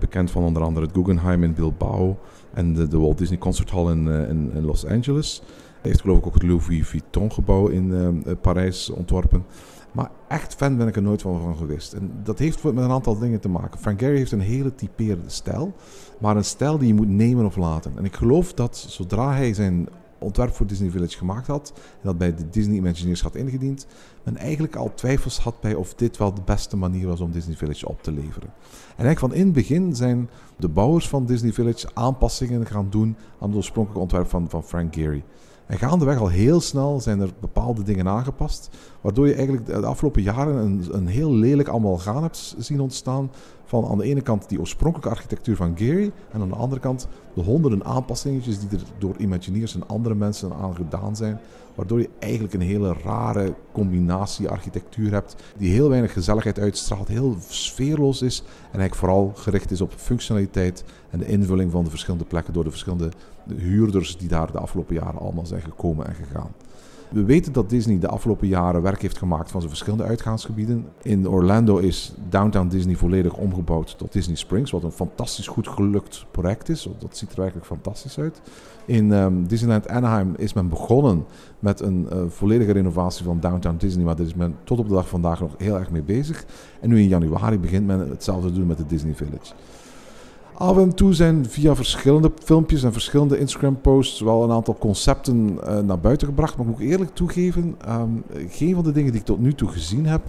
bekend 0.00 0.30
van 0.30 0.42
onder 0.42 0.62
andere 0.62 0.86
het 0.86 0.94
Guggenheim 0.94 1.42
in 1.42 1.54
Bilbao 1.54 2.18
en 2.54 2.74
de, 2.74 2.98
Walt 2.98 3.18
Disney 3.18 3.38
Concert 3.38 3.70
Hall 3.70 3.90
in, 3.90 4.08
in, 4.54 4.64
Los 4.64 4.86
Angeles. 4.86 5.42
Hij 5.80 5.90
heeft 5.90 6.00
geloof 6.00 6.18
ik 6.18 6.26
ook 6.26 6.34
het 6.34 6.42
Louis 6.42 6.88
Vuitton 6.88 7.32
gebouw 7.32 7.66
in 7.68 8.24
Parijs 8.40 8.90
ontworpen. 8.90 9.44
Maar 9.92 10.10
echt 10.28 10.54
fan 10.54 10.76
ben 10.76 10.88
ik 10.88 10.96
er 10.96 11.02
nooit 11.02 11.22
van, 11.22 11.40
van 11.40 11.56
geweest. 11.56 11.92
En 11.92 12.12
dat 12.22 12.38
heeft 12.38 12.62
met 12.62 12.76
een 12.76 12.90
aantal 12.90 13.18
dingen 13.18 13.40
te 13.40 13.48
maken. 13.48 13.80
Frank 13.80 13.98
Gehry 13.98 14.16
heeft 14.16 14.32
een 14.32 14.40
hele 14.40 14.74
typerende 14.74 15.30
stijl. 15.30 15.74
Maar 16.18 16.36
een 16.36 16.44
stijl 16.44 16.78
die 16.78 16.88
je 16.88 16.94
moet 16.94 17.08
nemen 17.08 17.44
of 17.44 17.56
laten. 17.56 17.92
En 17.96 18.04
ik 18.04 18.14
geloof 18.14 18.52
dat 18.52 18.76
zodra 18.76 19.32
hij 19.32 19.54
zijn 19.54 19.88
ontwerp 20.20 20.54
voor 20.54 20.66
Disney 20.66 20.90
Village 20.90 21.18
gemaakt 21.18 21.46
had... 21.46 21.72
en 21.74 22.00
dat 22.02 22.18
bij 22.18 22.34
de 22.34 22.48
Disney 22.50 22.76
Imagineers 22.76 23.22
had 23.22 23.34
ingediend... 23.34 23.86
men 24.22 24.36
eigenlijk 24.36 24.76
al 24.76 24.94
twijfels 24.94 25.38
had 25.38 25.60
bij 25.60 25.74
of 25.74 25.94
dit 25.94 26.16
wel 26.16 26.34
de 26.34 26.42
beste 26.44 26.76
manier 26.76 27.06
was 27.06 27.20
om 27.20 27.30
Disney 27.30 27.56
Village 27.56 27.88
op 27.88 28.02
te 28.02 28.12
leveren. 28.12 28.50
En 28.96 29.04
eigenlijk 29.04 29.18
van 29.18 29.34
in 29.34 29.44
het 29.44 29.52
begin 29.52 29.96
zijn 29.96 30.30
de 30.56 30.68
bouwers 30.68 31.08
van 31.08 31.26
Disney 31.26 31.52
Village 31.52 31.88
aanpassingen 31.94 32.66
gaan 32.66 32.86
doen... 32.90 33.16
aan 33.38 33.48
het 33.48 33.56
oorspronkelijke 33.56 34.02
ontwerp 34.02 34.28
van, 34.28 34.50
van 34.50 34.64
Frank 34.64 34.94
Gehry. 34.94 35.24
En 35.70 35.78
gaandeweg 35.78 36.18
al 36.18 36.28
heel 36.28 36.60
snel 36.60 37.00
zijn 37.00 37.20
er 37.20 37.30
bepaalde 37.40 37.82
dingen 37.82 38.08
aangepast, 38.08 38.70
waardoor 39.00 39.26
je 39.26 39.34
eigenlijk 39.34 39.66
de 39.66 39.86
afgelopen 39.86 40.22
jaren 40.22 40.56
een, 40.56 40.88
een 40.90 41.06
heel 41.06 41.32
lelijk 41.32 41.68
amalgaan 41.68 42.22
hebt 42.22 42.54
zien 42.58 42.80
ontstaan 42.80 43.30
van 43.64 43.86
aan 43.86 43.98
de 43.98 44.04
ene 44.04 44.20
kant 44.20 44.48
die 44.48 44.60
oorspronkelijke 44.60 45.14
architectuur 45.14 45.56
van 45.56 45.76
Gary 45.78 46.12
en 46.32 46.40
aan 46.40 46.48
de 46.48 46.54
andere 46.54 46.80
kant 46.80 47.08
de 47.34 47.42
honderden 47.42 47.84
aanpassingetjes 47.84 48.60
die 48.60 48.78
er 48.78 48.84
door 48.98 49.14
Imagineers 49.18 49.74
en 49.74 49.88
andere 49.88 50.14
mensen 50.14 50.52
aan 50.52 50.74
gedaan 50.74 51.16
zijn, 51.16 51.40
waardoor 51.80 52.00
je 52.00 52.10
eigenlijk 52.18 52.54
een 52.54 52.60
hele 52.60 52.94
rare 53.04 53.54
combinatie 53.72 54.48
architectuur 54.48 55.12
hebt 55.12 55.36
die 55.56 55.72
heel 55.72 55.88
weinig 55.88 56.12
gezelligheid 56.12 56.58
uitstraalt, 56.58 57.08
heel 57.08 57.36
sfeerloos 57.48 58.22
is 58.22 58.38
en 58.38 58.78
eigenlijk 58.78 58.94
vooral 58.94 59.32
gericht 59.34 59.70
is 59.70 59.80
op 59.80 59.92
functionaliteit 59.96 60.84
en 61.10 61.18
de 61.18 61.26
invulling 61.26 61.70
van 61.70 61.84
de 61.84 61.90
verschillende 61.90 62.24
plekken 62.24 62.52
door 62.52 62.64
de 62.64 62.70
verschillende 62.70 63.10
huurders 63.56 64.16
die 64.16 64.28
daar 64.28 64.52
de 64.52 64.58
afgelopen 64.58 64.94
jaren 64.94 65.20
allemaal 65.20 65.46
zijn 65.46 65.62
gekomen 65.62 66.06
en 66.06 66.14
gegaan. 66.14 66.52
We 67.10 67.24
weten 67.24 67.52
dat 67.52 67.70
Disney 67.70 67.98
de 67.98 68.08
afgelopen 68.08 68.48
jaren 68.48 68.82
werk 68.82 69.02
heeft 69.02 69.18
gemaakt 69.18 69.50
van 69.50 69.60
zijn 69.60 69.72
verschillende 69.72 70.04
uitgaansgebieden. 70.04 70.86
In 71.02 71.28
Orlando 71.28 71.76
is 71.76 72.14
Downtown 72.28 72.68
Disney 72.68 72.94
volledig 72.94 73.36
omgebouwd 73.36 73.98
tot 73.98 74.12
Disney 74.12 74.36
Springs, 74.36 74.70
wat 74.70 74.82
een 74.82 74.92
fantastisch 74.92 75.46
goed 75.46 75.68
gelukt 75.68 76.26
project 76.30 76.68
is. 76.68 76.88
Dat 76.98 77.16
ziet 77.16 77.32
er 77.32 77.40
werkelijk 77.40 77.66
fantastisch 77.66 78.18
uit. 78.18 78.40
In 78.84 79.10
um, 79.12 79.46
Disneyland 79.46 79.88
Anaheim 79.88 80.34
is 80.36 80.52
men 80.52 80.68
begonnen 80.68 81.24
met 81.58 81.80
een 81.80 82.06
uh, 82.12 82.22
volledige 82.28 82.72
renovatie 82.72 83.24
van 83.24 83.40
Downtown 83.40 83.76
Disney, 83.76 84.04
maar 84.04 84.16
daar 84.16 84.26
is 84.26 84.34
men 84.34 84.56
tot 84.64 84.78
op 84.78 84.88
de 84.88 84.94
dag 84.94 85.08
van 85.08 85.20
vandaag 85.20 85.40
nog 85.40 85.54
heel 85.58 85.78
erg 85.78 85.90
mee 85.90 86.02
bezig. 86.02 86.44
En 86.80 86.88
nu 86.88 86.98
in 86.98 87.08
januari 87.08 87.58
begint 87.58 87.86
men 87.86 88.08
hetzelfde 88.08 88.48
te 88.48 88.54
doen 88.54 88.66
met 88.66 88.78
de 88.78 88.86
Disney 88.86 89.14
Village. 89.14 89.52
Af 90.60 90.76
en 90.76 90.94
toe 90.94 91.14
zijn 91.14 91.46
via 91.48 91.74
verschillende 91.74 92.32
filmpjes 92.44 92.82
en 92.82 92.92
verschillende 92.92 93.38
Instagram-posts 93.38 94.20
wel 94.20 94.42
een 94.42 94.50
aantal 94.50 94.76
concepten 94.78 95.58
uh, 95.64 95.78
naar 95.78 96.00
buiten 96.00 96.26
gebracht. 96.26 96.56
Maar 96.56 96.66
ik 96.66 96.72
moet 96.72 96.88
eerlijk 96.88 97.14
toegeven, 97.14 97.76
um, 97.88 98.22
geen 98.48 98.74
van 98.74 98.84
de 98.84 98.92
dingen 98.92 99.10
die 99.10 99.20
ik 99.20 99.26
tot 99.26 99.40
nu 99.40 99.54
toe 99.54 99.68
gezien 99.68 100.06
heb, 100.06 100.22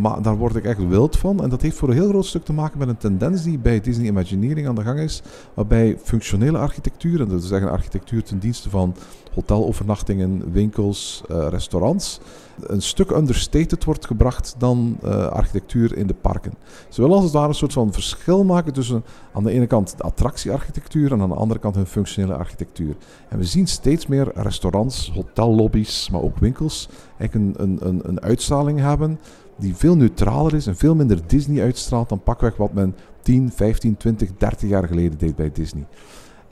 maar 0.00 0.22
daar 0.22 0.36
word 0.36 0.56
ik 0.56 0.64
echt 0.64 0.88
wild 0.88 1.16
van. 1.16 1.42
En 1.42 1.48
dat 1.48 1.62
heeft 1.62 1.76
voor 1.76 1.88
een 1.88 1.94
heel 1.94 2.08
groot 2.08 2.26
stuk 2.26 2.44
te 2.44 2.52
maken 2.52 2.78
met 2.78 2.88
een 2.88 2.96
tendens 2.96 3.42
die 3.42 3.58
bij 3.58 3.80
Disney 3.80 4.06
Imagineering 4.06 4.68
aan 4.68 4.74
de 4.74 4.82
gang 4.82 4.98
is. 4.98 5.22
Waarbij 5.54 5.98
functionele 6.02 6.58
architectuur, 6.58 7.20
en 7.20 7.28
dat 7.28 7.42
is 7.42 7.48
zeggen 7.48 7.70
architectuur 7.70 8.22
ten 8.22 8.38
dienste 8.38 8.70
van 8.70 8.94
hotelovernachtingen, 9.34 10.52
winkels, 10.52 11.22
uh, 11.30 11.46
restaurants 11.50 12.20
een 12.60 12.82
stuk 12.82 13.10
understated 13.10 13.84
wordt 13.84 14.06
gebracht 14.06 14.54
dan 14.58 14.98
uh, 15.04 15.26
architectuur 15.26 15.96
in 15.96 16.06
de 16.06 16.14
parken. 16.14 16.52
Ze 16.88 17.00
willen 17.00 17.16
als 17.16 17.24
het 17.24 17.34
ware 17.34 17.48
een 17.48 17.54
soort 17.54 17.72
van 17.72 17.92
verschil 17.92 18.44
maken 18.44 18.72
tussen 18.72 19.04
aan 19.32 19.44
de 19.44 19.50
ene 19.50 19.66
kant 19.66 19.96
de 19.96 20.02
attractiearchitectuur 20.02 21.12
en 21.12 21.20
aan 21.20 21.28
de 21.28 21.34
andere 21.34 21.60
kant 21.60 21.74
hun 21.74 21.86
functionele 21.86 22.34
architectuur. 22.34 22.96
En 23.28 23.38
we 23.38 23.44
zien 23.44 23.66
steeds 23.66 24.06
meer 24.06 24.30
restaurants, 24.34 25.10
hotellobby's, 25.14 26.10
maar 26.10 26.22
ook 26.22 26.38
winkels 26.38 26.88
eigenlijk 27.18 27.58
een, 27.58 27.68
een, 27.68 27.88
een, 27.88 28.00
een 28.04 28.20
uitstraling 28.20 28.80
hebben 28.80 29.18
die 29.56 29.76
veel 29.76 29.96
neutraler 29.96 30.54
is 30.54 30.66
en 30.66 30.76
veel 30.76 30.94
minder 30.94 31.20
Disney 31.26 31.62
uitstraalt 31.62 32.08
dan 32.08 32.22
pakweg 32.22 32.56
wat 32.56 32.72
men 32.72 32.94
10, 33.22 33.52
15, 33.52 33.96
20, 33.96 34.30
30 34.38 34.68
jaar 34.68 34.86
geleden 34.86 35.18
deed 35.18 35.36
bij 35.36 35.50
Disney. 35.52 35.86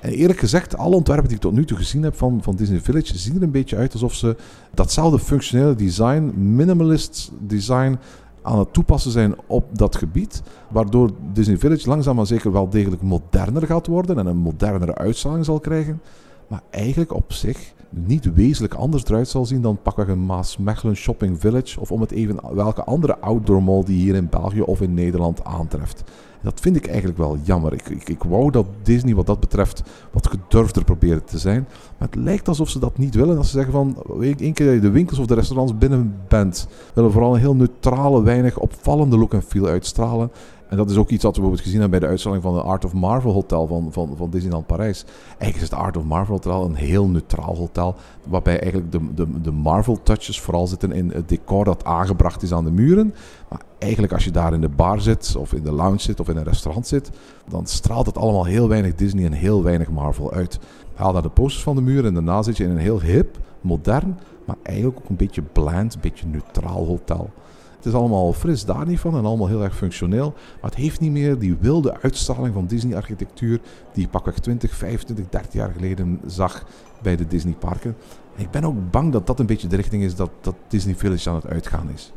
En 0.04 0.12
eerlijk 0.12 0.38
gezegd, 0.38 0.76
alle 0.76 0.94
ontwerpen 0.94 1.26
die 1.26 1.36
ik 1.36 1.42
tot 1.42 1.52
nu 1.52 1.64
toe 1.64 1.76
gezien 1.76 2.02
heb 2.02 2.16
van, 2.16 2.42
van 2.42 2.56
Disney 2.56 2.80
Village 2.80 3.18
zien 3.18 3.36
er 3.36 3.42
een 3.42 3.50
beetje 3.50 3.76
uit 3.76 3.92
alsof 3.92 4.14
ze 4.14 4.36
datzelfde 4.74 5.18
functionele 5.18 5.74
design, 5.74 6.32
minimalist 6.36 7.30
design, 7.40 7.98
aan 8.42 8.58
het 8.58 8.72
toepassen 8.72 9.10
zijn 9.10 9.34
op 9.46 9.64
dat 9.78 9.96
gebied. 9.96 10.42
Waardoor 10.68 11.10
Disney 11.32 11.58
Village 11.58 11.88
langzaam 11.88 12.16
maar 12.16 12.26
zeker 12.26 12.52
wel 12.52 12.68
degelijk 12.68 13.02
moderner 13.02 13.66
gaat 13.66 13.86
worden 13.86 14.18
en 14.18 14.26
een 14.26 14.36
modernere 14.36 14.94
uitstraling 14.94 15.44
zal 15.44 15.60
krijgen. 15.60 16.00
Maar 16.48 16.62
eigenlijk 16.70 17.14
op 17.14 17.32
zich 17.32 17.72
niet 17.90 18.34
wezenlijk 18.34 18.74
anders 18.74 19.04
eruit 19.04 19.28
zal 19.28 19.46
zien 19.46 19.62
dan 19.62 19.82
pakweg 19.82 20.08
een 20.08 20.26
Maasmechelen 20.26 20.96
Shopping 20.96 21.40
Village. 21.40 21.80
Of 21.80 21.92
om 21.92 22.00
het 22.00 22.10
even 22.10 22.40
welke 22.54 22.84
andere 22.84 23.18
outdoor 23.18 23.62
mall 23.62 23.84
die 23.84 24.00
hier 24.00 24.14
in 24.14 24.28
België 24.28 24.60
of 24.60 24.80
in 24.80 24.94
Nederland 24.94 25.44
aantreft. 25.44 26.02
Dat 26.44 26.60
vind 26.60 26.76
ik 26.76 26.86
eigenlijk 26.86 27.18
wel 27.18 27.38
jammer. 27.42 27.72
Ik, 27.72 27.88
ik, 27.88 28.08
ik 28.08 28.22
wou 28.22 28.50
dat 28.50 28.66
Disney 28.82 29.14
wat 29.14 29.26
dat 29.26 29.40
betreft 29.40 29.82
wat 30.12 30.26
gedurfder 30.26 30.84
probeerde 30.84 31.24
te 31.24 31.38
zijn. 31.38 31.66
Maar 31.98 32.08
het 32.08 32.18
lijkt 32.18 32.48
alsof 32.48 32.68
ze 32.68 32.78
dat 32.78 32.98
niet 32.98 33.14
willen. 33.14 33.36
Dat 33.36 33.46
ze 33.46 33.50
zeggen 33.50 33.72
van, 33.72 33.96
één 34.20 34.52
keer 34.52 34.66
dat 34.66 34.74
je 34.74 34.80
de 34.80 34.90
winkels 34.90 35.18
of 35.18 35.26
de 35.26 35.34
restaurants 35.34 35.78
binnen 35.78 36.16
bent, 36.28 36.68
willen 36.94 37.12
vooral 37.12 37.34
een 37.34 37.40
heel 37.40 37.54
neutrale, 37.54 38.22
weinig 38.22 38.58
opvallende 38.58 39.18
look 39.18 39.34
en 39.34 39.42
feel 39.42 39.66
uitstralen. 39.66 40.30
En 40.68 40.76
dat 40.76 40.90
is 40.90 40.96
ook 40.96 41.10
iets 41.10 41.22
wat 41.24 41.34
we 41.34 41.40
bijvoorbeeld 41.40 41.66
gezien 41.66 41.80
hebben 41.80 41.98
bij 41.98 42.08
de 42.08 42.12
uitstelling 42.12 42.42
van 42.42 42.54
het 42.56 42.64
Art 42.64 42.84
of 42.84 42.92
Marvel 42.92 43.32
Hotel 43.32 43.66
van, 43.66 43.88
van, 43.90 44.14
van 44.16 44.30
Disneyland 44.30 44.66
Parijs. 44.66 45.04
Eigenlijk 45.26 45.56
is 45.56 45.70
het 45.70 45.74
Art 45.74 45.96
of 45.96 46.04
Marvel 46.04 46.34
Hotel 46.34 46.64
een 46.64 46.74
heel 46.74 47.06
neutraal 47.06 47.56
hotel, 47.56 47.94
waarbij 48.28 48.60
eigenlijk 48.60 48.92
de, 48.92 49.14
de, 49.14 49.40
de 49.40 49.50
Marvel 49.52 50.02
touches 50.02 50.40
vooral 50.40 50.66
zitten 50.66 50.92
in 50.92 51.10
het 51.10 51.28
decor 51.28 51.64
dat 51.64 51.84
aangebracht 51.84 52.42
is 52.42 52.52
aan 52.52 52.64
de 52.64 52.70
muren. 52.70 53.14
Maar 53.48 53.60
eigenlijk 53.84 54.12
als 54.12 54.24
je 54.24 54.30
daar 54.30 54.52
in 54.52 54.60
de 54.60 54.68
bar 54.68 55.00
zit, 55.00 55.36
of 55.36 55.52
in 55.52 55.62
de 55.62 55.72
lounge 55.72 56.00
zit, 56.00 56.20
of 56.20 56.28
in 56.28 56.36
een 56.36 56.44
restaurant 56.44 56.86
zit, 56.86 57.10
dan 57.48 57.66
straalt 57.66 58.06
het 58.06 58.18
allemaal 58.18 58.44
heel 58.44 58.68
weinig 58.68 58.94
Disney 58.94 59.24
en 59.24 59.32
heel 59.32 59.62
weinig 59.62 59.90
Marvel 59.90 60.32
uit. 60.32 60.58
Haal 60.94 61.12
daar 61.12 61.22
de 61.22 61.28
posters 61.28 61.62
van 61.62 61.76
de 61.76 61.82
muren 61.82 62.04
en 62.04 62.14
daarna 62.14 62.42
zit 62.42 62.56
je 62.56 62.64
in 62.64 62.70
een 62.70 62.76
heel 62.76 63.00
hip, 63.00 63.38
modern, 63.60 64.18
maar 64.46 64.56
eigenlijk 64.62 64.98
ook 64.98 65.08
een 65.08 65.16
beetje 65.16 65.42
bland, 65.42 65.94
een 65.94 66.00
beetje 66.00 66.26
neutraal 66.26 66.86
hotel. 66.86 67.30
Het 67.76 67.92
is 67.92 67.98
allemaal 67.98 68.32
fris 68.32 68.64
daar 68.64 68.86
niet 68.86 69.00
van 69.00 69.16
en 69.16 69.24
allemaal 69.24 69.46
heel 69.46 69.62
erg 69.62 69.76
functioneel. 69.76 70.32
Maar 70.60 70.70
het 70.70 70.80
heeft 70.80 71.00
niet 71.00 71.10
meer 71.10 71.38
die 71.38 71.56
wilde 71.60 72.00
uitstraling 72.00 72.54
van 72.54 72.66
Disney-architectuur 72.66 73.60
die 73.92 74.02
je 74.02 74.08
pakweg 74.08 74.38
20, 74.38 74.74
25, 74.74 75.28
30 75.28 75.52
jaar 75.52 75.72
geleden 75.72 76.20
zag 76.26 76.64
bij 77.02 77.16
de 77.16 77.26
Disney-parken. 77.26 77.96
ik 78.36 78.50
ben 78.50 78.64
ook 78.64 78.90
bang 78.90 79.12
dat 79.12 79.26
dat 79.26 79.40
een 79.40 79.46
beetje 79.46 79.68
de 79.68 79.76
richting 79.76 80.02
is 80.02 80.14
dat, 80.14 80.30
dat 80.40 80.54
Disney 80.68 80.94
Village 80.94 81.28
aan 81.28 81.34
het 81.34 81.46
uitgaan 81.46 81.90
is. 81.94 82.12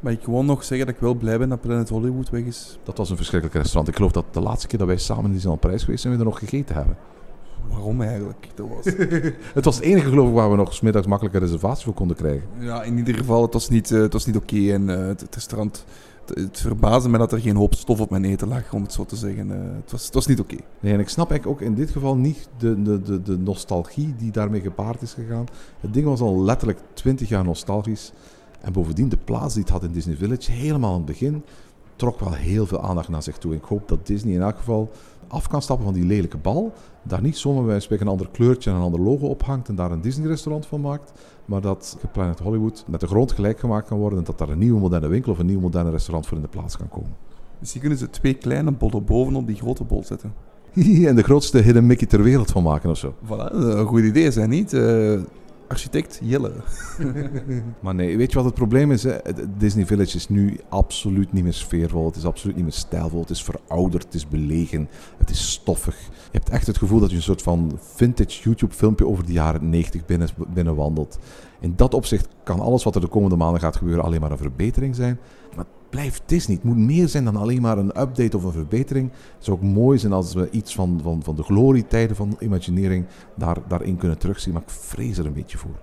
Maar 0.00 0.12
ik 0.12 0.22
gewoon 0.22 0.46
nog 0.46 0.64
zeggen 0.64 0.86
dat 0.86 0.94
ik 0.94 1.00
wel 1.00 1.14
blij 1.14 1.38
ben 1.38 1.48
dat 1.48 1.60
Planet 1.60 1.88
Hollywood 1.88 2.30
weg 2.30 2.44
is. 2.44 2.78
Dat 2.82 2.96
was 2.96 3.10
een 3.10 3.16
verschrikkelijk 3.16 3.58
restaurant. 3.58 3.88
Ik 3.88 3.96
geloof 3.96 4.12
dat 4.12 4.24
de 4.30 4.40
laatste 4.40 4.66
keer 4.66 4.78
dat 4.78 4.88
wij 4.88 4.96
samen 4.96 5.24
in 5.24 5.32
Disneyland 5.32 5.60
Parijs 5.60 5.84
geweest 5.84 6.02
zijn, 6.02 6.12
we 6.12 6.18
er 6.18 6.24
nog 6.24 6.38
gegeten 6.38 6.74
hebben. 6.74 6.96
Waarom 7.68 8.02
eigenlijk? 8.02 8.48
Dat 8.54 8.66
was... 8.68 8.84
het 9.54 9.64
was 9.64 9.76
het 9.76 9.84
enige 9.84 10.08
geloof 10.08 10.28
ik 10.28 10.34
waar 10.34 10.50
we 10.50 10.56
nog 10.56 10.74
smiddags 10.74 11.06
makkelijke 11.06 11.38
reservatie 11.38 11.84
voor 11.84 11.94
konden 11.94 12.16
krijgen. 12.16 12.48
Ja, 12.58 12.82
in 12.82 12.96
ieder 12.96 13.14
geval, 13.14 13.42
het 13.42 13.52
was 13.52 13.68
niet, 13.68 13.90
uh, 13.90 14.00
het 14.00 14.12
was 14.12 14.26
niet 14.26 14.36
oké. 14.36 14.72
En 14.72 14.88
uh, 14.88 15.06
het, 15.06 15.20
het, 15.20 15.34
restaurant, 15.34 15.84
het, 16.34 16.60
verbaasde 16.60 17.08
me 17.08 17.18
dat 17.18 17.32
er 17.32 17.40
geen 17.40 17.56
hoop 17.56 17.74
stof 17.74 18.00
op 18.00 18.10
mijn 18.10 18.24
eten 18.24 18.48
lag, 18.48 18.72
om 18.72 18.82
het 18.82 18.92
zo 18.92 19.04
te 19.04 19.16
zeggen. 19.16 19.46
Uh, 19.46 19.56
het, 19.82 19.90
was, 19.90 20.04
het 20.04 20.14
was 20.14 20.26
niet 20.26 20.40
oké. 20.40 20.56
Nee, 20.80 20.92
en 20.92 21.00
ik 21.00 21.08
snap 21.08 21.30
eigenlijk 21.30 21.60
ook 21.60 21.66
in 21.68 21.74
dit 21.74 21.90
geval 21.90 22.16
niet 22.16 22.48
de, 22.58 22.82
de, 22.82 23.02
de, 23.02 23.22
de 23.22 23.38
nostalgie 23.38 24.14
die 24.16 24.32
daarmee 24.32 24.60
gepaard 24.60 25.02
is 25.02 25.12
gegaan. 25.12 25.46
Het 25.80 25.94
ding 25.94 26.06
was 26.06 26.20
al 26.20 26.42
letterlijk 26.42 26.78
20 26.94 27.28
jaar 27.28 27.44
nostalgisch. 27.44 28.12
En 28.60 28.72
bovendien, 28.72 29.08
de 29.08 29.16
plaats 29.16 29.54
die 29.54 29.62
het 29.62 29.72
had 29.72 29.82
in 29.82 29.92
Disney 29.92 30.16
Village, 30.16 30.52
helemaal 30.52 30.90
aan 30.90 30.96
het 30.96 31.06
begin, 31.06 31.42
trok 31.96 32.20
wel 32.20 32.32
heel 32.32 32.66
veel 32.66 32.82
aandacht 32.82 33.08
naar 33.08 33.22
zich 33.22 33.38
toe. 33.38 33.54
Ik 33.54 33.64
hoop 33.64 33.88
dat 33.88 34.06
Disney 34.06 34.34
in 34.34 34.42
elk 34.42 34.56
geval 34.56 34.90
af 35.28 35.48
kan 35.48 35.62
stappen 35.62 35.84
van 35.84 35.94
die 35.94 36.04
lelijke 36.04 36.36
bal. 36.36 36.72
Daar 37.02 37.22
niet 37.22 37.36
zomaar 37.36 37.64
bij 37.64 37.80
spreken 37.80 38.06
een 38.06 38.12
ander 38.12 38.28
kleurtje 38.32 38.70
en 38.70 38.76
een 38.76 38.82
ander 38.82 39.00
logo 39.00 39.26
ophangt 39.26 39.68
en 39.68 39.74
daar 39.74 39.90
een 39.90 40.00
Disney-restaurant 40.00 40.66
van 40.66 40.80
maakt. 40.80 41.12
Maar 41.44 41.60
dat 41.60 41.98
Planet 42.12 42.38
Hollywood 42.38 42.84
met 42.86 43.00
de 43.00 43.06
grond 43.06 43.32
gelijk 43.32 43.58
gemaakt 43.58 43.88
kan 43.88 43.98
worden 43.98 44.18
en 44.18 44.24
dat 44.24 44.38
daar 44.38 44.48
een 44.48 44.58
nieuwe 44.58 44.80
moderne 44.80 45.08
winkel 45.08 45.32
of 45.32 45.38
een 45.38 45.46
nieuw 45.46 45.60
moderne 45.60 45.90
restaurant 45.90 46.26
voor 46.26 46.36
in 46.36 46.42
de 46.42 46.48
plaats 46.48 46.76
kan 46.76 46.88
komen. 46.88 47.16
Misschien 47.58 47.80
kunnen 47.80 47.98
ze 47.98 48.10
twee 48.10 48.34
kleine 48.34 48.70
bollen 48.70 49.04
bovenop 49.04 49.46
die 49.46 49.56
grote 49.56 49.84
bol 49.84 50.04
zetten. 50.04 50.32
en 51.08 51.16
de 51.16 51.22
grootste 51.22 51.58
hidden 51.58 51.86
Mickey 51.86 52.06
ter 52.06 52.22
wereld 52.22 52.50
van 52.50 52.62
maken 52.62 52.90
of 52.90 52.98
zo. 52.98 53.14
Voilà, 53.24 53.52
een 53.52 53.86
goed 53.86 54.02
idee, 54.02 54.30
zijn 54.30 54.50
niet? 54.50 54.72
Uh, 54.72 55.20
architect 55.68 56.20
Jelle. 56.22 56.52
maar 57.82 57.94
nee, 57.94 58.16
weet 58.16 58.30
je 58.30 58.36
wat 58.36 58.44
het 58.44 58.54
probleem 58.54 58.92
is? 58.92 59.06
Disney 59.58 59.86
Village 59.86 60.16
is 60.16 60.28
nu 60.28 60.60
absoluut 60.68 61.32
niet 61.32 61.42
meer 61.42 61.52
sfeervol. 61.52 62.06
Het 62.06 62.16
is 62.16 62.24
absoluut 62.24 62.56
niet 62.56 62.64
meer 62.64 62.74
stijlvol. 62.74 63.20
Het 63.20 63.30
is 63.30 63.42
verouderd, 63.42 64.04
het 64.04 64.14
is 64.14 64.28
belegen, 64.28 64.88
het 65.18 65.30
is 65.30 65.50
stoffig. 65.50 65.96
Je 66.06 66.38
hebt 66.38 66.48
echt 66.48 66.66
het 66.66 66.78
gevoel 66.78 67.00
dat 67.00 67.10
je 67.10 67.16
een 67.16 67.22
soort 67.22 67.42
van 67.42 67.78
vintage 67.82 68.42
YouTube-filmpje 68.42 69.06
over 69.06 69.26
de 69.26 69.32
jaren 69.32 69.68
90 69.70 70.06
binnen, 70.06 70.28
binnenwandelt. 70.48 71.18
In 71.60 71.72
dat 71.76 71.94
opzicht 71.94 72.28
kan 72.42 72.60
alles 72.60 72.84
wat 72.84 72.94
er 72.94 73.00
de 73.00 73.06
komende 73.06 73.36
maanden 73.36 73.60
gaat 73.60 73.76
gebeuren 73.76 74.04
alleen 74.04 74.20
maar 74.20 74.30
een 74.30 74.38
verbetering 74.38 74.94
zijn. 74.94 75.18
Maar 75.56 75.64
blijft 75.90 76.22
Disney. 76.26 76.56
Het 76.56 76.64
moet 76.64 76.76
meer 76.76 77.08
zijn 77.08 77.24
dan 77.24 77.36
alleen 77.36 77.62
maar 77.62 77.78
een 77.78 78.00
update 78.00 78.36
of 78.36 78.44
een 78.44 78.52
verbetering. 78.52 79.10
Het 79.10 79.44
zou 79.44 79.56
ook 79.56 79.62
mooi 79.62 79.98
zijn 79.98 80.12
als 80.12 80.34
we 80.34 80.50
iets 80.50 80.74
van, 80.74 81.00
van, 81.02 81.22
van 81.22 81.36
de 81.36 81.42
glorietijden 81.42 82.16
van 82.16 82.36
Imagineering 82.38 83.06
daar, 83.36 83.56
daarin 83.68 83.96
kunnen 83.96 84.18
terugzien. 84.18 84.52
Maar 84.52 84.62
ik 84.62 84.70
vrees 84.70 85.18
er 85.18 85.26
een 85.26 85.32
beetje 85.32 85.58
voor. 85.58 85.78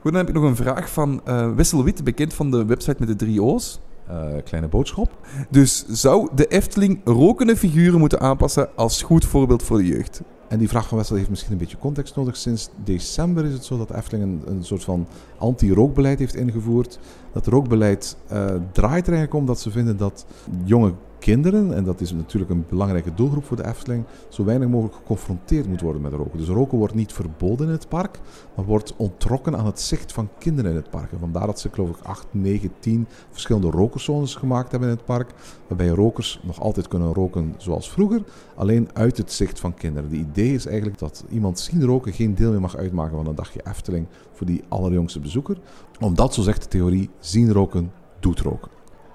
Goed, 0.00 0.12
dan 0.12 0.20
heb 0.20 0.28
ik 0.28 0.34
nog 0.34 0.44
een 0.44 0.56
vraag 0.56 0.90
van 0.90 1.20
uh, 1.28 1.54
Wessel 1.54 1.84
Wit, 1.84 2.04
bekend 2.04 2.34
van 2.34 2.50
de 2.50 2.64
website 2.64 2.96
met 2.98 3.08
de 3.08 3.16
drie 3.16 3.42
O's. 3.42 3.80
Uh, 4.10 4.42
kleine 4.44 4.68
boodschap. 4.68 5.26
Dus 5.50 5.86
zou 5.86 6.28
de 6.34 6.46
Efteling 6.46 7.00
rokende 7.04 7.56
figuren 7.56 7.98
moeten 7.98 8.20
aanpassen 8.20 8.76
als 8.76 9.02
goed 9.02 9.24
voorbeeld 9.24 9.62
voor 9.62 9.78
de 9.78 9.86
jeugd? 9.86 10.22
En 10.50 10.58
die 10.58 10.68
vraag 10.68 10.88
van 10.88 10.98
Wessel 10.98 11.16
heeft 11.16 11.30
misschien 11.30 11.52
een 11.52 11.58
beetje 11.58 11.78
context 11.78 12.16
nodig. 12.16 12.36
Sinds 12.36 12.68
december 12.84 13.44
is 13.44 13.52
het 13.52 13.64
zo 13.64 13.78
dat 13.78 13.90
Efteling 13.90 14.46
een, 14.46 14.64
soort 14.64 14.84
van 14.84 15.06
anti-rookbeleid 15.38 16.18
heeft 16.18 16.34
ingevoerd. 16.34 16.98
Dat 17.32 17.46
rookbeleid 17.46 18.16
uh, 18.32 18.46
draait 18.72 19.06
er 19.06 19.12
eigenlijk 19.12 19.34
om 19.34 19.46
dat 19.46 19.60
ze 19.60 19.70
vinden 19.70 19.96
dat 19.96 20.26
jonge 20.64 20.92
kinderen, 21.20 21.74
en 21.74 21.84
dat 21.84 22.00
is 22.00 22.12
natuurlijk 22.12 22.50
een 22.50 22.64
belangrijke 22.68 23.14
doelgroep 23.14 23.44
voor 23.44 23.56
de 23.56 23.66
Efteling, 23.66 24.04
zo 24.28 24.44
weinig 24.44 24.68
mogelijk 24.68 24.96
geconfronteerd 24.96 25.68
moet 25.68 25.80
worden 25.80 26.02
met 26.02 26.12
roken. 26.12 26.38
Dus 26.38 26.48
roken 26.48 26.78
wordt 26.78 26.94
niet 26.94 27.12
verboden 27.12 27.66
in 27.66 27.72
het 27.72 27.88
park, 27.88 28.18
maar 28.54 28.64
wordt 28.64 28.96
ontrokken 28.96 29.56
aan 29.56 29.66
het 29.66 29.80
zicht 29.80 30.12
van 30.12 30.28
kinderen 30.38 30.70
in 30.70 30.76
het 30.76 30.90
park. 30.90 31.12
En 31.12 31.18
vandaar 31.18 31.46
dat 31.46 31.60
ze, 31.60 31.68
geloof 31.72 31.88
ik, 31.88 32.04
8, 32.04 32.26
9, 32.30 32.72
10 32.78 33.06
verschillende 33.30 33.70
rokerszones 33.70 34.34
gemaakt 34.34 34.70
hebben 34.70 34.88
in 34.88 34.96
het 34.96 35.04
park, 35.04 35.30
waarbij 35.66 35.88
rokers 35.88 36.40
nog 36.42 36.60
altijd 36.60 36.88
kunnen 36.88 37.12
roken 37.12 37.54
zoals 37.56 37.90
vroeger, 37.90 38.22
alleen 38.54 38.88
uit 38.92 39.16
het 39.16 39.32
zicht 39.32 39.60
van 39.60 39.74
kinderen. 39.74 40.10
De 40.10 40.16
idee 40.16 40.39
is 40.42 40.66
eigenlijk 40.66 40.98
dat 40.98 41.24
iemand 41.30 41.58
zien 41.58 41.84
roken 41.84 42.12
geen 42.12 42.34
deel 42.34 42.50
meer 42.50 42.60
mag 42.60 42.76
uitmaken 42.76 43.16
van 43.16 43.26
een 43.26 43.34
dagje 43.34 43.60
Efteling 43.64 44.06
voor 44.32 44.46
die 44.46 44.62
allerjongste 44.68 45.20
bezoeker. 45.20 45.58
Omdat, 46.00 46.34
zo 46.34 46.42
zegt 46.42 46.62
de 46.62 46.68
theorie, 46.68 47.10
zien 47.18 47.52
roken 47.52 47.92
doet 48.20 48.40
roken. 48.40 48.70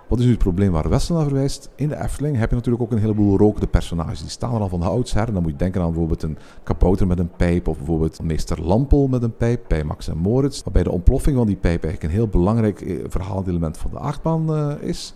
Wat 0.07 0.19
is 0.19 0.25
nu 0.25 0.31
het 0.31 0.39
probleem 0.39 0.71
waar 0.71 0.89
Wessel 0.89 1.15
naar 1.15 1.23
verwijst? 1.23 1.69
In 1.75 1.89
de 1.89 2.03
Efteling 2.03 2.37
heb 2.37 2.49
je 2.49 2.55
natuurlijk 2.55 2.83
ook 2.83 2.91
een 2.91 2.97
heleboel 2.97 3.37
rokende 3.37 3.67
personages. 3.67 4.19
Die 4.19 4.29
staan 4.29 4.55
er 4.55 4.61
al 4.61 4.69
van 4.69 4.79
de 4.79 4.85
oudsher. 4.85 5.33
Dan 5.33 5.41
moet 5.41 5.51
je 5.51 5.57
denken 5.57 5.81
aan 5.81 5.87
bijvoorbeeld 5.87 6.23
een 6.23 6.37
kabouter 6.63 7.07
met 7.07 7.19
een 7.19 7.31
pijp. 7.37 7.67
Of 7.67 7.77
bijvoorbeeld 7.77 8.23
meester 8.23 8.61
Lampel 8.61 9.07
met 9.07 9.23
een 9.23 9.35
pijp 9.35 9.65
bij 9.67 9.83
Max 9.83 10.07
en 10.07 10.17
Moritz. 10.17 10.63
Waarbij 10.63 10.83
de 10.83 10.91
ontploffing 10.91 11.37
van 11.37 11.47
die 11.47 11.55
pijp 11.55 11.83
eigenlijk 11.83 12.03
een 12.03 12.19
heel 12.19 12.27
belangrijk 12.27 12.81
eh, 12.81 13.03
verhalend 13.07 13.47
element 13.47 13.77
van 13.77 13.91
de 13.91 13.99
achtbaan 13.99 14.51
uh, 14.51 14.73
is. 14.79 15.13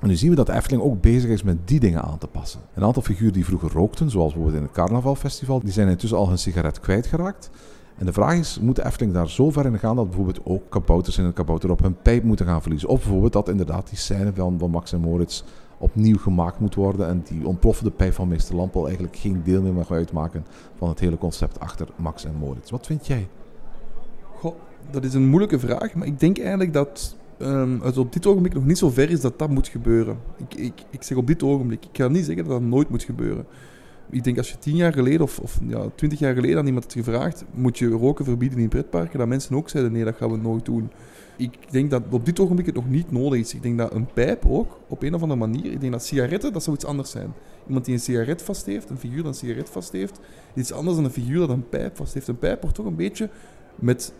En 0.00 0.08
nu 0.08 0.14
zien 0.14 0.30
we 0.30 0.36
dat 0.36 0.46
de 0.46 0.52
Efteling 0.52 0.82
ook 0.82 1.00
bezig 1.00 1.30
is 1.30 1.42
met 1.42 1.68
die 1.68 1.80
dingen 1.80 2.02
aan 2.02 2.18
te 2.18 2.26
passen. 2.26 2.60
Een 2.74 2.84
aantal 2.84 3.02
figuren 3.02 3.32
die 3.32 3.44
vroeger 3.44 3.72
rookten, 3.72 4.10
zoals 4.10 4.32
bijvoorbeeld 4.32 4.62
in 4.62 4.68
het 4.68 4.76
Carnavalfestival, 4.76 5.60
die 5.60 5.72
zijn 5.72 5.88
intussen 5.88 6.18
al 6.18 6.28
hun 6.28 6.38
sigaret 6.38 6.80
kwijtgeraakt. 6.80 7.50
En 7.96 8.06
de 8.06 8.12
vraag 8.12 8.34
is, 8.34 8.58
moet 8.60 8.76
de 8.76 8.84
Efteling 8.84 9.14
daar 9.14 9.28
zo 9.28 9.50
ver 9.50 9.66
in 9.66 9.78
gaan 9.78 9.96
dat 9.96 10.06
bijvoorbeeld 10.06 10.40
ook 10.44 10.62
kabouters 10.68 11.18
in 11.18 11.24
het 11.24 11.34
kabouter 11.34 11.70
op 11.70 11.80
hun 11.80 11.96
pijp 12.02 12.22
moeten 12.22 12.46
gaan 12.46 12.62
verliezen? 12.62 12.88
Of 12.88 13.00
bijvoorbeeld 13.00 13.32
dat 13.32 13.48
inderdaad 13.48 13.88
die 13.88 13.98
scène 13.98 14.32
van, 14.34 14.58
van 14.58 14.70
Max 14.70 14.92
en 14.92 15.00
Moritz 15.00 15.42
opnieuw 15.78 16.18
gemaakt 16.18 16.58
moet 16.58 16.74
worden 16.74 17.08
en 17.08 17.22
die 17.28 17.46
ontploffende 17.46 17.90
pijp 17.90 18.12
van 18.12 18.28
meester 18.28 18.56
Lampel 18.56 18.84
eigenlijk 18.84 19.16
geen 19.16 19.42
deel 19.44 19.62
meer 19.62 19.72
mag 19.72 19.90
uitmaken 19.90 20.46
van 20.76 20.88
het 20.88 20.98
hele 20.98 21.18
concept 21.18 21.60
achter 21.60 21.88
Max 21.96 22.24
en 22.24 22.34
Moritz. 22.38 22.70
Wat 22.70 22.86
vind 22.86 23.06
jij? 23.06 23.28
Goh, 24.34 24.54
dat 24.90 25.04
is 25.04 25.14
een 25.14 25.28
moeilijke 25.28 25.58
vraag, 25.58 25.94
maar 25.94 26.06
ik 26.06 26.20
denk 26.20 26.38
eigenlijk 26.38 26.72
dat 26.72 27.16
um, 27.38 27.80
het 27.82 27.96
op 27.96 28.12
dit 28.12 28.26
ogenblik 28.26 28.54
nog 28.54 28.64
niet 28.64 28.78
zo 28.78 28.90
ver 28.90 29.10
is 29.10 29.20
dat 29.20 29.38
dat 29.38 29.50
moet 29.50 29.68
gebeuren. 29.68 30.18
Ik, 30.36 30.54
ik, 30.54 30.72
ik 30.90 31.02
zeg 31.02 31.16
op 31.16 31.26
dit 31.26 31.42
ogenblik, 31.42 31.84
ik 31.84 31.96
ga 31.96 32.08
niet 32.08 32.24
zeggen 32.24 32.44
dat 32.44 32.52
dat 32.52 32.68
nooit 32.68 32.88
moet 32.88 33.02
gebeuren. 33.02 33.46
Ik 34.10 34.24
denk 34.24 34.38
als 34.38 34.50
je 34.50 34.58
tien 34.58 34.76
jaar 34.76 34.92
geleden 34.92 35.20
of, 35.20 35.38
of 35.38 35.58
ja, 35.66 35.86
twintig 35.94 36.18
jaar 36.18 36.34
geleden 36.34 36.58
aan 36.58 36.66
iemand 36.66 36.84
had 36.84 36.92
gevraagd, 36.92 37.44
moet 37.54 37.78
je 37.78 37.88
roken 37.88 38.24
verbieden 38.24 38.58
in 38.58 38.68
pretparken, 38.68 39.18
dat 39.18 39.28
mensen 39.28 39.56
ook 39.56 39.68
zeiden, 39.68 39.92
nee, 39.92 40.04
dat 40.04 40.16
gaan 40.16 40.30
we 40.30 40.36
nooit 40.36 40.64
doen. 40.64 40.90
Ik 41.36 41.56
denk 41.70 41.90
dat 41.90 42.02
op 42.10 42.24
dit 42.24 42.40
ogenblik 42.40 42.66
het 42.66 42.74
nog 42.74 42.88
niet 42.88 43.10
nodig 43.10 43.40
is. 43.40 43.54
Ik 43.54 43.62
denk 43.62 43.78
dat 43.78 43.94
een 43.94 44.06
pijp 44.14 44.44
ook, 44.46 44.78
op 44.88 45.02
een 45.02 45.14
of 45.14 45.22
andere 45.22 45.40
manier, 45.40 45.72
ik 45.72 45.80
denk 45.80 45.92
dat 45.92 46.04
sigaretten, 46.04 46.52
dat 46.52 46.62
zou 46.62 46.76
iets 46.76 46.84
anders 46.84 47.10
zijn. 47.10 47.32
Iemand 47.66 47.84
die 47.84 47.94
een 47.94 48.00
sigaret 48.00 48.42
vast 48.42 48.66
heeft, 48.66 48.90
een 48.90 48.98
figuur 48.98 49.22
dat 49.22 49.26
een 49.26 49.34
sigaret 49.34 49.68
vast 49.70 49.92
heeft, 49.92 50.20
iets 50.54 50.72
anders 50.72 50.96
dan 50.96 51.04
een 51.04 51.10
figuur 51.10 51.38
dat 51.38 51.48
een 51.48 51.68
pijp 51.68 51.96
vast 51.96 52.14
heeft. 52.14 52.28
Een 52.28 52.38
pijp 52.38 52.60
wordt 52.60 52.76
toch 52.76 52.86
een 52.86 52.96
beetje 52.96 53.30
met 53.74 54.12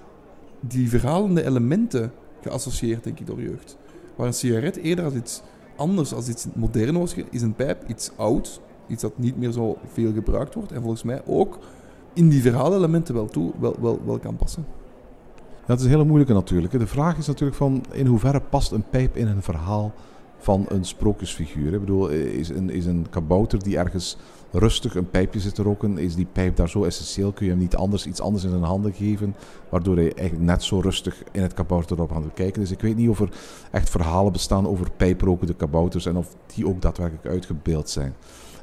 die 0.60 0.88
verhalende 0.88 1.44
elementen 1.44 2.12
geassocieerd, 2.42 3.04
denk 3.04 3.20
ik, 3.20 3.26
door 3.26 3.42
jeugd. 3.42 3.76
Waar 4.16 4.26
een 4.26 4.34
sigaret 4.34 4.76
eerder 4.76 5.04
als 5.04 5.14
iets 5.14 5.42
anders, 5.76 6.14
als 6.14 6.28
iets 6.28 6.46
modern 6.54 6.98
was, 6.98 7.14
is 7.30 7.42
een 7.42 7.54
pijp 7.54 7.88
iets 7.88 8.10
oud, 8.16 8.60
iets 8.86 9.02
dat 9.02 9.18
niet 9.18 9.36
meer 9.36 9.52
zo 9.52 9.78
veel 9.92 10.12
gebruikt 10.12 10.54
wordt. 10.54 10.72
En 10.72 10.80
volgens 10.80 11.02
mij 11.02 11.22
ook 11.26 11.58
in 12.12 12.28
die 12.28 12.42
verhaalelementen 12.42 13.14
wel, 13.14 13.26
toe, 13.26 13.52
wel, 13.58 13.76
wel, 13.80 14.00
wel 14.04 14.18
kan 14.18 14.36
passen. 14.36 14.66
Dat 15.66 15.78
is 15.78 15.84
een 15.84 15.90
hele 15.90 16.04
moeilijke 16.04 16.32
natuurlijk. 16.32 16.78
De 16.78 16.86
vraag 16.86 17.18
is 17.18 17.26
natuurlijk 17.26 17.56
van 17.56 17.84
in 17.92 18.06
hoeverre 18.06 18.40
past 18.40 18.70
een 18.72 18.84
pijp 18.90 19.16
in 19.16 19.26
een 19.26 19.42
verhaal 19.42 19.92
van 20.38 20.64
een 20.68 20.84
sprookjesfiguur. 20.84 21.72
Ik 21.72 21.80
bedoel, 21.80 22.08
is 22.08 22.48
een, 22.48 22.70
is 22.70 22.86
een 22.86 23.06
kabouter 23.10 23.62
die 23.62 23.78
ergens 23.78 24.16
rustig 24.52 24.94
een 24.94 25.10
pijpje 25.10 25.40
zit 25.40 25.54
te 25.54 25.62
roken, 25.62 25.98
is 25.98 26.14
die 26.14 26.26
pijp 26.32 26.56
daar 26.56 26.68
zo 26.68 26.84
essentieel? 26.84 27.32
Kun 27.32 27.44
je 27.44 27.50
hem 27.52 27.60
niet 27.60 27.76
anders, 27.76 28.06
iets 28.06 28.20
anders 28.20 28.44
in 28.44 28.50
zijn 28.50 28.62
handen 28.62 28.92
geven, 28.92 29.34
waardoor 29.68 29.96
hij 29.96 30.14
eigenlijk 30.14 30.50
net 30.50 30.62
zo 30.62 30.80
rustig 30.80 31.22
in 31.32 31.42
het 31.42 31.54
kabouter 31.54 32.02
op 32.02 32.12
aan 32.12 32.22
het 32.22 32.34
kijken 32.34 32.62
is. 32.62 32.70
Ik 32.70 32.80
weet 32.80 32.96
niet 32.96 33.08
of 33.08 33.20
er 33.20 33.28
echt 33.70 33.90
verhalen 33.90 34.32
bestaan 34.32 34.68
over 34.68 34.90
pijprokende 34.96 35.54
kabouters 35.54 36.06
en 36.06 36.16
of 36.16 36.34
die 36.54 36.66
ook 36.66 36.82
daadwerkelijk 36.82 37.26
uitgebeeld 37.26 37.90
zijn. 37.90 38.14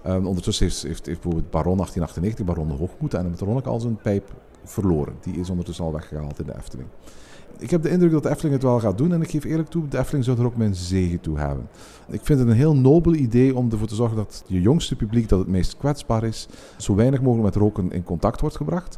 Um, 0.07 0.27
ondertussen 0.27 0.65
heeft, 0.65 0.81
heeft, 0.81 1.05
heeft, 1.05 1.21
bijvoorbeeld 1.21 1.51
Baron 1.51 1.77
1898, 1.77 2.45
Baron 2.45 2.67
de 2.67 2.73
Hoogmoed 2.73 3.13
en 3.13 3.35
Ronnek 3.39 3.65
al 3.65 3.79
zijn 3.79 3.95
pijp 3.95 4.33
verloren. 4.63 5.15
Die 5.21 5.39
is 5.39 5.49
ondertussen 5.49 5.85
al 5.85 5.91
weggehaald 5.91 6.39
in 6.39 6.45
de 6.45 6.55
Efteling. 6.57 6.87
Ik 7.57 7.69
heb 7.69 7.81
de 7.81 7.89
indruk 7.89 8.11
dat 8.11 8.23
de 8.23 8.47
het 8.47 8.63
wel 8.63 8.79
gaat 8.79 8.97
doen 8.97 9.13
en 9.13 9.21
ik 9.21 9.29
geef 9.29 9.43
eerlijk 9.43 9.69
toe, 9.69 9.87
de 9.87 9.97
Efteling 9.97 10.25
zou 10.25 10.39
er 10.39 10.45
ook 10.45 10.57
mijn 10.57 10.75
zegen 10.75 11.19
toe 11.19 11.37
hebben. 11.37 11.67
Ik 12.09 12.19
vind 12.23 12.39
het 12.39 12.47
een 12.47 12.55
heel 12.55 12.75
nobel 12.75 13.13
idee 13.13 13.55
om 13.55 13.71
ervoor 13.71 13.87
te 13.87 13.95
zorgen 13.95 14.17
dat 14.17 14.43
je 14.47 14.61
jongste 14.61 14.95
publiek, 14.95 15.29
dat 15.29 15.39
het 15.39 15.47
meest 15.47 15.77
kwetsbaar 15.77 16.23
is, 16.23 16.47
zo 16.77 16.95
weinig 16.95 17.21
mogelijk 17.21 17.53
met 17.53 17.63
roken 17.63 17.91
in 17.91 18.03
contact 18.03 18.41
wordt 18.41 18.55
gebracht. 18.55 18.97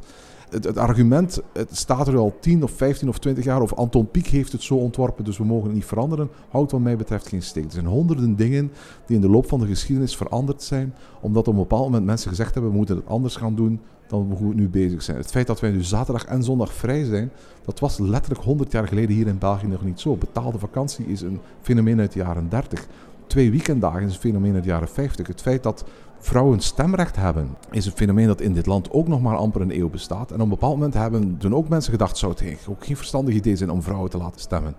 Het, 0.50 0.64
het, 0.64 0.78
argument, 0.78 1.42
het 1.54 1.78
staat 1.78 2.08
er 2.08 2.18
al 2.18 2.36
10 2.40 2.64
of 2.64 2.72
15 2.72 3.10
of 3.10 3.20
20 3.20 3.44
jaar, 3.44 3.62
of 3.62 3.74
Anton 3.74 4.12
Pieck 4.12 4.28
heeft 4.28 4.52
het 4.52 4.62
zo 4.62 4.76
ontworpen, 4.76 5.24
dus 5.24 5.38
we 5.38 5.46
mogen 5.46 5.66
het 5.66 5.74
niet 5.74 5.86
veranderen, 5.86 6.30
houdt 6.50 6.72
wat 6.72 6.82
mij 6.82 6.98
betreft 6.98 7.28
geen 7.28 7.42
steek. 7.42 7.66
Er 7.66 7.72
zijn 7.72 7.86
honderden 7.86 8.36
dingen 8.36 8.72
die 9.06 9.16
in 9.16 9.22
de 9.22 9.30
loop 9.30 9.48
van 9.48 9.60
de 9.60 9.68
geschiedenis 9.68 10.18
veranderd 10.18 10.64
zijn, 10.64 10.94
omdat 11.22 11.48
op 11.48 11.54
een 11.54 11.60
bepaald 11.60 11.84
moment 11.84 12.06
mensen 12.06 12.30
gezegd 12.30 12.54
hebben, 12.54 12.72
we 12.72 12.78
moeten 12.78 12.96
het 12.96 13.08
anders 13.08 13.36
gaan 13.36 13.56
doen 13.56 13.80
dan 14.08 14.38
we 14.38 14.54
nu 14.54 14.70
bezig 14.70 15.02
zijn. 15.02 15.18
Het 15.18 15.32
feit 15.32 15.48
dat 15.48 15.60
wij 15.60 15.72
nu 15.72 15.84
zaterdag 15.84 16.26
en 16.26 16.44
zondag 16.44 16.74
vrij 16.74 17.04
zijn, 17.04 17.32
dat 17.66 17.80
was 17.80 17.98
letterlijk 17.98 18.44
100 18.44 18.72
jaar 18.72 18.88
geleden 18.88 19.16
hier 19.16 19.28
in 19.28 19.38
België 19.38 19.68
nog 19.68 19.84
niet 19.84 20.00
zo. 20.00 20.16
Betaalde 20.16 20.60
vakantie 20.60 21.06
is 21.06 21.22
een 21.22 21.40
fenomeen 21.62 22.00
uit 22.00 22.12
de 22.12 22.20
jaren 22.20 22.50
30. 22.50 22.88
Twee 23.28 23.52
weekenddagen 23.52 24.02
is 24.02 24.14
een 24.14 24.20
fenomeen 24.20 24.54
uit 24.54 24.64
de 24.64 24.70
jaren 24.70 24.90
50. 24.90 25.28
Het 25.28 25.42
feit 25.42 25.64
dat 25.64 25.86
vrouwen 26.20 26.60
stemrecht 26.60 27.16
hebben, 27.16 27.58
is 27.72 27.86
een 27.86 27.92
fenomeen 27.92 28.28
dat 28.28 28.42
in 28.42 28.54
dit 28.54 28.66
land 28.66 28.92
ook 28.92 29.08
nog 29.08 29.22
maar 29.22 29.36
amper 29.36 29.62
een 29.62 29.76
eeuw 29.76 29.90
bestaat. 29.90 30.30
En 30.30 30.36
op 30.36 30.42
een 30.42 30.50
bepaald 30.50 30.74
moment 30.74 30.94
hebben 30.94 31.38
toen 31.38 31.56
ook 31.56 31.70
mensen 31.70 31.92
gedacht, 31.92 32.18
zou 32.18 32.32
het 32.32 32.68
ook 32.70 32.86
geen 32.86 32.98
verstandig 32.98 33.34
idee 33.34 33.56
zijn 33.56 33.70
om 33.70 33.82
vrouwen 33.82 34.10
te 34.10 34.18
laten 34.18 34.42
stemmen. 34.42 34.76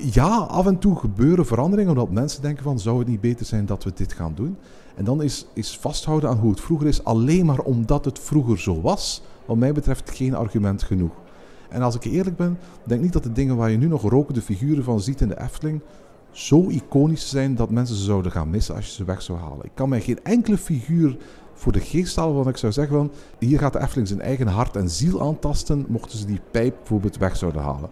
Ja, 0.00 0.36
af 0.36 0.66
en 0.66 0.78
toe 0.78 0.96
gebeuren 0.96 1.46
veranderingen 1.46 1.90
omdat 1.90 2.10
mensen 2.10 2.42
denken 2.42 2.62
van, 2.62 2.78
zou 2.78 2.98
het 2.98 3.08
niet 3.08 3.20
beter 3.20 3.46
zijn 3.46 3.66
dat 3.66 3.84
we 3.84 3.92
dit 3.94 4.12
gaan 4.12 4.32
doen? 4.34 4.56
En 4.94 5.04
dan 5.04 5.22
is, 5.22 5.46
is 5.52 5.78
vasthouden 5.78 6.30
aan 6.30 6.38
hoe 6.38 6.50
het 6.50 6.60
vroeger 6.60 6.86
is, 6.86 7.04
alleen 7.04 7.46
maar 7.46 7.58
omdat 7.58 8.04
het 8.04 8.18
vroeger 8.18 8.58
zo 8.58 8.80
was, 8.80 9.22
wat 9.44 9.56
mij 9.56 9.72
betreft 9.72 10.10
geen 10.10 10.34
argument 10.34 10.82
genoeg. 10.82 11.12
En 11.68 11.82
als 11.82 11.94
ik 11.94 12.04
eerlijk 12.04 12.36
ben, 12.36 12.58
denk 12.84 13.02
niet 13.02 13.12
dat 13.12 13.22
de 13.22 13.32
dingen 13.32 13.56
waar 13.56 13.70
je 13.70 13.76
nu 13.76 13.86
nog 13.86 14.02
rokende 14.02 14.42
figuren 14.42 14.84
van 14.84 15.00
ziet 15.00 15.20
in 15.20 15.28
de 15.28 15.40
Efteling 15.40 15.80
zo 16.30 16.68
iconisch 16.68 17.28
zijn 17.28 17.54
dat 17.54 17.70
mensen 17.70 17.96
ze 17.96 18.04
zouden 18.04 18.32
gaan 18.32 18.50
missen 18.50 18.74
als 18.74 18.86
je 18.86 18.92
ze 18.92 19.04
weg 19.04 19.22
zou 19.22 19.38
halen. 19.38 19.64
Ik 19.64 19.70
kan 19.74 19.88
mij 19.88 20.00
geen 20.00 20.18
enkele 20.22 20.58
figuur 20.58 21.16
voor 21.54 21.72
de 21.72 21.80
geest 21.80 22.16
halen 22.16 22.34
waarvan 22.34 22.52
ik 22.52 22.58
zou 22.58 22.72
zeggen 22.72 22.96
van 22.96 23.10
hier 23.38 23.58
gaat 23.58 23.72
de 23.72 23.80
Efteling 23.80 24.08
zijn 24.08 24.20
eigen 24.20 24.46
hart 24.46 24.76
en 24.76 24.90
ziel 24.90 25.20
aantasten 25.20 25.84
mochten 25.88 26.18
ze 26.18 26.26
die 26.26 26.40
pijp 26.50 26.76
bijvoorbeeld 26.76 27.16
weg 27.16 27.36
zouden 27.36 27.62
halen. 27.62 27.90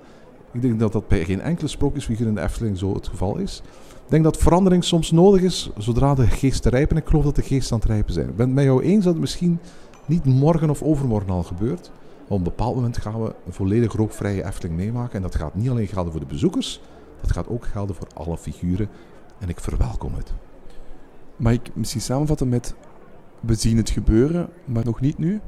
Ik 0.52 0.62
denk 0.62 0.80
dat 0.80 0.92
dat 0.92 1.08
bij 1.08 1.24
geen 1.24 1.40
enkele 1.40 1.68
sprookjesfiguur 1.68 2.26
in 2.26 2.34
de 2.34 2.40
Efteling 2.40 2.78
zo 2.78 2.94
het 2.94 3.08
geval 3.08 3.36
is. 3.36 3.62
Ik 3.92 4.10
denk 4.10 4.24
dat 4.24 4.36
verandering 4.36 4.84
soms 4.84 5.10
nodig 5.10 5.42
is 5.42 5.70
zodra 5.76 6.14
de 6.14 6.26
geest 6.26 6.64
rijpen. 6.66 6.96
En 6.96 7.02
ik 7.02 7.08
geloof 7.08 7.24
dat 7.24 7.36
de 7.36 7.42
geest 7.42 7.72
aan 7.72 7.78
het 7.78 7.88
rijpen 7.88 8.12
zijn. 8.12 8.28
Ik 8.28 8.36
ben 8.36 8.46
het 8.46 8.54
met 8.54 8.64
jou 8.64 8.82
eens 8.82 9.04
dat 9.04 9.12
het 9.12 9.20
misschien 9.20 9.58
niet 10.06 10.24
morgen 10.24 10.70
of 10.70 10.82
overmorgen 10.82 11.30
al 11.30 11.42
gebeurt. 11.42 11.90
Maar 11.90 12.38
op 12.38 12.38
een 12.38 12.42
bepaald 12.42 12.74
moment 12.74 12.98
gaan 12.98 13.22
we 13.22 13.34
een 13.46 13.52
volledig 13.52 13.92
rookvrije 13.92 14.44
Efteling 14.44 14.76
meemaken. 14.76 15.16
En 15.16 15.22
dat 15.22 15.34
gaat 15.34 15.54
niet 15.54 15.70
alleen 15.70 15.86
gelden 15.86 16.12
voor 16.12 16.20
de 16.20 16.26
bezoekers, 16.26 16.80
dat 17.20 17.32
gaat 17.32 17.48
ook 17.48 17.64
gelden 17.64 17.96
voor 17.96 18.08
alle 18.14 18.38
figuren. 18.38 18.88
En 19.38 19.48
ik 19.48 19.60
verwelkom 19.60 20.14
het. 20.14 20.32
Mag 21.36 21.52
ik 21.52 21.70
misschien 21.74 22.00
samenvatten 22.00 22.48
met 22.48 22.74
we 23.40 23.54
zien 23.54 23.76
het 23.76 23.90
gebeuren, 23.90 24.48
maar 24.64 24.84
nog 24.84 25.00
niet 25.00 25.18
nu? 25.18 25.40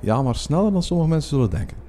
Ja, 0.00 0.22
maar 0.22 0.34
sneller 0.34 0.72
dan 0.72 0.82
sommige 0.82 1.08
mensen 1.08 1.30
zullen 1.30 1.50
denken. 1.50 1.85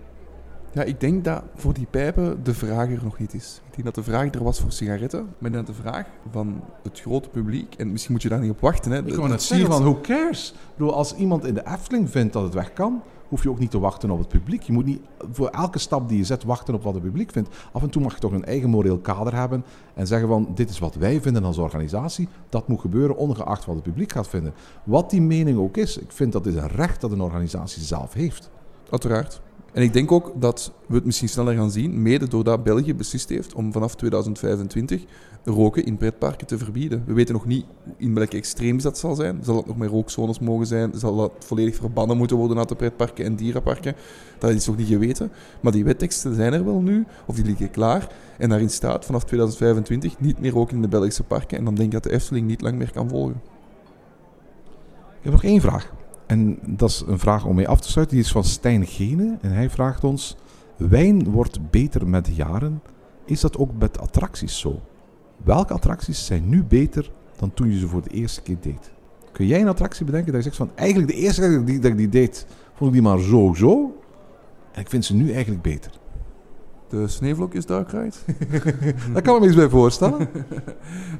Ja, 0.71 0.83
ik 0.83 0.99
denk 0.99 1.23
dat 1.23 1.43
voor 1.55 1.73
die 1.73 1.87
pijpen 1.89 2.43
de 2.43 2.53
vraag 2.53 2.91
er 2.91 3.03
nog 3.03 3.19
niet 3.19 3.33
is. 3.33 3.61
Ik 3.65 3.73
denk 3.73 3.85
dat 3.85 3.95
de 3.95 4.11
vraag 4.11 4.33
er 4.33 4.43
was 4.43 4.59
voor 4.59 4.71
sigaretten, 4.71 5.27
maar 5.37 5.51
dat 5.51 5.65
de 5.67 5.73
vraag 5.73 6.05
van 6.31 6.61
het 6.83 6.99
grote 6.99 7.29
publiek, 7.29 7.75
en 7.75 7.91
misschien 7.91 8.13
moet 8.13 8.21
je 8.21 8.29
daar 8.29 8.39
niet 8.39 8.51
op 8.51 8.59
wachten. 8.59 8.91
Hè, 8.91 9.05
ik 9.05 9.13
kan 9.13 9.31
het 9.31 9.41
zien 9.41 9.65
van, 9.65 9.81
who 9.81 9.99
cares? 10.01 10.53
Bedoel, 10.75 10.93
als 10.93 11.15
iemand 11.15 11.45
in 11.45 11.53
de 11.53 11.67
Efteling 11.67 12.09
vindt 12.09 12.33
dat 12.33 12.43
het 12.43 12.53
weg 12.53 12.73
kan, 12.73 13.01
hoef 13.27 13.43
je 13.43 13.49
ook 13.49 13.59
niet 13.59 13.71
te 13.71 13.79
wachten 13.79 14.09
op 14.09 14.19
het 14.19 14.27
publiek. 14.27 14.61
Je 14.61 14.71
moet 14.71 14.85
niet 14.85 15.01
voor 15.31 15.47
elke 15.47 15.79
stap 15.79 16.09
die 16.09 16.17
je 16.17 16.23
zet 16.23 16.43
wachten 16.43 16.73
op 16.73 16.83
wat 16.83 16.93
het 16.93 17.03
publiek 17.03 17.31
vindt. 17.31 17.49
Af 17.71 17.81
en 17.81 17.89
toe 17.89 18.01
mag 18.01 18.13
je 18.13 18.19
toch 18.19 18.31
een 18.31 18.45
eigen 18.45 18.69
moreel 18.69 18.97
kader 18.97 19.35
hebben 19.35 19.65
en 19.93 20.07
zeggen 20.07 20.27
van 20.27 20.51
dit 20.55 20.69
is 20.69 20.79
wat 20.79 20.95
wij 20.95 21.21
vinden 21.21 21.43
als 21.43 21.57
organisatie. 21.57 22.27
Dat 22.49 22.67
moet 22.67 22.81
gebeuren 22.81 23.17
ongeacht 23.17 23.65
wat 23.65 23.75
het 23.75 23.83
publiek 23.83 24.11
gaat 24.11 24.27
vinden. 24.27 24.53
Wat 24.83 25.09
die 25.09 25.21
mening 25.21 25.57
ook 25.57 25.77
is, 25.77 25.97
ik 25.97 26.11
vind 26.11 26.31
dat 26.31 26.45
is 26.45 26.55
een 26.55 26.67
recht 26.67 27.01
dat 27.01 27.11
een 27.11 27.21
organisatie 27.21 27.83
zelf 27.83 28.13
heeft. 28.13 28.49
Uiteraard. 28.89 29.41
En 29.77 29.83
ik 29.83 29.93
denk 29.93 30.11
ook 30.11 30.31
dat 30.35 30.71
we 30.87 30.95
het 30.95 31.05
misschien 31.05 31.29
sneller 31.29 31.55
gaan 31.55 31.71
zien, 31.71 32.01
mede 32.01 32.27
doordat 32.27 32.63
België 32.63 32.95
beslist 32.95 33.29
heeft 33.29 33.53
om 33.53 33.71
vanaf 33.71 33.95
2025 33.95 35.03
roken 35.43 35.85
in 35.85 35.97
pretparken 35.97 36.47
te 36.47 36.57
verbieden. 36.57 37.03
We 37.05 37.13
weten 37.13 37.33
nog 37.33 37.45
niet 37.45 37.65
in 37.97 38.13
welke 38.13 38.37
extreem 38.37 38.81
dat 38.81 38.97
zal 38.97 39.15
zijn. 39.15 39.39
Zal 39.43 39.55
het 39.55 39.65
nog 39.65 39.77
meer 39.77 39.89
rookzones 39.89 40.39
mogen 40.39 40.65
zijn? 40.65 40.91
Zal 40.95 41.15
dat 41.15 41.31
volledig 41.39 41.75
verbannen 41.75 42.17
moeten 42.17 42.37
worden 42.37 42.57
uit 42.57 42.69
de 42.69 42.75
pretparken 42.75 43.25
en 43.25 43.35
dierenparken? 43.35 43.95
Dat 44.39 44.51
is 44.51 44.67
nog 44.67 44.77
niet 44.77 44.87
geweten. 44.87 45.31
Maar 45.61 45.71
die 45.71 45.83
wetteksten 45.83 46.35
zijn 46.35 46.53
er 46.53 46.65
wel 46.65 46.81
nu, 46.81 47.05
of 47.25 47.35
die 47.35 47.45
liggen 47.45 47.71
klaar. 47.71 48.07
En 48.37 48.49
daarin 48.49 48.69
staat 48.69 49.05
vanaf 49.05 49.23
2025 49.23 50.19
niet 50.19 50.39
meer 50.39 50.51
roken 50.51 50.75
in 50.75 50.81
de 50.81 50.87
Belgische 50.87 51.23
parken. 51.23 51.57
En 51.57 51.65
dan 51.65 51.75
denk 51.75 51.87
ik 51.87 51.93
dat 51.93 52.03
de 52.03 52.11
Efteling 52.11 52.47
niet 52.47 52.61
lang 52.61 52.77
meer 52.77 52.91
kan 52.91 53.09
volgen. 53.09 53.41
Ik 55.17 55.23
heb 55.23 55.31
nog 55.31 55.43
één 55.43 55.61
vraag. 55.61 55.96
En 56.27 56.59
dat 56.65 56.89
is 56.89 57.03
een 57.07 57.19
vraag 57.19 57.45
om 57.45 57.55
mee 57.55 57.67
af 57.67 57.81
te 57.81 57.91
sluiten. 57.91 58.15
Die 58.15 58.25
is 58.25 58.31
van 58.31 58.43
Stijn 58.43 58.85
Gene. 58.85 59.37
En 59.41 59.51
hij 59.51 59.69
vraagt 59.69 60.03
ons: 60.03 60.37
Wijn 60.77 61.31
wordt 61.31 61.69
beter 61.69 62.07
met 62.07 62.35
jaren. 62.35 62.81
Is 63.25 63.41
dat 63.41 63.57
ook 63.57 63.71
met 63.79 63.99
attracties 63.99 64.59
zo? 64.59 64.81
Welke 65.43 65.73
attracties 65.73 66.25
zijn 66.25 66.49
nu 66.49 66.63
beter 66.63 67.11
dan 67.37 67.53
toen 67.53 67.71
je 67.71 67.79
ze 67.79 67.87
voor 67.87 68.01
de 68.01 68.09
eerste 68.09 68.41
keer 68.41 68.57
deed? 68.61 68.91
Kun 69.31 69.47
jij 69.47 69.61
een 69.61 69.67
attractie 69.67 70.05
bedenken 70.05 70.33
dat 70.33 70.43
je 70.43 70.49
zegt 70.49 70.61
van 70.61 70.71
eigenlijk 70.75 71.11
de 71.11 71.17
eerste 71.17 71.41
keer 71.41 71.81
dat 71.81 71.91
ik 71.91 71.97
die 71.97 72.09
deed, 72.09 72.45
vond 72.73 72.89
ik 72.89 73.01
die 73.01 73.01
maar 73.01 73.19
zo 73.19 73.53
zo. 73.53 73.95
En 74.71 74.81
ik 74.81 74.89
vind 74.89 75.05
ze 75.05 75.15
nu 75.15 75.31
eigenlijk 75.31 75.61
beter. 75.61 75.91
De 76.89 77.07
sneeuwvlokjes 77.07 77.65
Dark 77.65 77.91
Ride? 77.91 78.15
Daar 79.13 79.21
kan 79.21 79.35
ik 79.35 79.41
me 79.41 79.47
iets 79.47 79.55
bij 79.55 79.69
voorstellen. 79.69 80.29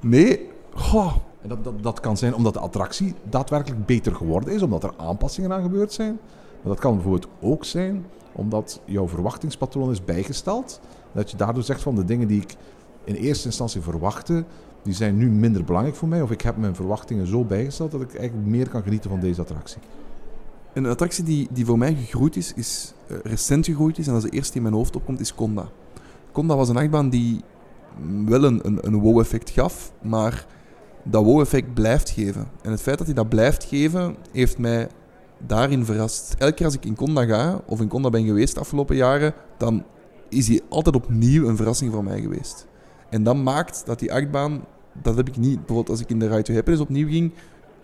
Nee, 0.02 0.50
goh, 0.74 1.16
dat, 1.48 1.64
dat, 1.64 1.84
dat 1.84 2.00
kan 2.00 2.18
zijn 2.18 2.36
omdat 2.36 2.54
de 2.54 2.60
attractie 2.60 3.14
daadwerkelijk 3.30 3.86
beter 3.86 4.16
geworden 4.16 4.54
is, 4.54 4.62
omdat 4.62 4.84
er 4.84 4.94
aanpassingen 4.98 5.54
aan 5.54 5.62
gebeurd 5.62 5.94
zijn. 5.94 6.20
Maar 6.62 6.72
dat 6.74 6.80
kan 6.80 6.94
bijvoorbeeld 6.94 7.28
ook 7.42 7.66
zijn 7.66 8.06
omdat 8.32 8.82
jouw 8.86 9.08
verwachtingspatroon 9.08 9.92
is 9.92 10.06
bijgesteld. 10.06 10.80
Dat 11.12 11.32
je 11.32 11.38
daardoor 11.38 11.64
zegt 11.64 11.82
van 11.82 11.96
de 11.96 12.06
dingen 12.06 12.28
die 12.28 12.42
ik 12.42 12.56
in 13.04 13.16
eerste 13.16 13.46
instantie 13.46 13.82
verwachtte, 13.82 14.44
die 14.84 14.94
zijn 14.94 15.18
nu 15.18 15.30
minder 15.30 15.64
belangrijk 15.64 15.96
voor 15.96 16.08
mij. 16.08 16.22
Of 16.22 16.32
ik 16.32 16.42
heb 16.42 16.58
mijn 16.58 16.76
verwachtingen 16.76 17.28
zo 17.28 17.44
bijgesteld 17.44 17.92
dat 17.92 18.02
ik 18.02 18.16
eigenlijk 18.16 18.48
meer 18.48 18.70
kan 18.70 18.84
genieten 18.84 19.10
van 19.10 19.20
deze 19.20 19.42
attractie. 19.42 19.82
Een 20.74 20.86
attractie 20.86 21.24
die, 21.24 21.48
die 21.52 21.66
voor 21.66 21.78
mij 21.78 21.96
gegroeid 21.96 22.36
is, 22.36 22.54
is 22.54 22.94
uh, 23.08 23.18
recent 23.24 23.66
gegroeid 23.66 23.98
is 23.98 24.08
en 24.08 24.14
als 24.14 24.24
de 24.24 24.30
eerste 24.30 24.52
die 24.52 24.62
in 24.62 24.68
mijn 24.68 24.76
hoofd 24.82 24.96
opkomt, 24.96 25.20
is 25.20 25.36
Conda. 25.36 25.70
Conda 26.32 26.56
was 26.56 26.70
een 26.70 26.78
achtbaan 26.78 27.10
die 27.10 27.42
wel 28.26 28.44
een, 28.44 28.60
een, 28.66 28.88
een 28.88 29.00
wow-effect 29.00 29.50
gaf, 29.50 29.92
maar 30.02 30.46
dat 31.10 31.24
wow-effect 31.24 31.74
blijft 31.74 32.10
geven. 32.10 32.48
En 32.62 32.72
het 32.72 32.82
feit 32.82 32.98
dat 32.98 33.08
hij 33.08 33.16
dat 33.16 33.30
blijft 33.30 33.64
geven, 33.64 34.16
heeft 34.32 34.58
mij 34.58 34.88
daarin 35.38 35.86
verrast. 35.86 36.36
Elke 36.38 36.54
keer 36.54 36.66
als 36.66 36.76
ik 36.76 36.86
in 36.86 36.96
Conda 36.96 37.26
ga, 37.26 37.62
of 37.66 37.82
in 37.82 37.88
Conda 37.88 38.10
ben 38.10 38.26
geweest 38.26 38.54
de 38.54 38.60
afgelopen 38.60 38.96
jaren, 38.96 39.34
dan 39.58 39.84
is 40.30 40.48
hij 40.48 40.62
altijd 40.70 40.96
opnieuw 40.96 41.48
een 41.48 41.56
verrassing 41.56 41.92
voor 41.92 42.04
mij 42.04 42.22
geweest. 42.22 42.68
En 43.10 43.24
dat 43.24 43.36
maakt 43.36 43.86
dat 43.86 44.00
die 44.00 44.14
achtbaan, 44.14 44.66
dat 45.02 45.16
heb 45.16 45.28
ik 45.28 45.38
niet. 45.38 45.56
Bijvoorbeeld 45.56 45.90
als 45.90 46.00
ik 46.00 46.10
in 46.10 46.20
de 46.20 46.28
Ride 46.28 46.42
to 46.42 46.54
Happiness 46.54 46.84
opnieuw 46.84 47.08
ging, 47.08 47.34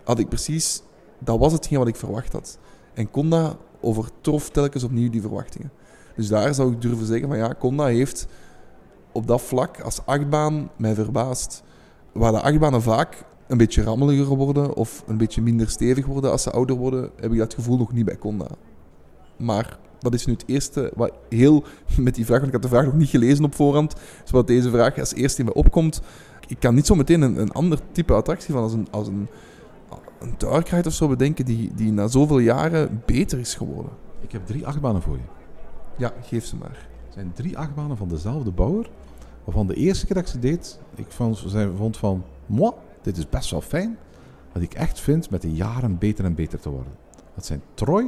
had 0.04 0.18
ik 0.18 0.28
precies 0.28 0.82
dat 1.18 1.38
was 1.38 1.52
hetgeen 1.52 1.78
wat 1.78 1.88
ik 1.88 1.96
verwacht 1.96 2.32
had. 2.32 2.58
En 2.94 3.10
Conda 3.10 3.56
overtrof 3.80 4.50
telkens 4.50 4.84
opnieuw 4.84 5.10
die 5.10 5.20
verwachtingen. 5.20 5.70
Dus 6.16 6.28
daar 6.28 6.54
zou 6.54 6.72
ik 6.72 6.80
durven 6.80 7.06
zeggen 7.06 7.28
van 7.28 7.38
ja, 7.38 7.54
Conda 7.58 7.84
heeft 7.84 8.26
op 9.12 9.26
dat 9.26 9.42
vlak 9.42 9.80
als 9.80 10.06
achtbaan 10.06 10.70
mij 10.76 10.94
verbaasd. 10.94 11.62
Waar 12.14 12.32
de 12.32 12.40
achtbanen 12.40 12.82
vaak 12.82 13.24
een 13.46 13.56
beetje 13.56 13.82
rammeliger 13.82 14.36
worden 14.36 14.74
of 14.74 15.04
een 15.06 15.16
beetje 15.16 15.42
minder 15.42 15.70
stevig 15.70 16.06
worden 16.06 16.30
als 16.30 16.42
ze 16.42 16.50
ouder 16.50 16.76
worden, 16.76 17.10
heb 17.20 17.32
ik 17.32 17.38
dat 17.38 17.54
gevoel 17.54 17.76
nog 17.76 17.92
niet 17.92 18.04
bij 18.04 18.18
Conda. 18.18 18.48
Maar 19.36 19.78
dat 19.98 20.14
is 20.14 20.26
nu 20.26 20.32
het 20.32 20.44
eerste 20.46 20.92
wat 20.94 21.12
heel 21.28 21.64
met 21.98 22.14
die 22.14 22.24
vraag, 22.24 22.40
want 22.40 22.54
ik 22.54 22.60
had 22.60 22.70
de 22.70 22.76
vraag 22.76 22.84
nog 22.84 22.94
niet 22.94 23.08
gelezen 23.08 23.44
op 23.44 23.54
voorhand, 23.54 23.94
dus 24.22 24.30
wat 24.30 24.46
deze 24.46 24.70
vraag 24.70 24.98
als 24.98 25.14
eerste 25.14 25.40
in 25.40 25.46
me 25.46 25.54
opkomt. 25.54 26.00
Ik 26.46 26.60
kan 26.60 26.74
niet 26.74 26.86
zo 26.86 26.94
meteen 26.94 27.22
een, 27.22 27.40
een 27.40 27.52
ander 27.52 27.78
type 27.92 28.12
attractie 28.12 28.54
van 28.54 28.62
als 28.62 28.72
een, 28.72 28.88
als 28.90 29.08
een, 29.08 29.28
een 30.20 30.34
Dark 30.38 30.86
of 30.86 30.92
zo 30.92 31.08
bedenken 31.08 31.44
die, 31.44 31.74
die 31.74 31.92
na 31.92 32.06
zoveel 32.06 32.38
jaren 32.38 33.02
beter 33.06 33.38
is 33.38 33.54
geworden. 33.54 33.92
Ik 34.20 34.32
heb 34.32 34.46
drie 34.46 34.66
achtbanen 34.66 35.02
voor 35.02 35.16
je. 35.16 35.22
Ja, 35.96 36.12
geef 36.22 36.44
ze 36.44 36.56
maar. 36.56 36.88
Het 37.04 37.14
zijn 37.14 37.32
drie 37.34 37.58
achtbanen 37.58 37.96
van 37.96 38.08
dezelfde 38.08 38.50
bouwer. 38.50 38.90
Waarvan 39.44 39.66
de 39.66 39.74
eerste 39.74 40.06
keer 40.06 40.14
dat 40.14 40.24
ik 40.24 40.30
ze 40.30 40.38
deed, 40.38 40.78
ik 40.94 41.06
vond, 41.08 41.44
vond 41.76 41.96
van, 41.96 42.24
moi, 42.46 42.72
dit 43.02 43.16
is 43.16 43.28
best 43.28 43.50
wel 43.50 43.60
fijn. 43.60 43.98
Wat 44.52 44.62
ik 44.62 44.74
echt 44.74 45.00
vind 45.00 45.30
met 45.30 45.42
de 45.42 45.52
jaren 45.52 45.98
beter 45.98 46.24
en 46.24 46.34
beter 46.34 46.60
te 46.60 46.70
worden. 46.70 46.92
Dat 47.34 47.46
zijn 47.46 47.62
Troy, 47.74 48.04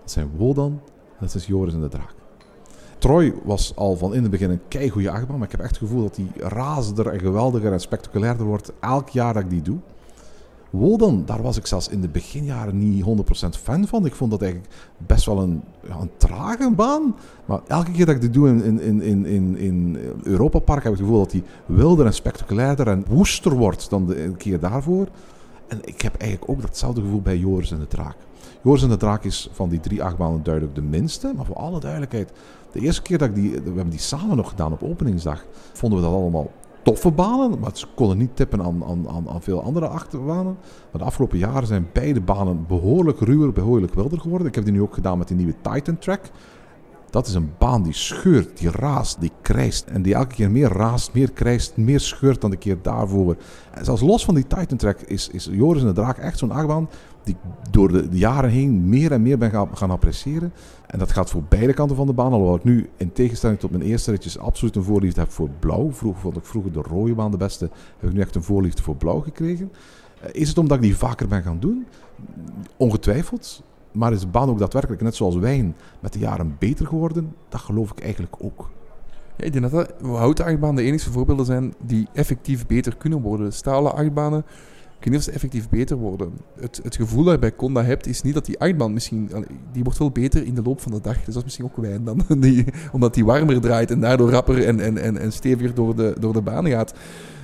dat 0.00 0.10
zijn 0.10 0.30
Wodan 0.36 0.80
dat 1.20 1.34
is 1.34 1.46
Joris 1.46 1.74
en 1.74 1.80
de 1.80 1.88
Draak. 1.88 2.14
Troy 2.98 3.34
was 3.44 3.76
al 3.76 3.96
van 3.96 4.14
in 4.14 4.22
het 4.22 4.30
begin 4.30 4.50
een 4.50 4.68
keigoede 4.68 5.10
achtbaan, 5.10 5.38
maar 5.38 5.46
ik 5.46 5.52
heb 5.52 5.60
echt 5.60 5.70
het 5.70 5.78
gevoel 5.78 6.02
dat 6.02 6.14
die 6.14 6.30
razender 6.36 7.06
en 7.06 7.20
geweldiger 7.20 7.72
en 7.72 7.80
spectaculairder 7.80 8.46
wordt 8.46 8.72
elk 8.80 9.08
jaar 9.08 9.34
dat 9.34 9.42
ik 9.42 9.50
die 9.50 9.62
doe. 9.62 9.78
Wodan, 10.76 11.22
daar 11.26 11.42
was 11.42 11.56
ik 11.56 11.66
zelfs 11.66 11.88
in 11.88 12.00
de 12.00 12.08
beginjaren 12.08 12.78
niet 12.78 13.04
100% 13.04 13.08
fan 13.62 13.86
van. 13.86 14.06
Ik 14.06 14.14
vond 14.14 14.30
dat 14.30 14.42
eigenlijk 14.42 14.72
best 15.06 15.26
wel 15.26 15.42
een, 15.42 15.62
een 16.00 16.10
trage 16.16 16.70
baan. 16.70 17.16
Maar 17.44 17.60
elke 17.66 17.90
keer 17.90 18.06
dat 18.06 18.14
ik 18.14 18.20
dit 18.20 18.32
doe 18.32 18.48
in, 18.48 18.80
in, 18.80 19.00
in, 19.00 19.26
in, 19.26 19.56
in 19.56 19.98
Europa 20.22 20.58
Park, 20.58 20.82
heb 20.82 20.92
ik 20.92 20.98
het 20.98 21.06
gevoel 21.06 21.22
dat 21.22 21.30
die 21.30 21.42
wilder 21.66 22.06
en 22.06 22.14
spectaculairder 22.14 22.88
en 22.88 23.04
woester 23.08 23.56
wordt 23.56 23.90
dan 23.90 24.06
de 24.06 24.32
keer 24.36 24.60
daarvoor. 24.60 25.06
En 25.68 25.78
ik 25.84 26.02
heb 26.02 26.16
eigenlijk 26.16 26.50
ook 26.50 26.60
datzelfde 26.60 27.00
gevoel 27.00 27.22
bij 27.22 27.36
Joris 27.38 27.70
en 27.70 27.78
de 27.78 27.88
Draak. 27.88 28.16
Joris 28.62 28.82
en 28.82 28.88
de 28.88 28.96
Draak 28.96 29.24
is 29.24 29.50
van 29.52 29.68
die 29.68 29.80
drie 29.80 30.02
achtbanen 30.02 30.42
duidelijk 30.42 30.74
de 30.74 30.82
minste. 30.82 31.32
Maar 31.36 31.44
voor 31.44 31.56
alle 31.56 31.80
duidelijkheid, 31.80 32.32
de 32.72 32.80
eerste 32.80 33.02
keer 33.02 33.18
dat 33.18 33.28
ik 33.28 33.34
die, 33.34 33.50
we 33.50 33.62
hebben 33.64 33.90
die 33.90 33.98
samen 33.98 34.36
nog 34.36 34.48
gedaan 34.48 34.72
op 34.72 34.82
openingsdag, 34.82 35.44
vonden 35.72 35.98
we 35.98 36.04
dat 36.04 36.14
allemaal 36.14 36.50
toffe 36.86 37.10
banen, 37.10 37.58
maar 37.58 37.70
ze 37.74 37.86
konden 37.94 38.18
niet 38.18 38.36
tippen 38.36 38.62
aan, 38.62 38.84
aan, 38.84 39.28
aan, 39.28 39.42
veel 39.42 39.62
andere 39.62 39.88
achterbanen. 39.88 40.56
Maar 40.90 41.00
de 41.00 41.04
afgelopen 41.04 41.38
jaren 41.38 41.66
zijn 41.66 41.88
beide 41.92 42.20
banen 42.20 42.66
behoorlijk 42.66 43.20
ruwer, 43.20 43.52
behoorlijk 43.52 43.94
wilder 43.94 44.20
geworden. 44.20 44.46
Ik 44.46 44.54
heb 44.54 44.64
die 44.64 44.72
nu 44.72 44.82
ook 44.82 44.94
gedaan 44.94 45.18
met 45.18 45.28
die 45.28 45.36
nieuwe 45.36 45.54
Titan 45.62 45.98
Track. 45.98 46.20
Dat 47.10 47.26
is 47.26 47.34
een 47.34 47.52
baan 47.58 47.82
die 47.82 47.92
scheurt, 47.92 48.58
die 48.58 48.70
raast, 48.70 49.20
die 49.20 49.32
krijst. 49.42 49.86
En 49.86 50.02
die 50.02 50.14
elke 50.14 50.34
keer 50.34 50.50
meer 50.50 50.68
raast, 50.68 51.14
meer 51.14 51.32
krijst, 51.32 51.76
meer 51.76 52.00
scheurt 52.00 52.40
dan 52.40 52.50
de 52.50 52.56
keer 52.56 52.78
daarvoor. 52.82 53.36
En 53.72 53.84
zelfs 53.84 54.02
los 54.02 54.24
van 54.24 54.34
die 54.34 54.46
Titan 54.46 54.76
Track 54.76 55.00
is, 55.00 55.28
is 55.28 55.48
Joris 55.50 55.80
en 55.80 55.86
de 55.86 55.94
Draak 55.94 56.18
echt 56.18 56.38
zo'n 56.38 56.50
achtbaan 56.50 56.88
die 57.26 57.34
ik 57.34 57.70
door 57.70 57.92
de, 57.92 58.08
jaren 58.10 58.50
heen 58.50 58.88
meer 58.88 59.12
en 59.12 59.22
meer 59.22 59.38
ben 59.38 59.50
gaan, 59.50 59.76
gaan 59.76 59.90
appreciëren. 59.90 60.52
En 60.86 60.98
dat 60.98 61.12
gaat 61.12 61.30
voor 61.30 61.42
beide 61.48 61.72
kanten 61.72 61.96
van 61.96 62.06
de 62.06 62.12
baan. 62.12 62.32
Alhoewel 62.32 62.56
ik 62.56 62.64
nu 62.64 62.88
in 62.96 63.12
tegenstelling 63.12 63.58
tot 63.58 63.70
mijn 63.70 63.82
eerste 63.82 64.10
ritjes 64.10 64.38
absoluut 64.38 64.76
een 64.76 64.82
voorliefde 64.82 65.20
heb 65.20 65.30
voor 65.30 65.48
blauw. 65.58 65.92
Vroeger 65.92 66.20
vond 66.20 66.36
ik 66.36 66.44
vroeger 66.44 66.72
de 66.72 66.82
rode 66.82 67.14
baan 67.14 67.30
de 67.30 67.36
beste. 67.36 67.70
Heb 67.98 68.08
ik 68.08 68.14
nu 68.16 68.20
echt 68.20 68.34
een 68.34 68.42
voorliefde 68.42 68.82
voor 68.82 68.96
blauw 68.96 69.20
gekregen. 69.20 69.72
Eh, 70.20 70.28
is 70.32 70.48
het 70.48 70.58
omdat 70.58 70.76
ik 70.76 70.82
die 70.82 70.96
vaker 70.96 71.28
ben 71.28 71.42
gaan 71.42 71.60
doen? 71.60 71.86
Ongetwijfeld. 72.76 73.62
Maar 73.92 74.12
is 74.12 74.20
de 74.20 74.26
baan 74.26 74.48
ook 74.48 74.58
daadwerkelijk, 74.58 75.02
net 75.02 75.14
zoals 75.14 75.36
wijn, 75.36 75.76
met 76.00 76.12
de 76.12 76.18
jaren 76.18 76.56
beter 76.58 76.86
geworden? 76.86 77.34
Dat 77.48 77.60
geloof 77.60 77.90
ik 77.90 78.00
eigenlijk 78.00 78.34
ook. 78.38 78.70
Ja, 79.36 79.44
ik 79.44 79.52
denk 79.52 79.70
dat, 79.70 79.92
houten 80.02 80.44
achtbanen 80.44 80.76
de 80.76 80.82
enige 80.82 81.12
voorbeelden 81.12 81.46
zijn 81.46 81.74
die 81.82 82.08
effectief 82.12 82.66
beter 82.66 82.96
kunnen 82.96 83.20
worden. 83.20 83.52
Stalen 83.52 83.94
achtbanen 83.94 84.44
of 85.14 85.22
ze 85.22 85.30
effectief 85.30 85.68
beter 85.68 85.96
worden. 85.96 86.32
Het, 86.60 86.80
het 86.82 86.96
gevoel 86.96 87.24
dat 87.24 87.32
je 87.32 87.38
bij 87.38 87.54
Conda 87.54 87.84
hebt, 87.84 88.06
is 88.06 88.22
niet 88.22 88.34
dat 88.34 88.46
die 88.46 88.58
achtbaan 88.58 88.92
misschien... 88.92 89.30
Die 89.72 89.82
wordt 89.82 89.98
wel 89.98 90.10
beter 90.10 90.44
in 90.46 90.54
de 90.54 90.62
loop 90.62 90.80
van 90.80 90.92
de 90.92 91.00
dag. 91.00 91.14
Dus 91.14 91.24
dat 91.24 91.36
is 91.36 91.44
misschien 91.44 91.64
ook 91.64 91.76
wijn 91.76 92.04
dan. 92.04 92.22
Omdat 92.92 93.14
die 93.14 93.24
warmer 93.24 93.60
draait 93.60 93.90
en 93.90 94.00
daardoor 94.00 94.30
rapper 94.30 94.64
en, 94.64 94.80
en, 94.80 95.18
en, 95.18 95.32
steviger 95.32 95.74
door 95.74 95.96
de, 95.96 96.16
door 96.20 96.32
de 96.32 96.40
baan 96.40 96.68
gaat. 96.68 96.94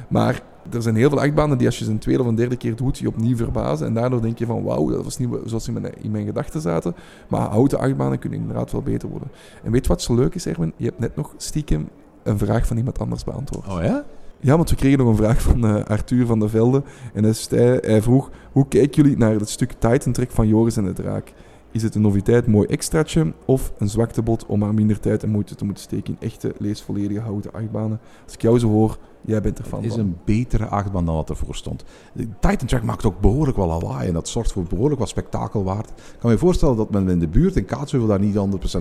Maar 0.08 0.42
er 0.70 0.82
zijn 0.82 0.94
heel 0.94 1.08
veel 1.08 1.20
achtbanen 1.20 1.58
die 1.58 1.66
als 1.66 1.78
je 1.78 1.84
ze 1.84 1.90
een 1.90 1.98
tweede 1.98 2.22
of 2.22 2.28
een 2.28 2.34
derde 2.34 2.56
keer 2.56 2.76
doet, 2.76 2.98
je 2.98 3.08
opnieuw 3.08 3.36
verbazen. 3.36 3.86
En 3.86 3.94
daardoor 3.94 4.22
denk 4.22 4.38
je 4.38 4.46
van 4.46 4.62
wauw, 4.62 4.88
dat 4.88 5.04
was 5.04 5.18
niet 5.18 5.28
zoals 5.44 5.68
in 5.68 5.72
mijn, 5.72 6.02
in 6.02 6.10
mijn 6.10 6.26
gedachten 6.26 6.60
zaten. 6.60 6.94
Maar 7.28 7.48
houten 7.48 7.78
achtbanen 7.78 8.18
kunnen 8.18 8.38
inderdaad 8.38 8.72
wel 8.72 8.82
beter 8.82 9.08
worden. 9.08 9.28
En 9.62 9.72
weet 9.72 9.86
wat 9.86 10.02
zo 10.02 10.14
leuk 10.14 10.34
is, 10.34 10.46
Erwin? 10.46 10.72
Je 10.76 10.84
hebt 10.84 10.98
net 10.98 11.16
nog 11.16 11.34
stiekem 11.36 11.88
een 12.22 12.38
vraag 12.38 12.66
van 12.66 12.76
iemand 12.76 12.98
anders 12.98 13.24
beantwoord. 13.24 13.68
Oh 13.68 13.82
ja? 13.82 14.04
Ja, 14.44 14.56
want 14.56 14.70
we 14.70 14.76
kregen 14.76 14.98
nog 14.98 15.08
een 15.08 15.16
vraag 15.16 15.42
van 15.42 15.64
uh, 15.64 15.84
Arthur 15.84 16.26
van 16.26 16.38
der 16.38 16.50
Velde. 16.50 16.82
En 17.14 17.24
hij, 17.24 17.78
hij, 17.80 18.02
vroeg, 18.02 18.30
hoe 18.52 18.68
kijken 18.68 19.02
jullie 19.02 19.18
naar 19.18 19.34
het 19.34 19.48
stuk 19.48 19.72
Titan 19.78 20.12
Trek 20.12 20.30
van 20.30 20.48
Joris 20.48 20.76
en 20.76 20.84
de 20.84 20.92
Draak? 20.92 21.32
Is 21.72 21.82
het 21.82 21.94
een 21.94 22.00
noviteit, 22.00 22.46
mooi 22.46 22.66
extraatje 22.66 23.32
of 23.44 23.72
een 23.78 23.88
zwaktebod 23.88 24.46
om 24.46 24.58
maar 24.58 24.74
minder 24.74 25.00
tijd 25.00 25.22
en 25.22 25.30
moeite 25.30 25.54
te 25.54 25.64
moeten 25.64 25.82
steken 25.82 26.16
in 26.20 26.28
echte, 26.28 26.54
leesvolledige 26.58 27.20
houten 27.20 27.52
achtbanen? 27.52 28.00
Als 28.24 28.34
ik 28.34 28.42
jou 28.42 28.58
zo 28.58 28.68
hoor, 28.68 28.98
Jij 29.24 29.40
bent 29.40 29.58
er 29.58 29.64
van. 29.64 29.82
Het 29.82 29.92
is 29.92 29.98
een 29.98 30.18
betere 30.24 30.66
achtbaan 30.66 31.04
dan 31.04 31.14
wat 31.14 31.30
ervoor 31.30 31.54
stond. 31.54 31.84
De 32.12 32.28
Titan 32.40 32.66
Track 32.66 32.82
maakt 32.82 33.04
ook 33.04 33.20
behoorlijk 33.20 33.56
wel 33.56 33.66
lawaai 33.66 34.08
en 34.08 34.14
dat 34.14 34.28
zorgt 34.28 34.52
voor 34.52 34.62
behoorlijk 34.62 35.00
wat 35.00 35.08
spektakelwaard. 35.08 35.88
Ik 35.88 36.18
kan 36.18 36.30
me 36.30 36.38
voorstellen 36.38 36.76
dat 36.76 36.90
men 36.90 37.08
in 37.08 37.18
de 37.18 37.28
buurt 37.28 37.56
in 37.56 37.64
Kaatsheuvel 37.64 38.08
daar 38.08 38.18
niet 38.18 38.36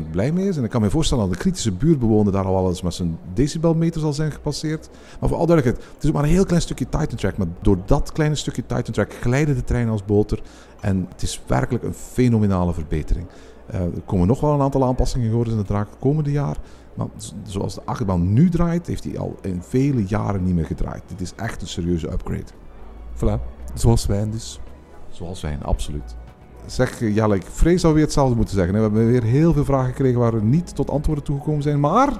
100% 0.07 0.11
blij 0.11 0.31
mee 0.31 0.47
is. 0.47 0.57
En 0.57 0.63
ik 0.63 0.69
kan 0.69 0.81
me 0.81 0.89
voorstellen 0.89 1.23
dat 1.23 1.33
de 1.33 1.39
kritische 1.39 1.71
buurtbewoner 1.71 2.31
daar 2.31 2.45
al 2.45 2.53
wel 2.53 2.69
eens 2.69 2.81
met 2.81 2.93
zijn 2.93 3.17
decibelmeter 3.33 4.01
zal 4.01 4.13
zijn 4.13 4.31
gepasseerd. 4.31 4.89
Maar 5.19 5.29
voor 5.29 5.37
al 5.37 5.45
duidelijkheid, 5.45 5.93
het 5.93 6.03
is 6.03 6.11
maar 6.11 6.23
een 6.23 6.29
heel 6.29 6.45
klein 6.45 6.61
stukje 6.61 6.89
Titan 6.89 7.17
Track. 7.17 7.37
Maar 7.37 7.47
door 7.61 7.77
dat 7.85 8.11
kleine 8.11 8.35
stukje 8.35 8.65
Titan 8.65 8.93
Track 8.93 9.13
glijden 9.13 9.55
de 9.55 9.63
treinen 9.63 9.91
als 9.91 10.05
boter. 10.05 10.41
En 10.81 11.07
het 11.09 11.21
is 11.21 11.41
werkelijk 11.47 11.83
een 11.83 11.93
fenomenale 11.93 12.73
verbetering. 12.73 13.27
Uh, 13.73 13.79
er 13.79 14.01
komen 14.05 14.27
nog 14.27 14.41
wel 14.41 14.53
een 14.53 14.61
aantal 14.61 14.83
aanpassingen 14.83 15.29
geworden 15.29 15.53
in 15.53 15.59
de 15.59 15.65
draak 15.65 15.87
komende 15.99 16.31
jaar. 16.31 16.57
Maar 16.93 17.07
zoals 17.43 17.75
de 17.75 17.81
achtbaan 17.85 18.33
nu 18.33 18.49
draait, 18.49 18.87
heeft 18.87 19.03
hij 19.03 19.19
al 19.19 19.35
in 19.41 19.61
vele 19.61 20.05
jaren 20.05 20.43
niet 20.43 20.55
meer 20.55 20.65
gedraaid. 20.65 21.03
Dit 21.07 21.21
is 21.21 21.33
echt 21.35 21.61
een 21.61 21.67
serieuze 21.67 22.11
upgrade. 22.11 22.51
Voilà, 23.15 23.41
zoals 23.73 24.05
wijn 24.05 24.31
dus. 24.31 24.59
Zoals 25.09 25.41
wijn, 25.41 25.63
absoluut. 25.63 26.15
Zeg, 26.65 26.99
Jelle, 26.99 27.35
ik 27.35 27.43
vrees 27.43 27.85
alweer 27.85 28.03
hetzelfde 28.03 28.35
moeten 28.35 28.55
zeggen. 28.55 28.73
We 28.73 28.81
hebben 28.81 29.07
weer 29.07 29.23
heel 29.23 29.53
veel 29.53 29.65
vragen 29.65 29.89
gekregen 29.89 30.19
waar 30.19 30.33
we 30.33 30.41
niet 30.41 30.75
tot 30.75 30.89
antwoorden 30.89 31.23
toegekomen 31.23 31.61
zijn. 31.61 31.79
Maar 31.79 32.19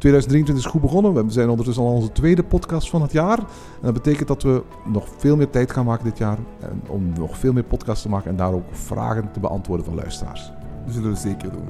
2023 0.00 0.64
is 0.64 0.70
goed 0.70 0.80
begonnen. 0.80 1.26
We 1.26 1.32
zijn 1.32 1.48
ondertussen 1.48 1.84
al 1.84 1.92
onze 1.92 2.12
tweede 2.12 2.42
podcast 2.42 2.90
van 2.90 3.02
het 3.02 3.12
jaar. 3.12 3.38
En 3.38 3.46
dat 3.80 3.92
betekent 3.92 4.28
dat 4.28 4.42
we 4.42 4.62
nog 4.84 5.08
veel 5.16 5.36
meer 5.36 5.50
tijd 5.50 5.72
gaan 5.72 5.84
maken 5.84 6.04
dit 6.04 6.18
jaar. 6.18 6.38
Om 6.86 7.12
nog 7.18 7.38
veel 7.38 7.52
meer 7.52 7.64
podcasts 7.64 8.02
te 8.02 8.08
maken 8.08 8.30
en 8.30 8.36
daar 8.36 8.52
ook 8.52 8.66
vragen 8.70 9.32
te 9.32 9.40
beantwoorden 9.40 9.86
van 9.86 9.94
luisteraars. 9.94 10.52
Dat 10.84 10.94
zullen 10.94 11.10
we 11.10 11.16
zeker 11.16 11.52
doen. 11.52 11.68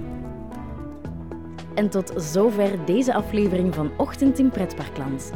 En 1.75 1.89
tot 1.89 2.13
zover 2.17 2.85
deze 2.85 3.15
aflevering 3.15 3.75
van 3.75 3.91
Ochtend 3.97 4.39
in 4.39 4.51
Pretparkland. 4.51 5.33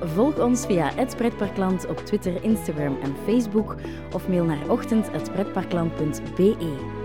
Volg 0.00 0.38
ons 0.38 0.66
via 0.66 0.90
het 0.94 1.16
Pretparkland 1.16 1.88
op 1.88 1.96
Twitter, 1.96 2.44
Instagram 2.44 2.96
en 3.02 3.14
Facebook 3.24 3.76
of 4.12 4.28
mail 4.28 4.44
naar 4.44 4.68
ochtend.pretparkland.be. 4.68 7.04